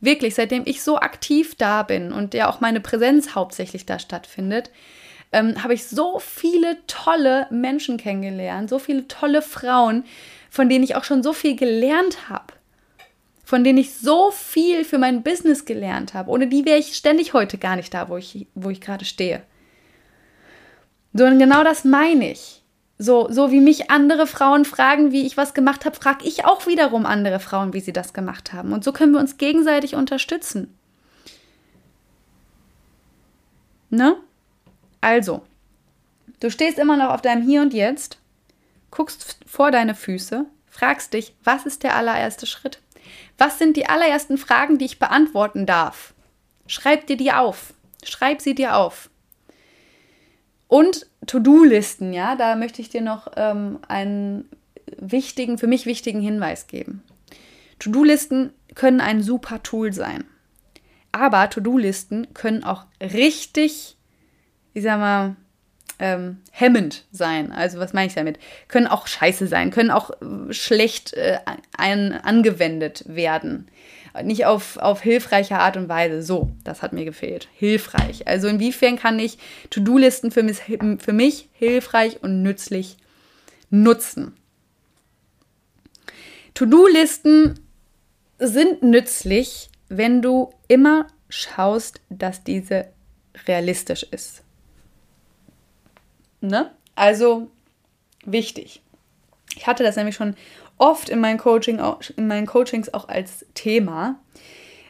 Wirklich, 0.00 0.34
seitdem 0.34 0.62
ich 0.64 0.82
so 0.82 0.98
aktiv 0.98 1.54
da 1.56 1.82
bin 1.82 2.12
und 2.12 2.34
ja 2.34 2.48
auch 2.48 2.60
meine 2.60 2.80
Präsenz 2.80 3.34
hauptsächlich 3.34 3.86
da 3.86 3.98
stattfindet, 3.98 4.70
ähm, 5.32 5.62
habe 5.62 5.74
ich 5.74 5.86
so 5.86 6.18
viele 6.18 6.78
tolle 6.86 7.46
Menschen 7.50 7.96
kennengelernt, 7.96 8.70
so 8.70 8.78
viele 8.78 9.08
tolle 9.08 9.42
Frauen, 9.42 10.04
von 10.50 10.68
denen 10.68 10.84
ich 10.84 10.96
auch 10.96 11.04
schon 11.04 11.22
so 11.22 11.32
viel 11.32 11.56
gelernt 11.56 12.28
habe 12.28 12.55
von 13.46 13.62
denen 13.62 13.78
ich 13.78 13.94
so 13.94 14.32
viel 14.32 14.84
für 14.84 14.98
mein 14.98 15.22
Business 15.22 15.64
gelernt 15.64 16.14
habe. 16.14 16.32
Ohne 16.32 16.48
die 16.48 16.64
wäre 16.64 16.78
ich 16.78 16.96
ständig 16.96 17.32
heute 17.32 17.58
gar 17.58 17.76
nicht 17.76 17.94
da, 17.94 18.08
wo 18.08 18.16
ich, 18.16 18.48
wo 18.56 18.70
ich 18.70 18.80
gerade 18.80 19.04
stehe. 19.04 19.40
So, 21.14 21.24
und 21.24 21.38
genau 21.38 21.62
das 21.62 21.84
meine 21.84 22.32
ich. 22.32 22.64
So, 22.98 23.28
so 23.30 23.52
wie 23.52 23.60
mich 23.60 23.88
andere 23.88 24.26
Frauen 24.26 24.64
fragen, 24.64 25.12
wie 25.12 25.24
ich 25.24 25.36
was 25.36 25.54
gemacht 25.54 25.84
habe, 25.84 25.94
frage 25.94 26.24
ich 26.26 26.44
auch 26.44 26.66
wiederum 26.66 27.06
andere 27.06 27.38
Frauen, 27.38 27.72
wie 27.72 27.78
sie 27.78 27.92
das 27.92 28.12
gemacht 28.12 28.52
haben. 28.52 28.72
Und 28.72 28.82
so 28.82 28.90
können 28.90 29.12
wir 29.12 29.20
uns 29.20 29.38
gegenseitig 29.38 29.94
unterstützen. 29.94 30.76
Ne? 33.90 34.16
Also, 35.00 35.42
du 36.40 36.50
stehst 36.50 36.80
immer 36.80 36.96
noch 36.96 37.10
auf 37.10 37.22
deinem 37.22 37.46
Hier 37.46 37.62
und 37.62 37.72
Jetzt, 37.72 38.18
guckst 38.90 39.38
vor 39.46 39.70
deine 39.70 39.94
Füße, 39.94 40.46
fragst 40.68 41.14
dich, 41.14 41.32
was 41.44 41.64
ist 41.64 41.84
der 41.84 41.94
allererste 41.94 42.46
Schritt? 42.46 42.80
Was 43.38 43.58
sind 43.58 43.76
die 43.76 43.86
allerersten 43.86 44.38
Fragen, 44.38 44.78
die 44.78 44.86
ich 44.86 44.98
beantworten 44.98 45.66
darf? 45.66 46.14
Schreib 46.66 47.06
dir 47.06 47.16
die 47.16 47.32
auf. 47.32 47.74
Schreib 48.04 48.40
sie 48.40 48.54
dir 48.54 48.76
auf. 48.76 49.10
Und 50.68 51.06
To-Do-Listen, 51.26 52.12
ja, 52.12 52.36
da 52.36 52.56
möchte 52.56 52.82
ich 52.82 52.88
dir 52.88 53.00
noch 53.00 53.28
ähm, 53.36 53.78
einen 53.88 54.48
wichtigen, 54.96 55.58
für 55.58 55.66
mich 55.66 55.86
wichtigen 55.86 56.20
Hinweis 56.20 56.66
geben. 56.66 57.02
To-Do-Listen 57.78 58.52
können 58.74 59.00
ein 59.00 59.22
super 59.22 59.62
Tool 59.62 59.92
sein. 59.92 60.24
Aber 61.12 61.48
To-Do-Listen 61.50 62.34
können 62.34 62.64
auch 62.64 62.84
richtig, 63.00 63.96
ich 64.74 64.82
sag 64.82 64.98
mal, 64.98 65.36
ähm, 65.98 66.38
hemmend 66.52 67.04
sein. 67.10 67.52
Also 67.52 67.78
was 67.78 67.92
meine 67.92 68.08
ich 68.08 68.14
damit? 68.14 68.38
Können 68.68 68.86
auch 68.86 69.06
scheiße 69.06 69.46
sein, 69.46 69.70
können 69.70 69.90
auch 69.90 70.10
äh, 70.10 70.52
schlecht 70.52 71.14
äh, 71.14 71.38
ein, 71.76 72.12
angewendet 72.12 73.04
werden. 73.06 73.68
Nicht 74.22 74.46
auf, 74.46 74.78
auf 74.78 75.02
hilfreiche 75.02 75.58
Art 75.58 75.76
und 75.76 75.88
Weise. 75.88 76.22
So, 76.22 76.50
das 76.64 76.80
hat 76.80 76.94
mir 76.94 77.04
gefehlt. 77.04 77.48
Hilfreich. 77.54 78.26
Also 78.26 78.48
inwiefern 78.48 78.96
kann 78.96 79.18
ich 79.18 79.38
To-Do-Listen 79.68 80.30
für 80.30 80.42
mich, 80.42 80.58
für 80.98 81.12
mich 81.12 81.48
hilfreich 81.52 82.22
und 82.22 82.42
nützlich 82.42 82.96
nutzen? 83.68 84.34
To-Do-Listen 86.54 87.60
sind 88.38 88.82
nützlich, 88.82 89.68
wenn 89.88 90.22
du 90.22 90.50
immer 90.68 91.08
schaust, 91.28 92.00
dass 92.08 92.42
diese 92.42 92.86
realistisch 93.46 94.02
ist. 94.04 94.45
Ne? 96.40 96.70
Also 96.94 97.50
wichtig. 98.24 98.82
Ich 99.56 99.66
hatte 99.66 99.82
das 99.82 99.96
nämlich 99.96 100.14
schon 100.14 100.34
oft 100.78 101.08
in 101.08 101.20
meinen, 101.20 101.38
Coaching, 101.38 101.80
in 102.16 102.26
meinen 102.26 102.46
Coachings 102.46 102.92
auch 102.92 103.08
als 103.08 103.46
Thema. 103.54 104.20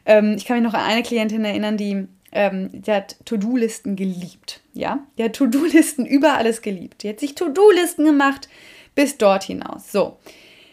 Ähm, 0.05 0.35
ich 0.37 0.45
kann 0.45 0.57
mich 0.57 0.65
noch 0.65 0.79
an 0.79 0.85
eine 0.85 1.03
Klientin 1.03 1.45
erinnern, 1.45 1.77
die, 1.77 2.09
ähm, 2.33 2.71
die 2.73 2.91
hat 2.91 3.17
To-Do-Listen 3.25 3.97
geliebt. 3.97 4.61
Ja, 4.73 5.07
die 5.19 5.25
hat 5.25 5.35
To-Do-Listen 5.35 6.07
über 6.07 6.35
alles 6.35 6.63
geliebt. 6.63 7.03
Die 7.03 7.09
hat 7.09 7.21
sich 7.21 7.35
To-Do-Listen 7.35 8.05
gemacht 8.05 8.49
bis 8.95 9.19
dort 9.19 9.45
hinaus. 9.45 9.93
So. 9.93 10.19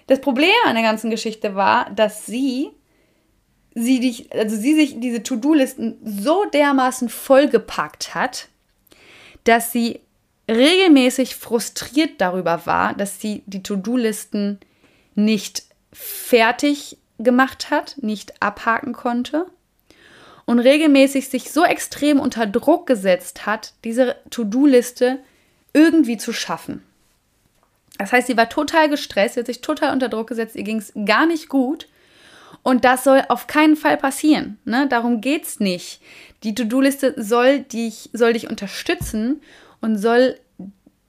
Das 0.07 0.19
Problem 0.19 0.49
an 0.65 0.75
der 0.75 0.83
ganzen 0.83 1.09
Geschichte 1.09 1.55
war, 1.55 1.89
dass 1.91 2.25
sie 2.25 2.71
sie 3.75 3.99
dich, 3.99 4.31
also 4.33 4.55
sie 4.55 4.75
sich 4.75 4.99
diese 4.99 5.23
To-Do-Listen 5.23 5.97
so 6.03 6.45
dermaßen 6.45 7.09
vollgepackt 7.09 8.13
hat, 8.13 8.49
dass 9.45 9.71
sie 9.71 9.99
regelmäßig 10.49 11.35
frustriert 11.35 12.19
darüber 12.19 12.65
war, 12.65 12.93
dass 12.93 13.19
sie 13.19 13.43
die 13.45 13.63
To-Do-Listen 13.63 14.59
nicht 15.15 15.63
fertig 15.91 16.97
gemacht 17.19 17.69
hat, 17.69 17.95
nicht 18.01 18.41
abhaken 18.41 18.93
konnte 18.93 19.45
und 20.45 20.59
regelmäßig 20.59 21.29
sich 21.29 21.51
so 21.51 21.63
extrem 21.63 22.19
unter 22.19 22.45
Druck 22.45 22.87
gesetzt 22.87 23.45
hat, 23.45 23.73
diese 23.83 24.15
To-Do-Liste 24.29 25.19
irgendwie 25.73 26.17
zu 26.17 26.33
schaffen. 26.33 26.83
Das 27.97 28.11
heißt, 28.11 28.27
sie 28.27 28.37
war 28.37 28.49
total 28.49 28.89
gestresst, 28.89 29.35
sie 29.35 29.41
hat 29.41 29.47
sich 29.47 29.61
total 29.61 29.93
unter 29.93 30.09
Druck 30.09 30.27
gesetzt, 30.27 30.55
ihr 30.55 30.63
ging 30.63 30.79
es 30.79 30.91
gar 31.05 31.25
nicht 31.25 31.47
gut. 31.47 31.87
Und 32.63 32.85
das 32.85 33.03
soll 33.03 33.23
auf 33.27 33.47
keinen 33.47 33.75
Fall 33.75 33.97
passieren. 33.97 34.57
Ne? 34.63 34.87
Darum 34.87 35.21
geht 35.21 35.43
es 35.43 35.59
nicht. 35.59 36.01
Die 36.43 36.55
To-Do-Liste 36.55 37.13
soll 37.17 37.59
dich, 37.59 38.09
soll 38.13 38.33
dich 38.33 38.49
unterstützen 38.49 39.41
und 39.83 39.97
soll 39.97 40.39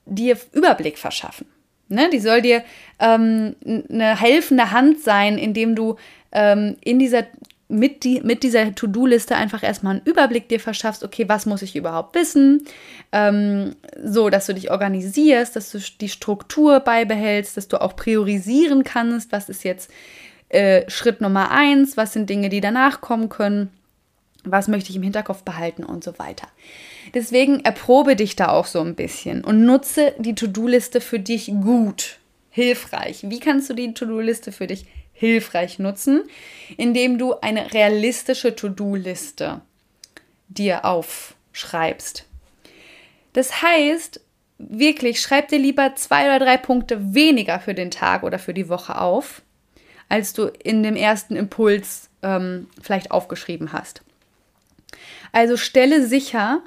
dir 0.05 0.37
Überblick 0.53 0.99
verschaffen. 0.99 1.47
Ne? 1.89 2.11
Die 2.11 2.19
soll 2.19 2.43
dir 2.43 2.63
ähm, 2.99 3.57
eine 3.65 4.21
helfende 4.21 4.71
Hand 4.71 5.01
sein, 5.01 5.39
indem 5.39 5.75
du 5.75 5.97
ähm, 6.33 6.77
in 6.83 6.99
dieser 6.99 7.25
mit, 7.67 8.05
die, 8.05 8.21
mit 8.21 8.43
dieser 8.43 8.75
To-Do-Liste 8.75 9.37
einfach 9.37 9.63
erstmal 9.63 9.97
einen 9.97 10.05
Überblick 10.05 10.49
dir 10.49 10.61
verschaffst, 10.61 11.03
okay, 11.03 11.29
was 11.29 11.47
muss 11.47 11.63
ich 11.63 11.75
überhaupt 11.75 12.15
wissen, 12.15 12.65
ähm, 13.11 13.75
so, 14.03 14.29
dass 14.29 14.47
du 14.47 14.55
dich 14.55 14.71
organisierst, 14.71 15.57
dass 15.57 15.71
du 15.71 15.79
die 15.79 16.11
Struktur 16.11 16.81
beibehältst, 16.81 17.57
dass 17.57 17.67
du 17.67 17.81
auch 17.81 17.97
priorisieren 17.97 18.85
kannst, 18.85 19.33
was 19.33 19.49
ist 19.49 19.65
jetzt 19.65 19.91
äh, 20.51 20.89
Schritt 20.91 21.23
Nummer 21.23 21.51
eins, 21.51 21.97
was 21.97 22.13
sind 22.13 22.29
Dinge, 22.29 22.51
die 22.51 22.61
danach 22.61 23.01
kommen 23.01 23.31
können, 23.31 23.71
was 24.45 24.69
möchte 24.69 24.91
ich 24.91 24.97
im 24.97 25.03
Hinterkopf 25.03 25.43
behalten 25.43 25.85
und 25.85 26.05
so 26.05 26.19
weiter. 26.19 26.49
Deswegen 27.15 27.61
erprobe 27.61 28.17
dich 28.17 28.37
da 28.37 28.49
auch 28.49 28.67
so 28.67 28.81
ein 28.81 28.97
bisschen 28.97 29.45
und 29.45 29.65
nutze 29.65 30.15
die 30.19 30.35
To-Do-Liste 30.35 31.01
für 31.01 31.21
dich 31.21 31.47
gut, 31.47 32.19
hilfreich. 32.51 33.25
Wie 33.29 33.41
kannst 33.41 33.71
du 33.71 33.75
die 33.75 33.95
To-Do-Liste 33.95 34.51
für 34.53 34.67
dich 34.67 34.87
hilfreich 35.15 35.79
nutzen, 35.79 36.25
indem 36.77 37.19
du 37.19 37.35
eine 37.41 37.73
realistische 37.73 38.55
To-Do-Liste 38.55 39.63
dir 40.49 40.85
aufschreibst. 40.85 42.27
Das 43.33 43.63
heißt, 43.63 44.21
wirklich, 44.59 45.21
schreib 45.21 45.49
dir 45.49 45.59
lieber 45.59 45.95
zwei 45.95 46.27
oder 46.27 46.45
drei 46.45 46.57
Punkte 46.57 47.15
weniger 47.15 47.61
für 47.61 47.75
den 47.75 47.91
Tag 47.91 48.23
oder 48.23 48.39
für 48.39 48.55
die 48.55 48.69
Woche 48.69 49.01
auf, 49.01 49.43
als 50.09 50.33
du 50.33 50.47
in 50.63 50.83
dem 50.83 50.97
ersten 50.97 51.37
Impuls 51.37 52.11
ähm, 52.23 52.69
vielleicht 52.83 53.11
aufgeschrieben 53.11 53.73
hast. 53.73 54.03
Also 55.33 55.57
stelle 55.57 56.07
sicher, 56.07 56.63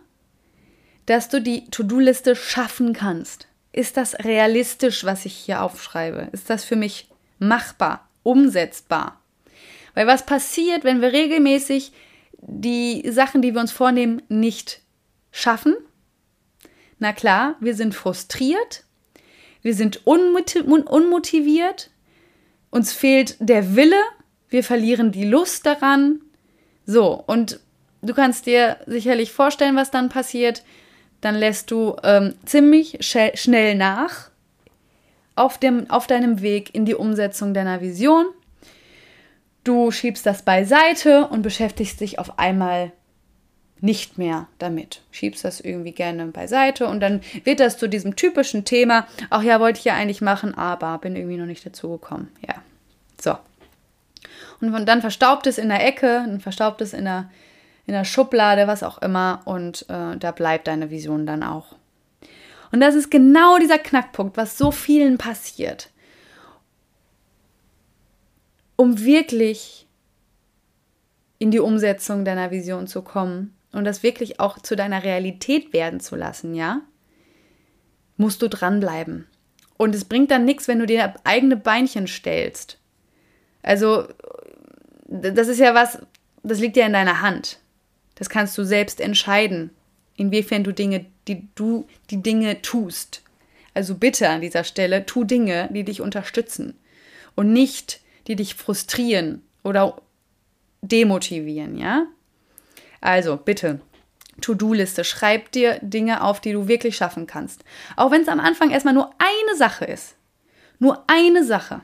dass 1.07 1.29
du 1.29 1.41
die 1.41 1.65
To-Do-Liste 1.71 2.35
schaffen 2.35 2.93
kannst. 2.93 3.47
Ist 3.71 3.97
das 3.97 4.13
realistisch, 4.19 5.03
was 5.03 5.25
ich 5.25 5.33
hier 5.33 5.63
aufschreibe? 5.63 6.29
Ist 6.31 6.49
das 6.49 6.63
für 6.63 6.75
mich 6.75 7.09
machbar? 7.39 8.07
umsetzbar. 8.27 9.21
Weil 9.93 10.05
was 10.05 10.25
passiert, 10.25 10.83
wenn 10.83 11.01
wir 11.01 11.13
regelmäßig 11.13 11.93
die 12.41 13.09
Sachen, 13.09 13.41
die 13.41 13.53
wir 13.53 13.61
uns 13.61 13.71
vornehmen, 13.71 14.21
nicht 14.27 14.81
schaffen? 15.31 15.77
Na 16.99 17.13
klar, 17.13 17.55
wir 17.61 17.73
sind 17.73 17.95
frustriert, 17.95 18.83
wir 19.61 19.73
sind 19.73 20.05
unmotiviert, 20.05 21.89
uns 22.69 22.91
fehlt 22.91 23.37
der 23.39 23.77
Wille, 23.77 24.01
wir 24.49 24.63
verlieren 24.63 25.13
die 25.13 25.25
Lust 25.25 25.65
daran. 25.65 26.19
So, 26.85 27.23
und 27.27 27.61
du 28.01 28.13
kannst 28.13 28.45
dir 28.45 28.77
sicherlich 28.87 29.31
vorstellen, 29.31 29.77
was 29.77 29.89
dann 29.89 30.09
passiert. 30.09 30.63
Dann 31.21 31.35
lässt 31.35 31.71
du 31.71 31.95
ähm, 32.03 32.35
ziemlich 32.45 32.97
schnell 33.01 33.75
nach 33.75 34.29
auf, 35.35 35.57
dem, 35.57 35.89
auf 35.89 36.07
deinem 36.07 36.41
Weg 36.41 36.73
in 36.73 36.85
die 36.85 36.95
Umsetzung 36.95 37.53
deiner 37.53 37.81
Vision. 37.81 38.25
Du 39.63 39.91
schiebst 39.91 40.25
das 40.25 40.43
beiseite 40.43 41.27
und 41.27 41.41
beschäftigst 41.41 41.99
dich 41.99 42.19
auf 42.19 42.39
einmal 42.39 42.91
nicht 43.79 44.17
mehr 44.17 44.47
damit. 44.57 45.01
Schiebst 45.11 45.43
das 45.43 45.59
irgendwie 45.59 45.91
gerne 45.91 46.25
beiseite 46.27 46.87
und 46.87 46.99
dann 46.99 47.21
wird 47.43 47.59
das 47.59 47.77
zu 47.77 47.87
diesem 47.87 48.15
typischen 48.15 48.65
Thema, 48.65 49.07
ach 49.29 49.43
ja, 49.43 49.59
wollte 49.59 49.79
ich 49.79 49.85
ja 49.85 49.93
eigentlich 49.93 50.21
machen, 50.21 50.55
aber 50.55 50.97
bin 50.97 51.15
irgendwie 51.15 51.37
noch 51.37 51.45
nicht 51.45 51.65
dazu 51.65 51.89
gekommen. 51.89 52.31
Ja, 52.47 52.55
so. 53.21 53.37
Und 54.59 54.87
dann 54.87 55.01
verstaubt 55.01 55.45
es 55.45 55.57
in 55.57 55.69
der 55.69 55.85
Ecke, 55.85 56.23
dann 56.25 56.39
verstaubt 56.39 56.81
es 56.81 56.93
in 56.93 57.05
der, 57.05 57.29
in 57.87 57.93
der 57.93 58.03
Schublade, 58.03 58.67
was 58.67 58.83
auch 58.83 58.99
immer 58.99 59.41
und 59.45 59.85
äh, 59.89 60.17
da 60.17 60.31
bleibt 60.31 60.67
deine 60.67 60.91
Vision 60.91 61.25
dann 61.25 61.41
auch. 61.41 61.75
Und 62.71 62.81
das 62.81 62.95
ist 62.95 63.09
genau 63.09 63.57
dieser 63.57 63.79
Knackpunkt, 63.79 64.35
was 64.35 64.57
so 64.57 64.71
vielen 64.71 65.17
passiert. 65.17 65.89
Um 68.75 68.99
wirklich 69.03 69.87
in 71.39 71.49
die 71.49 71.59
Umsetzung 71.59 72.25
deiner 72.25 72.51
Vision 72.51 72.87
zu 72.87 73.01
kommen 73.01 73.55
und 73.71 73.85
das 73.85 74.03
wirklich 74.03 74.39
auch 74.41 74.59
zu 74.59 74.75
deiner 74.75 75.03
Realität 75.03 75.71
werden 75.71 76.01
zu 76.01 76.17
lassen, 76.17 76.55
ja, 76.55 76.81
musst 78.17 78.41
du 78.41 78.49
dranbleiben. 78.49 79.27
Und 79.77 79.95
es 79.95 80.05
bringt 80.05 80.31
dann 80.31 80.43
nichts, 80.43 80.67
wenn 80.67 80.79
du 80.79 80.87
dir 80.87 81.13
eigene 81.23 81.55
Beinchen 81.55 82.07
stellst. 82.07 82.79
Also, 83.61 84.07
das 85.05 85.47
ist 85.47 85.59
ja 85.59 85.73
was, 85.73 85.99
das 86.43 86.59
liegt 86.59 86.75
ja 86.75 86.85
in 86.85 86.93
deiner 86.93 87.21
Hand. 87.21 87.59
Das 88.17 88.29
kannst 88.29 88.57
du 88.57 88.63
selbst 88.63 88.99
entscheiden, 88.99 89.71
inwiefern 90.15 90.63
du 90.63 90.73
Dinge 90.73 91.05
die 91.27 91.47
du 91.55 91.87
die 92.09 92.21
Dinge 92.21 92.61
tust. 92.61 93.21
Also 93.73 93.95
bitte 93.95 94.29
an 94.29 94.41
dieser 94.41 94.63
Stelle, 94.63 95.05
tu 95.05 95.23
Dinge, 95.23 95.69
die 95.71 95.83
dich 95.83 96.01
unterstützen 96.01 96.75
und 97.35 97.53
nicht, 97.53 98.01
die 98.27 98.35
dich 98.35 98.55
frustrieren 98.55 99.43
oder 99.63 100.01
demotivieren, 100.81 101.77
ja? 101.77 102.07
Also 103.01 103.37
bitte, 103.37 103.79
To-Do-Liste, 104.41 105.03
schreib 105.03 105.51
dir 105.51 105.79
Dinge 105.81 106.23
auf, 106.23 106.41
die 106.41 106.53
du 106.53 106.67
wirklich 106.67 106.97
schaffen 106.97 107.27
kannst. 107.27 107.63
Auch 107.95 108.11
wenn 108.11 108.21
es 108.21 108.27
am 108.27 108.39
Anfang 108.39 108.71
erstmal 108.71 108.93
nur 108.93 109.13
eine 109.17 109.57
Sache 109.57 109.85
ist. 109.85 110.15
Nur 110.79 111.03
eine 111.07 111.43
Sache. 111.43 111.81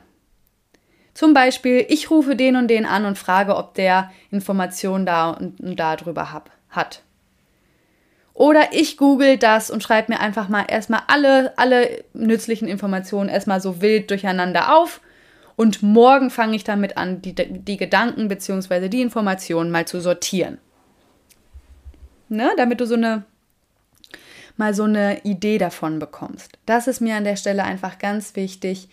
Zum 1.14 1.32
Beispiel, 1.32 1.86
ich 1.88 2.10
rufe 2.10 2.34
den 2.34 2.56
und 2.56 2.68
den 2.68 2.86
an 2.86 3.04
und 3.04 3.16
frage, 3.16 3.56
ob 3.56 3.74
der 3.74 4.10
Informationen 4.30 5.06
da 5.06 5.30
und, 5.30 5.60
und 5.60 5.76
da 5.76 5.96
drüber 5.96 6.32
hab, 6.32 6.50
hat. 6.68 7.02
Oder 8.34 8.72
ich 8.72 8.96
google 8.96 9.38
das 9.38 9.70
und 9.70 9.82
schreibe 9.82 10.12
mir 10.12 10.20
einfach 10.20 10.48
mal 10.48 10.64
erstmal 10.66 11.02
alle, 11.06 11.56
alle 11.56 12.04
nützlichen 12.14 12.66
Informationen 12.66 13.28
erstmal 13.28 13.60
so 13.60 13.80
wild 13.80 14.10
durcheinander 14.10 14.76
auf. 14.76 15.00
Und 15.54 15.84
morgen 15.84 16.30
fange 16.30 16.56
ich 16.56 16.64
damit 16.64 16.96
an, 16.96 17.22
die, 17.22 17.32
die 17.32 17.76
Gedanken 17.76 18.26
bzw. 18.26 18.88
die 18.88 19.02
Informationen 19.02 19.70
mal 19.70 19.86
zu 19.86 20.00
sortieren. 20.00 20.58
Ne? 22.28 22.50
Damit 22.56 22.80
du 22.80 22.86
so 22.86 22.94
eine 22.94 23.24
mal 24.56 24.74
so 24.74 24.84
eine 24.84 25.24
Idee 25.24 25.58
davon 25.58 25.98
bekommst. 25.98 26.58
Das 26.66 26.86
ist 26.86 27.00
mir 27.00 27.16
an 27.16 27.24
der 27.24 27.36
Stelle 27.36 27.64
einfach 27.64 27.98
ganz 27.98 28.36
wichtig. 28.36 28.88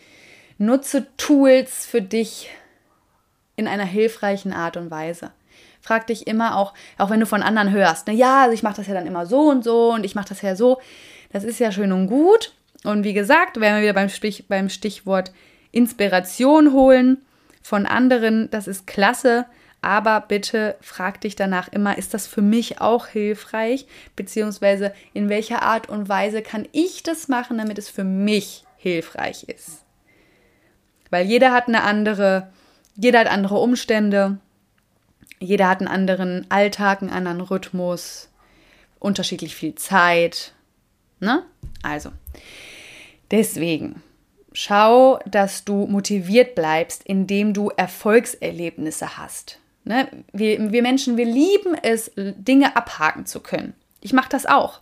Nutze 0.61 1.07
Tools 1.17 1.85
für 1.85 2.01
dich 2.01 2.49
in 3.55 3.67
einer 3.67 3.85
hilfreichen 3.85 4.53
Art 4.53 4.77
und 4.77 4.91
Weise 4.91 5.31
frag 5.81 6.07
dich 6.07 6.27
immer 6.27 6.55
auch, 6.57 6.73
auch 6.97 7.09
wenn 7.09 7.19
du 7.19 7.25
von 7.25 7.43
anderen 7.43 7.71
hörst, 7.71 8.07
na 8.07 8.13
ja, 8.13 8.43
also 8.43 8.53
ich 8.53 8.63
mache 8.63 8.77
das 8.77 8.87
ja 8.87 8.93
dann 8.93 9.07
immer 9.07 9.25
so 9.25 9.49
und 9.49 9.63
so 9.63 9.91
und 9.91 10.05
ich 10.05 10.15
mache 10.15 10.29
das 10.29 10.41
ja 10.41 10.55
so. 10.55 10.79
Das 11.31 11.43
ist 11.43 11.59
ja 11.59 11.71
schön 11.71 11.91
und 11.91 12.07
gut. 12.07 12.53
Und 12.83 13.03
wie 13.03 13.13
gesagt, 13.13 13.59
werden 13.59 13.77
wir 13.77 13.83
wieder 13.83 13.93
beim, 13.93 14.09
Stich, 14.09 14.47
beim 14.47 14.69
Stichwort 14.69 15.31
Inspiration 15.71 16.73
holen 16.73 17.17
von 17.61 17.85
anderen. 17.85 18.49
Das 18.51 18.67
ist 18.67 18.87
klasse. 18.87 19.45
Aber 19.83 20.21
bitte 20.21 20.75
frag 20.81 21.21
dich 21.21 21.35
danach 21.35 21.67
immer, 21.69 21.97
ist 21.97 22.13
das 22.13 22.27
für 22.27 22.43
mich 22.43 22.81
auch 22.81 23.07
hilfreich? 23.07 23.87
Beziehungsweise 24.15 24.93
in 25.13 25.27
welcher 25.27 25.63
Art 25.63 25.89
und 25.89 26.07
Weise 26.07 26.43
kann 26.43 26.67
ich 26.71 27.01
das 27.01 27.27
machen, 27.27 27.57
damit 27.57 27.79
es 27.79 27.89
für 27.89 28.03
mich 28.03 28.63
hilfreich 28.77 29.43
ist? 29.43 29.80
Weil 31.11 31.27
jeder 31.27 31.53
hat 31.53 31.67
eine 31.67 31.83
andere, 31.83 32.47
jeder 32.95 33.19
hat 33.19 33.27
andere 33.27 33.59
Umstände 33.59 34.39
jeder 35.41 35.67
hat 35.67 35.79
einen 35.79 35.87
anderen 35.87 36.45
Alltag, 36.49 37.01
einen 37.01 37.09
anderen 37.09 37.41
Rhythmus, 37.41 38.29
unterschiedlich 38.99 39.55
viel 39.55 39.75
Zeit. 39.75 40.53
Ne? 41.19 41.43
Also, 41.81 42.11
deswegen, 43.31 44.03
schau, 44.53 45.19
dass 45.25 45.65
du 45.65 45.87
motiviert 45.87 46.53
bleibst, 46.53 47.03
indem 47.03 47.53
du 47.53 47.69
Erfolgserlebnisse 47.69 49.17
hast. 49.17 49.57
Ne? 49.83 50.07
Wir, 50.31 50.71
wir 50.71 50.83
Menschen, 50.83 51.17
wir 51.17 51.25
lieben 51.25 51.73
es, 51.81 52.11
Dinge 52.15 52.75
abhaken 52.75 53.25
zu 53.25 53.39
können. 53.39 53.73
Ich 53.99 54.13
mache 54.13 54.29
das 54.29 54.45
auch. 54.45 54.79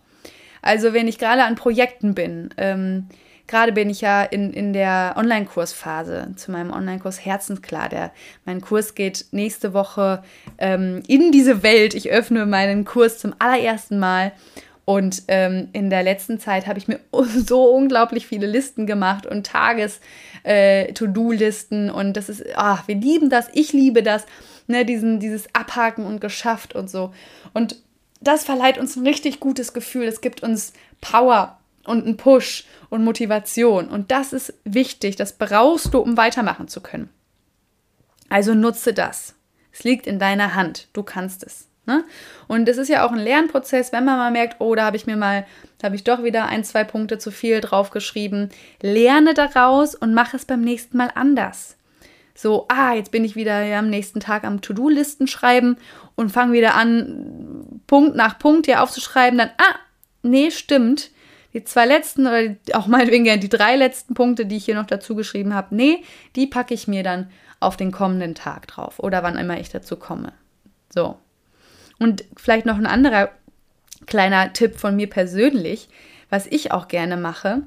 Also 0.60 0.92
wenn 0.92 1.08
ich 1.08 1.18
gerade 1.18 1.44
an 1.44 1.54
Projekten 1.54 2.14
bin, 2.14 2.50
ähm, 2.58 3.08
gerade 3.50 3.72
bin 3.72 3.90
ich 3.90 4.00
ja 4.00 4.22
in, 4.22 4.52
in 4.52 4.72
der 4.72 5.14
Online-Kursphase 5.16 6.28
zu 6.36 6.52
meinem 6.52 6.70
Online-Kurs 6.70 7.24
Herzensklar. 7.24 7.88
Der, 7.88 8.12
mein 8.44 8.60
Kurs 8.60 8.94
geht 8.94 9.24
nächste 9.32 9.74
Woche 9.74 10.22
ähm, 10.58 11.02
in 11.08 11.32
diese 11.32 11.64
Welt. 11.64 11.94
Ich 11.94 12.10
öffne 12.10 12.46
meinen 12.46 12.84
Kurs 12.84 13.18
zum 13.18 13.34
allerersten 13.40 13.98
Mal. 13.98 14.30
Und 14.84 15.24
ähm, 15.28 15.68
in 15.72 15.90
der 15.90 16.04
letzten 16.04 16.38
Zeit 16.38 16.68
habe 16.68 16.78
ich 16.78 16.86
mir 16.86 17.00
so 17.46 17.64
unglaublich 17.64 18.26
viele 18.26 18.46
Listen 18.46 18.86
gemacht 18.86 19.26
und 19.26 19.46
Tages-To-Do-Listen. 19.46 21.88
Äh, 21.88 21.92
und 21.92 22.16
das 22.16 22.28
ist, 22.28 22.44
ach, 22.54 22.86
wir 22.86 22.94
lieben 22.94 23.30
das, 23.30 23.48
ich 23.52 23.72
liebe 23.72 24.04
das, 24.04 24.26
ne, 24.68 24.84
diesen, 24.84 25.18
dieses 25.18 25.52
Abhaken 25.54 26.06
und 26.06 26.20
geschafft 26.20 26.76
und 26.76 26.88
so. 26.88 27.12
Und 27.52 27.82
das 28.20 28.44
verleiht 28.44 28.78
uns 28.78 28.94
ein 28.94 29.04
richtig 29.06 29.40
gutes 29.40 29.72
Gefühl. 29.72 30.04
Es 30.04 30.20
gibt 30.20 30.42
uns 30.42 30.72
Power 31.00 31.56
und 31.90 32.06
einen 32.06 32.16
Push 32.16 32.64
und 32.88 33.04
Motivation. 33.04 33.88
Und 33.88 34.10
das 34.10 34.32
ist 34.32 34.54
wichtig. 34.64 35.16
Das 35.16 35.36
brauchst 35.36 35.92
du, 35.92 35.98
um 35.98 36.16
weitermachen 36.16 36.68
zu 36.68 36.80
können. 36.80 37.10
Also 38.28 38.54
nutze 38.54 38.94
das. 38.94 39.34
Es 39.72 39.84
liegt 39.84 40.06
in 40.06 40.18
deiner 40.18 40.54
Hand. 40.54 40.88
Du 40.92 41.02
kannst 41.02 41.42
es. 41.42 41.66
Ne? 41.86 42.04
Und 42.46 42.68
es 42.68 42.78
ist 42.78 42.88
ja 42.88 43.04
auch 43.04 43.10
ein 43.10 43.18
Lernprozess, 43.18 43.92
wenn 43.92 44.04
man 44.04 44.18
mal 44.18 44.30
merkt, 44.30 44.60
oh, 44.60 44.74
da 44.74 44.84
habe 44.84 44.96
ich 44.96 45.06
mir 45.06 45.16
mal, 45.16 45.46
da 45.78 45.86
habe 45.86 45.96
ich 45.96 46.04
doch 46.04 46.22
wieder 46.22 46.46
ein, 46.46 46.62
zwei 46.62 46.84
Punkte 46.84 47.18
zu 47.18 47.30
viel 47.30 47.60
draufgeschrieben. 47.60 48.50
Lerne 48.80 49.34
daraus 49.34 49.94
und 49.94 50.14
mach 50.14 50.32
es 50.32 50.44
beim 50.44 50.60
nächsten 50.60 50.96
Mal 50.96 51.10
anders. 51.14 51.76
So, 52.34 52.66
ah, 52.68 52.94
jetzt 52.94 53.10
bin 53.10 53.24
ich 53.24 53.34
wieder 53.34 53.62
ja, 53.64 53.80
am 53.80 53.90
nächsten 53.90 54.20
Tag 54.20 54.44
am 54.44 54.60
To-Do-Listen 54.60 55.26
schreiben 55.26 55.76
und 56.14 56.30
fange 56.30 56.52
wieder 56.52 56.74
an, 56.74 57.82
Punkt 57.86 58.14
nach 58.14 58.38
Punkt 58.38 58.66
hier 58.66 58.82
aufzuschreiben. 58.82 59.38
Dann, 59.38 59.50
ah, 59.58 59.74
nee, 60.22 60.50
stimmt. 60.50 61.10
Die 61.52 61.64
zwei 61.64 61.86
letzten 61.86 62.26
oder 62.26 62.56
auch 62.72 62.86
meinetwegen 62.86 63.24
gerne 63.24 63.40
die 63.40 63.48
drei 63.48 63.76
letzten 63.76 64.14
Punkte, 64.14 64.46
die 64.46 64.56
ich 64.56 64.64
hier 64.64 64.76
noch 64.76 64.86
dazu 64.86 65.14
geschrieben 65.14 65.54
habe, 65.54 65.74
nee, 65.74 66.04
die 66.36 66.46
packe 66.46 66.74
ich 66.74 66.86
mir 66.86 67.02
dann 67.02 67.30
auf 67.58 67.76
den 67.76 67.92
kommenden 67.92 68.34
Tag 68.34 68.66
drauf 68.68 68.98
oder 68.98 69.22
wann 69.22 69.36
immer 69.36 69.60
ich 69.60 69.68
dazu 69.68 69.96
komme. 69.96 70.32
So, 70.92 71.16
und 71.98 72.24
vielleicht 72.36 72.66
noch 72.66 72.78
ein 72.78 72.86
anderer 72.86 73.30
kleiner 74.06 74.52
Tipp 74.52 74.78
von 74.78 74.96
mir 74.96 75.08
persönlich, 75.08 75.88
was 76.30 76.46
ich 76.46 76.72
auch 76.72 76.88
gerne 76.88 77.16
mache, 77.16 77.62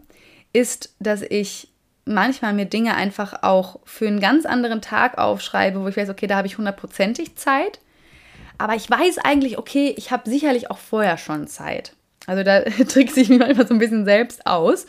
ist, 0.52 0.96
dass 1.00 1.22
ich 1.22 1.70
manchmal 2.06 2.54
mir 2.54 2.66
Dinge 2.66 2.96
einfach 2.96 3.44
auch 3.44 3.80
für 3.86 4.08
einen 4.08 4.20
ganz 4.20 4.46
anderen 4.46 4.82
Tag 4.82 5.18
aufschreibe, 5.18 5.82
wo 5.82 5.88
ich 5.88 5.96
weiß, 5.96 6.10
okay, 6.10 6.28
da 6.28 6.38
habe 6.38 6.48
ich 6.48 6.58
hundertprozentig 6.58 7.36
Zeit. 7.36 7.80
Aber 8.58 8.76
ich 8.76 8.90
weiß 8.90 9.20
eigentlich, 9.20 9.58
okay, 9.58 9.94
ich 9.98 10.12
habe 10.12 10.30
sicherlich 10.30 10.70
auch 10.70 10.78
vorher 10.78 11.18
schon 11.18 11.48
Zeit. 11.48 11.96
Also 12.28 12.44
da 12.44 12.62
trickse 12.88 13.20
ich 13.20 13.30
mich 13.30 13.40
manchmal 13.40 13.68
so 13.68 13.74
ein 13.74 13.80
bisschen 13.80 14.06
selbst 14.06 14.46
aus. 14.46 14.86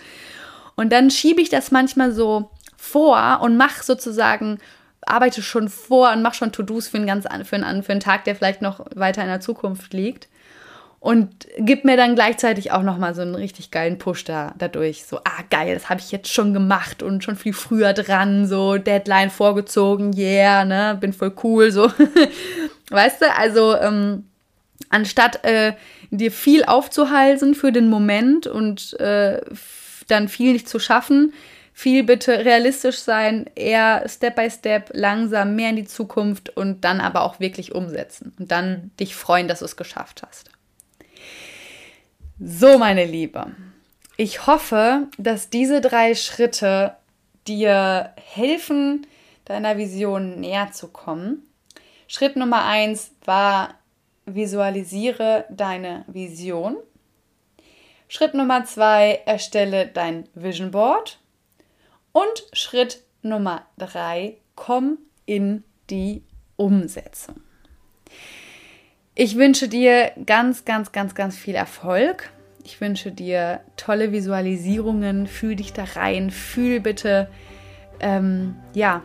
Und 0.77 0.93
dann 0.93 1.11
schiebe 1.11 1.41
ich 1.41 1.51
das 1.51 1.71
manchmal 1.71 2.13
so 2.13 2.51
vor 2.77 3.41
und 3.43 3.57
mache 3.57 3.83
sozusagen 3.83 4.59
arbeite 5.07 5.43
schon 5.43 5.69
vor 5.69 6.13
und 6.13 6.23
mache 6.23 6.35
schon 6.35 6.53
To-Dos 6.53 6.89
für 6.89 6.99
einen 6.99 7.45
für 7.45 7.59
für 7.83 7.93
einen 7.93 8.01
Tag, 8.01 8.25
der 8.25 8.35
vielleicht 8.35 8.63
noch 8.63 8.85
weiter 8.95 9.23
in 9.23 9.29
der 9.29 9.41
Zukunft 9.41 9.93
liegt. 9.93 10.29
Und 11.01 11.47
gib 11.59 11.85
mir 11.85 11.99
dann 11.99 12.15
gleichzeitig 12.15 12.73
auch 12.73 12.83
nochmal 12.83 13.15
so 13.15 13.21
einen 13.21 13.35
richtig 13.35 13.71
geilen 13.71 13.99
Push 13.99 14.25
da, 14.25 14.55
dadurch. 14.57 15.05
So, 15.05 15.19
ah, 15.19 15.43
geil, 15.51 15.75
das 15.75 15.91
habe 15.91 16.01
ich 16.01 16.11
jetzt 16.11 16.33
schon 16.33 16.55
gemacht 16.55 17.03
und 17.03 17.23
schon 17.23 17.37
viel 17.37 17.53
früher 17.53 17.93
dran, 17.93 18.47
so 18.47 18.79
Deadline 18.79 19.29
vorgezogen, 19.29 20.17
yeah, 20.17 20.65
ne, 20.65 20.97
bin 20.99 21.13
voll 21.13 21.35
cool, 21.43 21.71
so. 21.71 21.91
weißt 22.91 23.21
du, 23.21 23.31
also 23.37 23.77
ähm, 23.77 24.25
anstatt 24.95 25.45
äh, 25.45 25.75
dir 26.11 26.31
viel 26.31 26.65
aufzuhalsen 26.65 27.55
für 27.55 27.73
den 27.73 27.89
Moment 27.89 28.47
und 28.47 28.99
äh, 29.01 29.41
dann 30.07 30.29
viel 30.29 30.53
nicht 30.53 30.69
zu 30.69 30.79
schaffen, 30.79 31.33
viel 31.73 32.05
bitte 32.05 32.45
realistisch 32.45 32.99
sein, 32.99 33.51
eher 33.57 34.05
Step 34.09 34.37
by 34.37 34.49
Step, 34.49 34.91
langsam 34.93 35.57
mehr 35.57 35.71
in 35.71 35.77
die 35.77 35.87
Zukunft 35.87 36.57
und 36.57 36.83
dann 36.83 37.01
aber 37.01 37.23
auch 37.23 37.41
wirklich 37.41 37.75
umsetzen 37.75 38.33
und 38.39 38.53
dann 38.53 38.93
dich 39.01 39.17
freuen, 39.17 39.49
dass 39.49 39.59
du 39.59 39.65
es 39.65 39.77
geschafft 39.77 40.23
hast. 40.25 40.51
So, 42.39 42.79
meine 42.79 43.05
Liebe, 43.05 43.47
ich 44.17 44.47
hoffe, 44.47 45.09
dass 45.19 45.51
diese 45.51 45.81
drei 45.81 46.15
Schritte 46.15 46.95
dir 47.49 48.13
helfen, 48.17 49.07
deiner 49.45 49.77
Vision 49.77 50.41
näher 50.41 50.71
zu 50.73 50.89
kommen. 50.89 51.43
Schritt 52.07 52.37
Nummer 52.37 52.65
eins 52.65 53.11
war, 53.25 53.75
visualisiere 54.27 55.45
deine 55.51 56.05
Vision. 56.07 56.77
Schritt 58.09 58.35
Nummer 58.35 58.65
zwei, 58.65 59.23
erstelle 59.27 59.87
dein 59.87 60.29
Vision 60.35 60.71
Board. 60.71 61.19
Und 62.13 62.47
Schritt 62.53 63.03
Nummer 63.23 63.67
drei, 63.77 64.37
komm 64.55 64.99
in 65.27 65.65
die 65.91 66.23
Umsetzung. 66.57 67.37
Ich 69.15 69.37
wünsche 69.37 69.69
dir 69.69 70.13
ganz, 70.27 70.65
ganz, 70.65 70.93
ganz, 70.93 71.15
ganz 71.15 71.37
viel 71.37 71.55
Erfolg. 71.55 72.31
Ich 72.65 72.81
wünsche 72.81 73.13
dir 73.13 73.61
tolle 73.77 74.13
Visualisierungen. 74.13 75.27
Fühl 75.27 75.57
dich 75.57 75.73
da 75.73 75.85
rein. 75.85 76.31
Fühl 76.31 76.81
bitte, 76.81 77.29
ähm, 78.01 78.57
ja, 78.75 79.03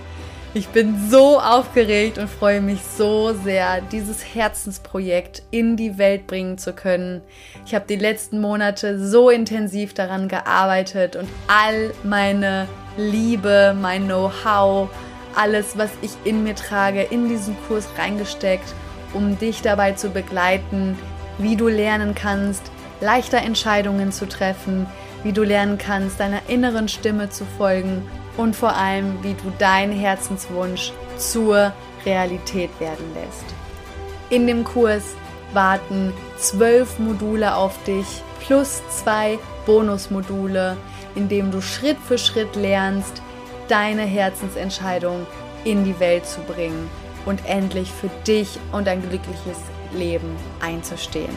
Ich 0.52 0.66
bin 0.70 1.08
so 1.08 1.38
aufgeregt 1.38 2.18
und 2.18 2.28
freue 2.28 2.60
mich 2.60 2.80
so 2.82 3.32
sehr, 3.32 3.80
dieses 3.82 4.34
Herzensprojekt 4.34 5.44
in 5.52 5.76
die 5.76 5.96
Welt 5.96 6.26
bringen 6.26 6.58
zu 6.58 6.72
können. 6.72 7.22
Ich 7.64 7.72
habe 7.72 7.84
die 7.88 7.94
letzten 7.94 8.40
Monate 8.40 8.98
so 8.98 9.30
intensiv 9.30 9.94
daran 9.94 10.26
gearbeitet 10.26 11.14
und 11.14 11.28
all 11.46 11.92
meine 12.02 12.66
Liebe, 12.96 13.76
mein 13.80 14.06
Know-how, 14.06 14.90
alles, 15.36 15.78
was 15.78 15.90
ich 16.02 16.10
in 16.24 16.42
mir 16.42 16.56
trage, 16.56 17.02
in 17.02 17.28
diesen 17.28 17.56
Kurs 17.68 17.86
reingesteckt, 17.96 18.74
um 19.14 19.38
dich 19.38 19.62
dabei 19.62 19.92
zu 19.92 20.10
begleiten, 20.10 20.98
wie 21.38 21.54
du 21.54 21.68
lernen 21.68 22.16
kannst, 22.16 22.72
leichter 23.00 23.38
Entscheidungen 23.38 24.10
zu 24.10 24.26
treffen, 24.26 24.86
wie 25.22 25.32
du 25.32 25.44
lernen 25.44 25.78
kannst, 25.78 26.18
deiner 26.18 26.40
inneren 26.48 26.88
Stimme 26.88 27.30
zu 27.30 27.44
folgen 27.56 28.02
und 28.36 28.56
vor 28.56 28.74
allem, 28.74 29.22
wie 29.22 29.34
du 29.34 29.52
deinen 29.58 29.92
Herzenswunsch 29.92 30.92
zur 31.16 31.72
Realität 32.04 32.70
werden 32.80 33.04
lässt. 33.14 33.44
In 34.30 34.46
dem 34.46 34.64
Kurs 34.64 35.02
warten 35.52 36.12
zwölf 36.38 36.98
Module 36.98 37.54
auf 37.54 37.82
dich 37.84 38.06
plus 38.40 38.82
zwei 38.88 39.38
Bonusmodule, 39.66 40.76
in 41.14 41.28
dem 41.28 41.50
du 41.50 41.60
Schritt 41.60 41.98
für 41.98 42.18
Schritt 42.18 42.54
lernst, 42.56 43.20
deine 43.68 44.02
Herzensentscheidung 44.02 45.26
in 45.64 45.84
die 45.84 45.98
Welt 46.00 46.26
zu 46.26 46.40
bringen 46.40 46.88
und 47.26 47.44
endlich 47.46 47.90
für 47.90 48.10
dich 48.26 48.58
und 48.72 48.88
ein 48.88 49.02
glückliches 49.02 49.58
Leben 49.92 50.36
einzustehen. 50.60 51.34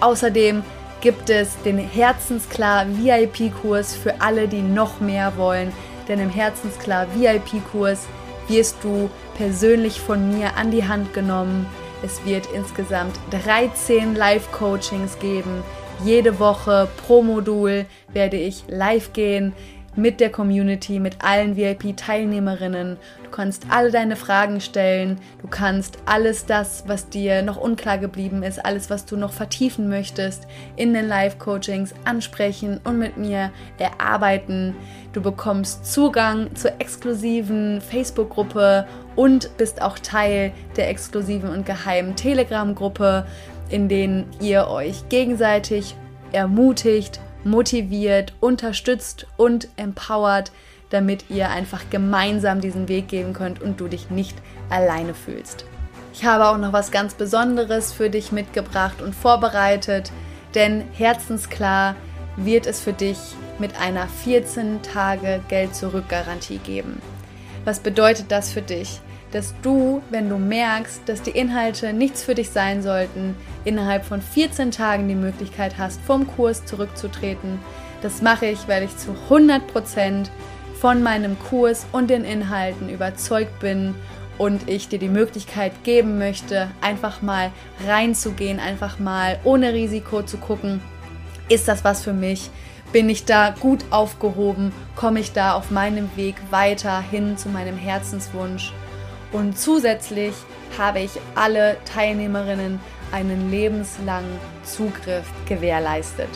Außerdem 0.00 0.62
gibt 1.00 1.30
es 1.30 1.60
den 1.62 1.78
Herzensklar 1.78 2.86
VIP-Kurs 2.88 3.94
für 3.94 4.20
alle, 4.20 4.48
die 4.48 4.62
noch 4.62 5.00
mehr 5.00 5.36
wollen. 5.36 5.72
Denn 6.08 6.18
im 6.18 6.30
Herzensklar 6.30 7.06
VIP-Kurs 7.14 8.06
wirst 8.48 8.76
du 8.82 9.10
persönlich 9.36 10.00
von 10.00 10.36
mir 10.36 10.56
an 10.56 10.70
die 10.70 10.86
Hand 10.86 11.14
genommen. 11.14 11.66
Es 12.02 12.24
wird 12.24 12.46
insgesamt 12.54 13.18
13 13.30 14.14
Live-Coachings 14.14 15.18
geben. 15.18 15.62
Jede 16.04 16.38
Woche 16.38 16.88
pro 17.06 17.22
Modul 17.22 17.86
werde 18.12 18.36
ich 18.36 18.64
live 18.68 19.12
gehen 19.12 19.54
mit 19.96 20.20
der 20.20 20.30
Community, 20.30 20.98
mit 20.98 21.24
allen 21.24 21.56
VIP-Teilnehmerinnen. 21.56 22.96
Du 23.22 23.30
kannst 23.30 23.66
alle 23.70 23.90
deine 23.90 24.16
Fragen 24.16 24.60
stellen. 24.60 25.18
Du 25.40 25.48
kannst 25.48 25.98
alles 26.06 26.46
das, 26.46 26.84
was 26.86 27.08
dir 27.08 27.42
noch 27.42 27.56
unklar 27.56 27.98
geblieben 27.98 28.42
ist, 28.42 28.64
alles, 28.64 28.90
was 28.90 29.04
du 29.06 29.16
noch 29.16 29.32
vertiefen 29.32 29.88
möchtest, 29.88 30.46
in 30.76 30.94
den 30.94 31.06
Live-Coachings 31.06 31.94
ansprechen 32.04 32.80
und 32.84 32.98
mit 32.98 33.16
mir 33.16 33.50
erarbeiten. 33.78 34.74
Du 35.12 35.20
bekommst 35.20 35.86
Zugang 35.86 36.54
zur 36.56 36.72
exklusiven 36.80 37.80
Facebook-Gruppe 37.80 38.86
und 39.16 39.56
bist 39.56 39.80
auch 39.80 39.98
Teil 39.98 40.52
der 40.76 40.88
exklusiven 40.88 41.50
und 41.50 41.66
geheimen 41.66 42.16
Telegram-Gruppe, 42.16 43.26
in 43.70 43.88
denen 43.88 44.26
ihr 44.40 44.68
euch 44.68 45.08
gegenseitig 45.08 45.94
ermutigt, 46.32 47.20
motiviert, 47.44 48.32
unterstützt 48.40 49.26
und 49.36 49.68
empowert, 49.76 50.52
damit 50.90 51.30
ihr 51.30 51.50
einfach 51.50 51.90
gemeinsam 51.90 52.60
diesen 52.60 52.88
Weg 52.88 53.08
gehen 53.08 53.32
könnt 53.32 53.60
und 53.60 53.80
du 53.80 53.88
dich 53.88 54.10
nicht 54.10 54.36
alleine 54.70 55.14
fühlst. 55.14 55.64
Ich 56.12 56.24
habe 56.24 56.46
auch 56.46 56.58
noch 56.58 56.72
was 56.72 56.92
ganz 56.92 57.14
Besonderes 57.14 57.92
für 57.92 58.08
dich 58.08 58.30
mitgebracht 58.30 59.02
und 59.02 59.14
vorbereitet, 59.14 60.12
denn 60.54 60.84
herzensklar 60.92 61.96
wird 62.36 62.66
es 62.66 62.80
für 62.80 62.92
dich 62.92 63.18
mit 63.58 63.78
einer 63.80 64.06
14 64.06 64.82
Tage 64.82 65.40
Geld 65.48 65.74
zurück 65.74 66.08
Garantie 66.08 66.58
geben. 66.58 67.00
Was 67.64 67.80
bedeutet 67.80 68.30
das 68.30 68.52
für 68.52 68.62
dich? 68.62 69.00
Dass 69.34 69.52
du, 69.62 70.00
wenn 70.10 70.28
du 70.28 70.38
merkst, 70.38 71.02
dass 71.06 71.20
die 71.20 71.32
Inhalte 71.32 71.92
nichts 71.92 72.22
für 72.22 72.36
dich 72.36 72.50
sein 72.50 72.82
sollten, 72.82 73.34
innerhalb 73.64 74.04
von 74.04 74.22
14 74.22 74.70
Tagen 74.70 75.08
die 75.08 75.16
Möglichkeit 75.16 75.76
hast, 75.76 76.00
vom 76.02 76.28
Kurs 76.28 76.64
zurückzutreten. 76.64 77.58
Das 78.00 78.22
mache 78.22 78.46
ich, 78.46 78.68
weil 78.68 78.84
ich 78.84 78.96
zu 78.96 79.10
100% 79.28 80.28
von 80.80 81.02
meinem 81.02 81.36
Kurs 81.50 81.84
und 81.90 82.10
den 82.10 82.24
Inhalten 82.24 82.88
überzeugt 82.88 83.58
bin 83.58 83.96
und 84.38 84.68
ich 84.68 84.88
dir 84.88 85.00
die 85.00 85.08
Möglichkeit 85.08 85.72
geben 85.82 86.16
möchte, 86.16 86.70
einfach 86.80 87.20
mal 87.20 87.50
reinzugehen, 87.88 88.60
einfach 88.60 89.00
mal 89.00 89.40
ohne 89.42 89.72
Risiko 89.72 90.22
zu 90.22 90.36
gucken, 90.36 90.80
ist 91.48 91.66
das 91.66 91.82
was 91.82 92.04
für 92.04 92.12
mich? 92.12 92.50
Bin 92.92 93.08
ich 93.08 93.24
da 93.24 93.50
gut 93.58 93.84
aufgehoben? 93.90 94.72
Komme 94.94 95.18
ich 95.18 95.32
da 95.32 95.54
auf 95.54 95.72
meinem 95.72 96.08
Weg 96.14 96.36
weiter 96.50 97.00
hin 97.00 97.36
zu 97.36 97.48
meinem 97.48 97.76
Herzenswunsch? 97.76 98.72
Und 99.34 99.58
zusätzlich 99.58 100.32
habe 100.78 101.00
ich 101.00 101.10
alle 101.34 101.76
Teilnehmerinnen 101.92 102.78
einen 103.10 103.50
lebenslangen 103.50 104.38
Zugriff 104.62 105.26
gewährleistet. 105.46 106.28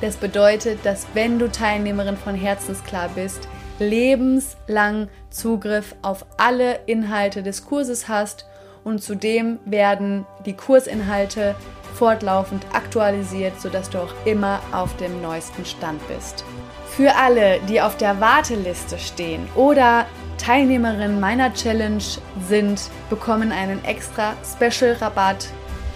Das 0.00 0.16
bedeutet, 0.16 0.78
dass 0.82 1.06
wenn 1.12 1.38
du 1.38 1.52
Teilnehmerin 1.52 2.16
von 2.16 2.34
Herzensklar 2.34 3.10
bist, 3.14 3.46
lebenslang 3.78 5.08
Zugriff 5.28 5.94
auf 6.00 6.24
alle 6.38 6.80
Inhalte 6.86 7.42
des 7.42 7.66
Kurses 7.66 8.08
hast 8.08 8.46
und 8.82 9.02
zudem 9.02 9.58
werden 9.66 10.24
die 10.46 10.54
Kursinhalte 10.54 11.54
fortlaufend 11.96 12.64
aktualisiert, 12.72 13.60
sodass 13.60 13.90
du 13.90 13.98
auch 13.98 14.14
immer 14.24 14.60
auf 14.72 14.96
dem 14.96 15.20
neuesten 15.20 15.66
Stand 15.66 16.00
bist. 16.08 16.44
Für 16.86 17.14
alle, 17.14 17.60
die 17.68 17.82
auf 17.82 17.98
der 17.98 18.20
Warteliste 18.20 18.98
stehen 18.98 19.46
oder 19.54 20.06
Teilnehmerinnen 20.38 21.20
meiner 21.20 21.52
Challenge 21.52 22.02
sind, 22.48 22.80
bekommen 23.10 23.52
einen 23.52 23.84
extra 23.84 24.34
Special-Rabatt. 24.44 25.48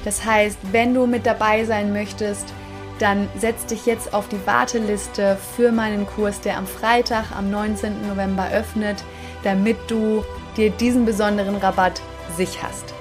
Das 0.04 0.24
heißt, 0.24 0.58
wenn 0.72 0.94
du 0.94 1.06
mit 1.06 1.24
dabei 1.24 1.64
sein 1.64 1.92
möchtest, 1.92 2.52
dann 2.98 3.28
setz 3.36 3.66
dich 3.66 3.86
jetzt 3.86 4.14
auf 4.14 4.28
die 4.28 4.46
Warteliste 4.46 5.36
für 5.56 5.72
meinen 5.72 6.06
Kurs, 6.06 6.40
der 6.40 6.58
am 6.58 6.66
Freitag, 6.66 7.32
am 7.36 7.50
19. 7.50 8.06
November 8.06 8.48
öffnet, 8.52 9.02
damit 9.42 9.78
du 9.88 10.24
dir 10.56 10.70
diesen 10.70 11.04
besonderen 11.04 11.56
Rabatt 11.56 12.00
sicherst. 12.36 12.94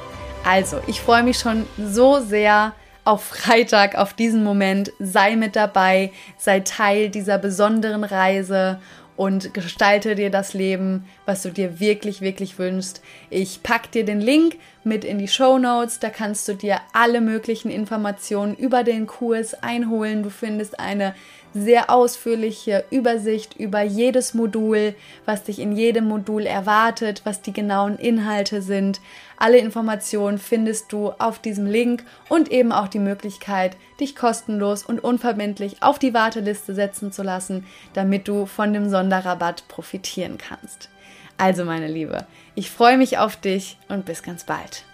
Also, 0.44 0.80
ich 0.88 1.02
freue 1.02 1.24
mich 1.24 1.38
schon 1.38 1.68
so 1.78 2.20
sehr 2.20 2.74
auf 3.04 3.24
Freitag, 3.24 3.96
auf 3.96 4.14
diesen 4.14 4.44
Moment. 4.44 4.92
Sei 5.00 5.36
mit 5.36 5.56
dabei, 5.56 6.12
sei 6.38 6.62
Teil 6.62 7.10
dieser 7.10 7.38
besonderen 7.38 8.04
Reise 8.04 8.80
und 9.22 9.54
gestalte 9.54 10.16
dir 10.16 10.32
das 10.32 10.56
Leben, 10.56 11.06
was 11.28 11.44
du 11.44 11.52
dir 11.52 11.80
wirklich, 11.80 12.22
wirklich 12.22 12.58
wünschst. 12.58 13.04
Ich 13.30 13.62
packe 13.62 13.90
dir 13.90 14.04
den 14.04 14.20
Link 14.20 14.56
mit 14.84 15.06
in 15.06 15.20
die 15.20 15.28
Show 15.28 15.60
Notes. 15.60 16.00
Da 16.00 16.10
kannst 16.10 16.48
du 16.48 16.56
dir 16.56 16.80
alle 16.92 17.22
möglichen 17.22 17.70
Informationen 17.70 18.56
über 18.56 18.84
den 18.84 19.06
Kurs 19.06 19.54
einholen. 19.54 20.24
Du 20.24 20.32
findest 20.32 20.80
eine 20.80 21.14
sehr 21.54 21.90
ausführliche 21.90 22.86
Übersicht 22.92 23.56
über 23.58 23.82
jedes 23.82 24.34
Modul, 24.34 24.96
was 25.26 25.44
dich 25.44 25.60
in 25.60 25.72
jedem 25.72 26.06
Modul 26.06 26.46
erwartet, 26.46 27.22
was 27.24 27.42
die 27.42 27.54
genauen 27.54 27.98
Inhalte 27.98 28.62
sind. 28.62 29.02
Alle 29.38 29.58
Informationen 29.58 30.38
findest 30.38 30.92
du 30.92 31.12
auf 31.18 31.40
diesem 31.40 31.66
Link 31.66 32.04
und 32.30 32.52
eben 32.52 32.72
auch 32.72 32.88
die 32.88 33.00
Möglichkeit, 33.00 33.76
dich 34.00 34.16
kostenlos 34.16 34.84
und 34.84 35.04
unverbindlich 35.04 35.82
auf 35.82 36.00
die 36.00 36.14
Warteliste 36.14 36.74
setzen 36.74 37.12
zu 37.12 37.24
lassen, 37.24 37.66
damit 37.94 38.28
du 38.28 38.46
von 38.46 38.74
dem 38.74 38.90
Sonderrabatt 38.90 39.68
profitieren 39.68 40.38
kannst. 40.38 40.90
Also 41.38 41.66
meine 41.66 41.88
Liebe, 41.88 42.26
ich 42.56 42.70
freue 42.70 42.98
mich 42.98 43.18
auf 43.18 43.36
dich 43.36 43.78
und 43.90 44.06
bis 44.06 44.22
ganz 44.22 44.44
bald. 44.44 44.86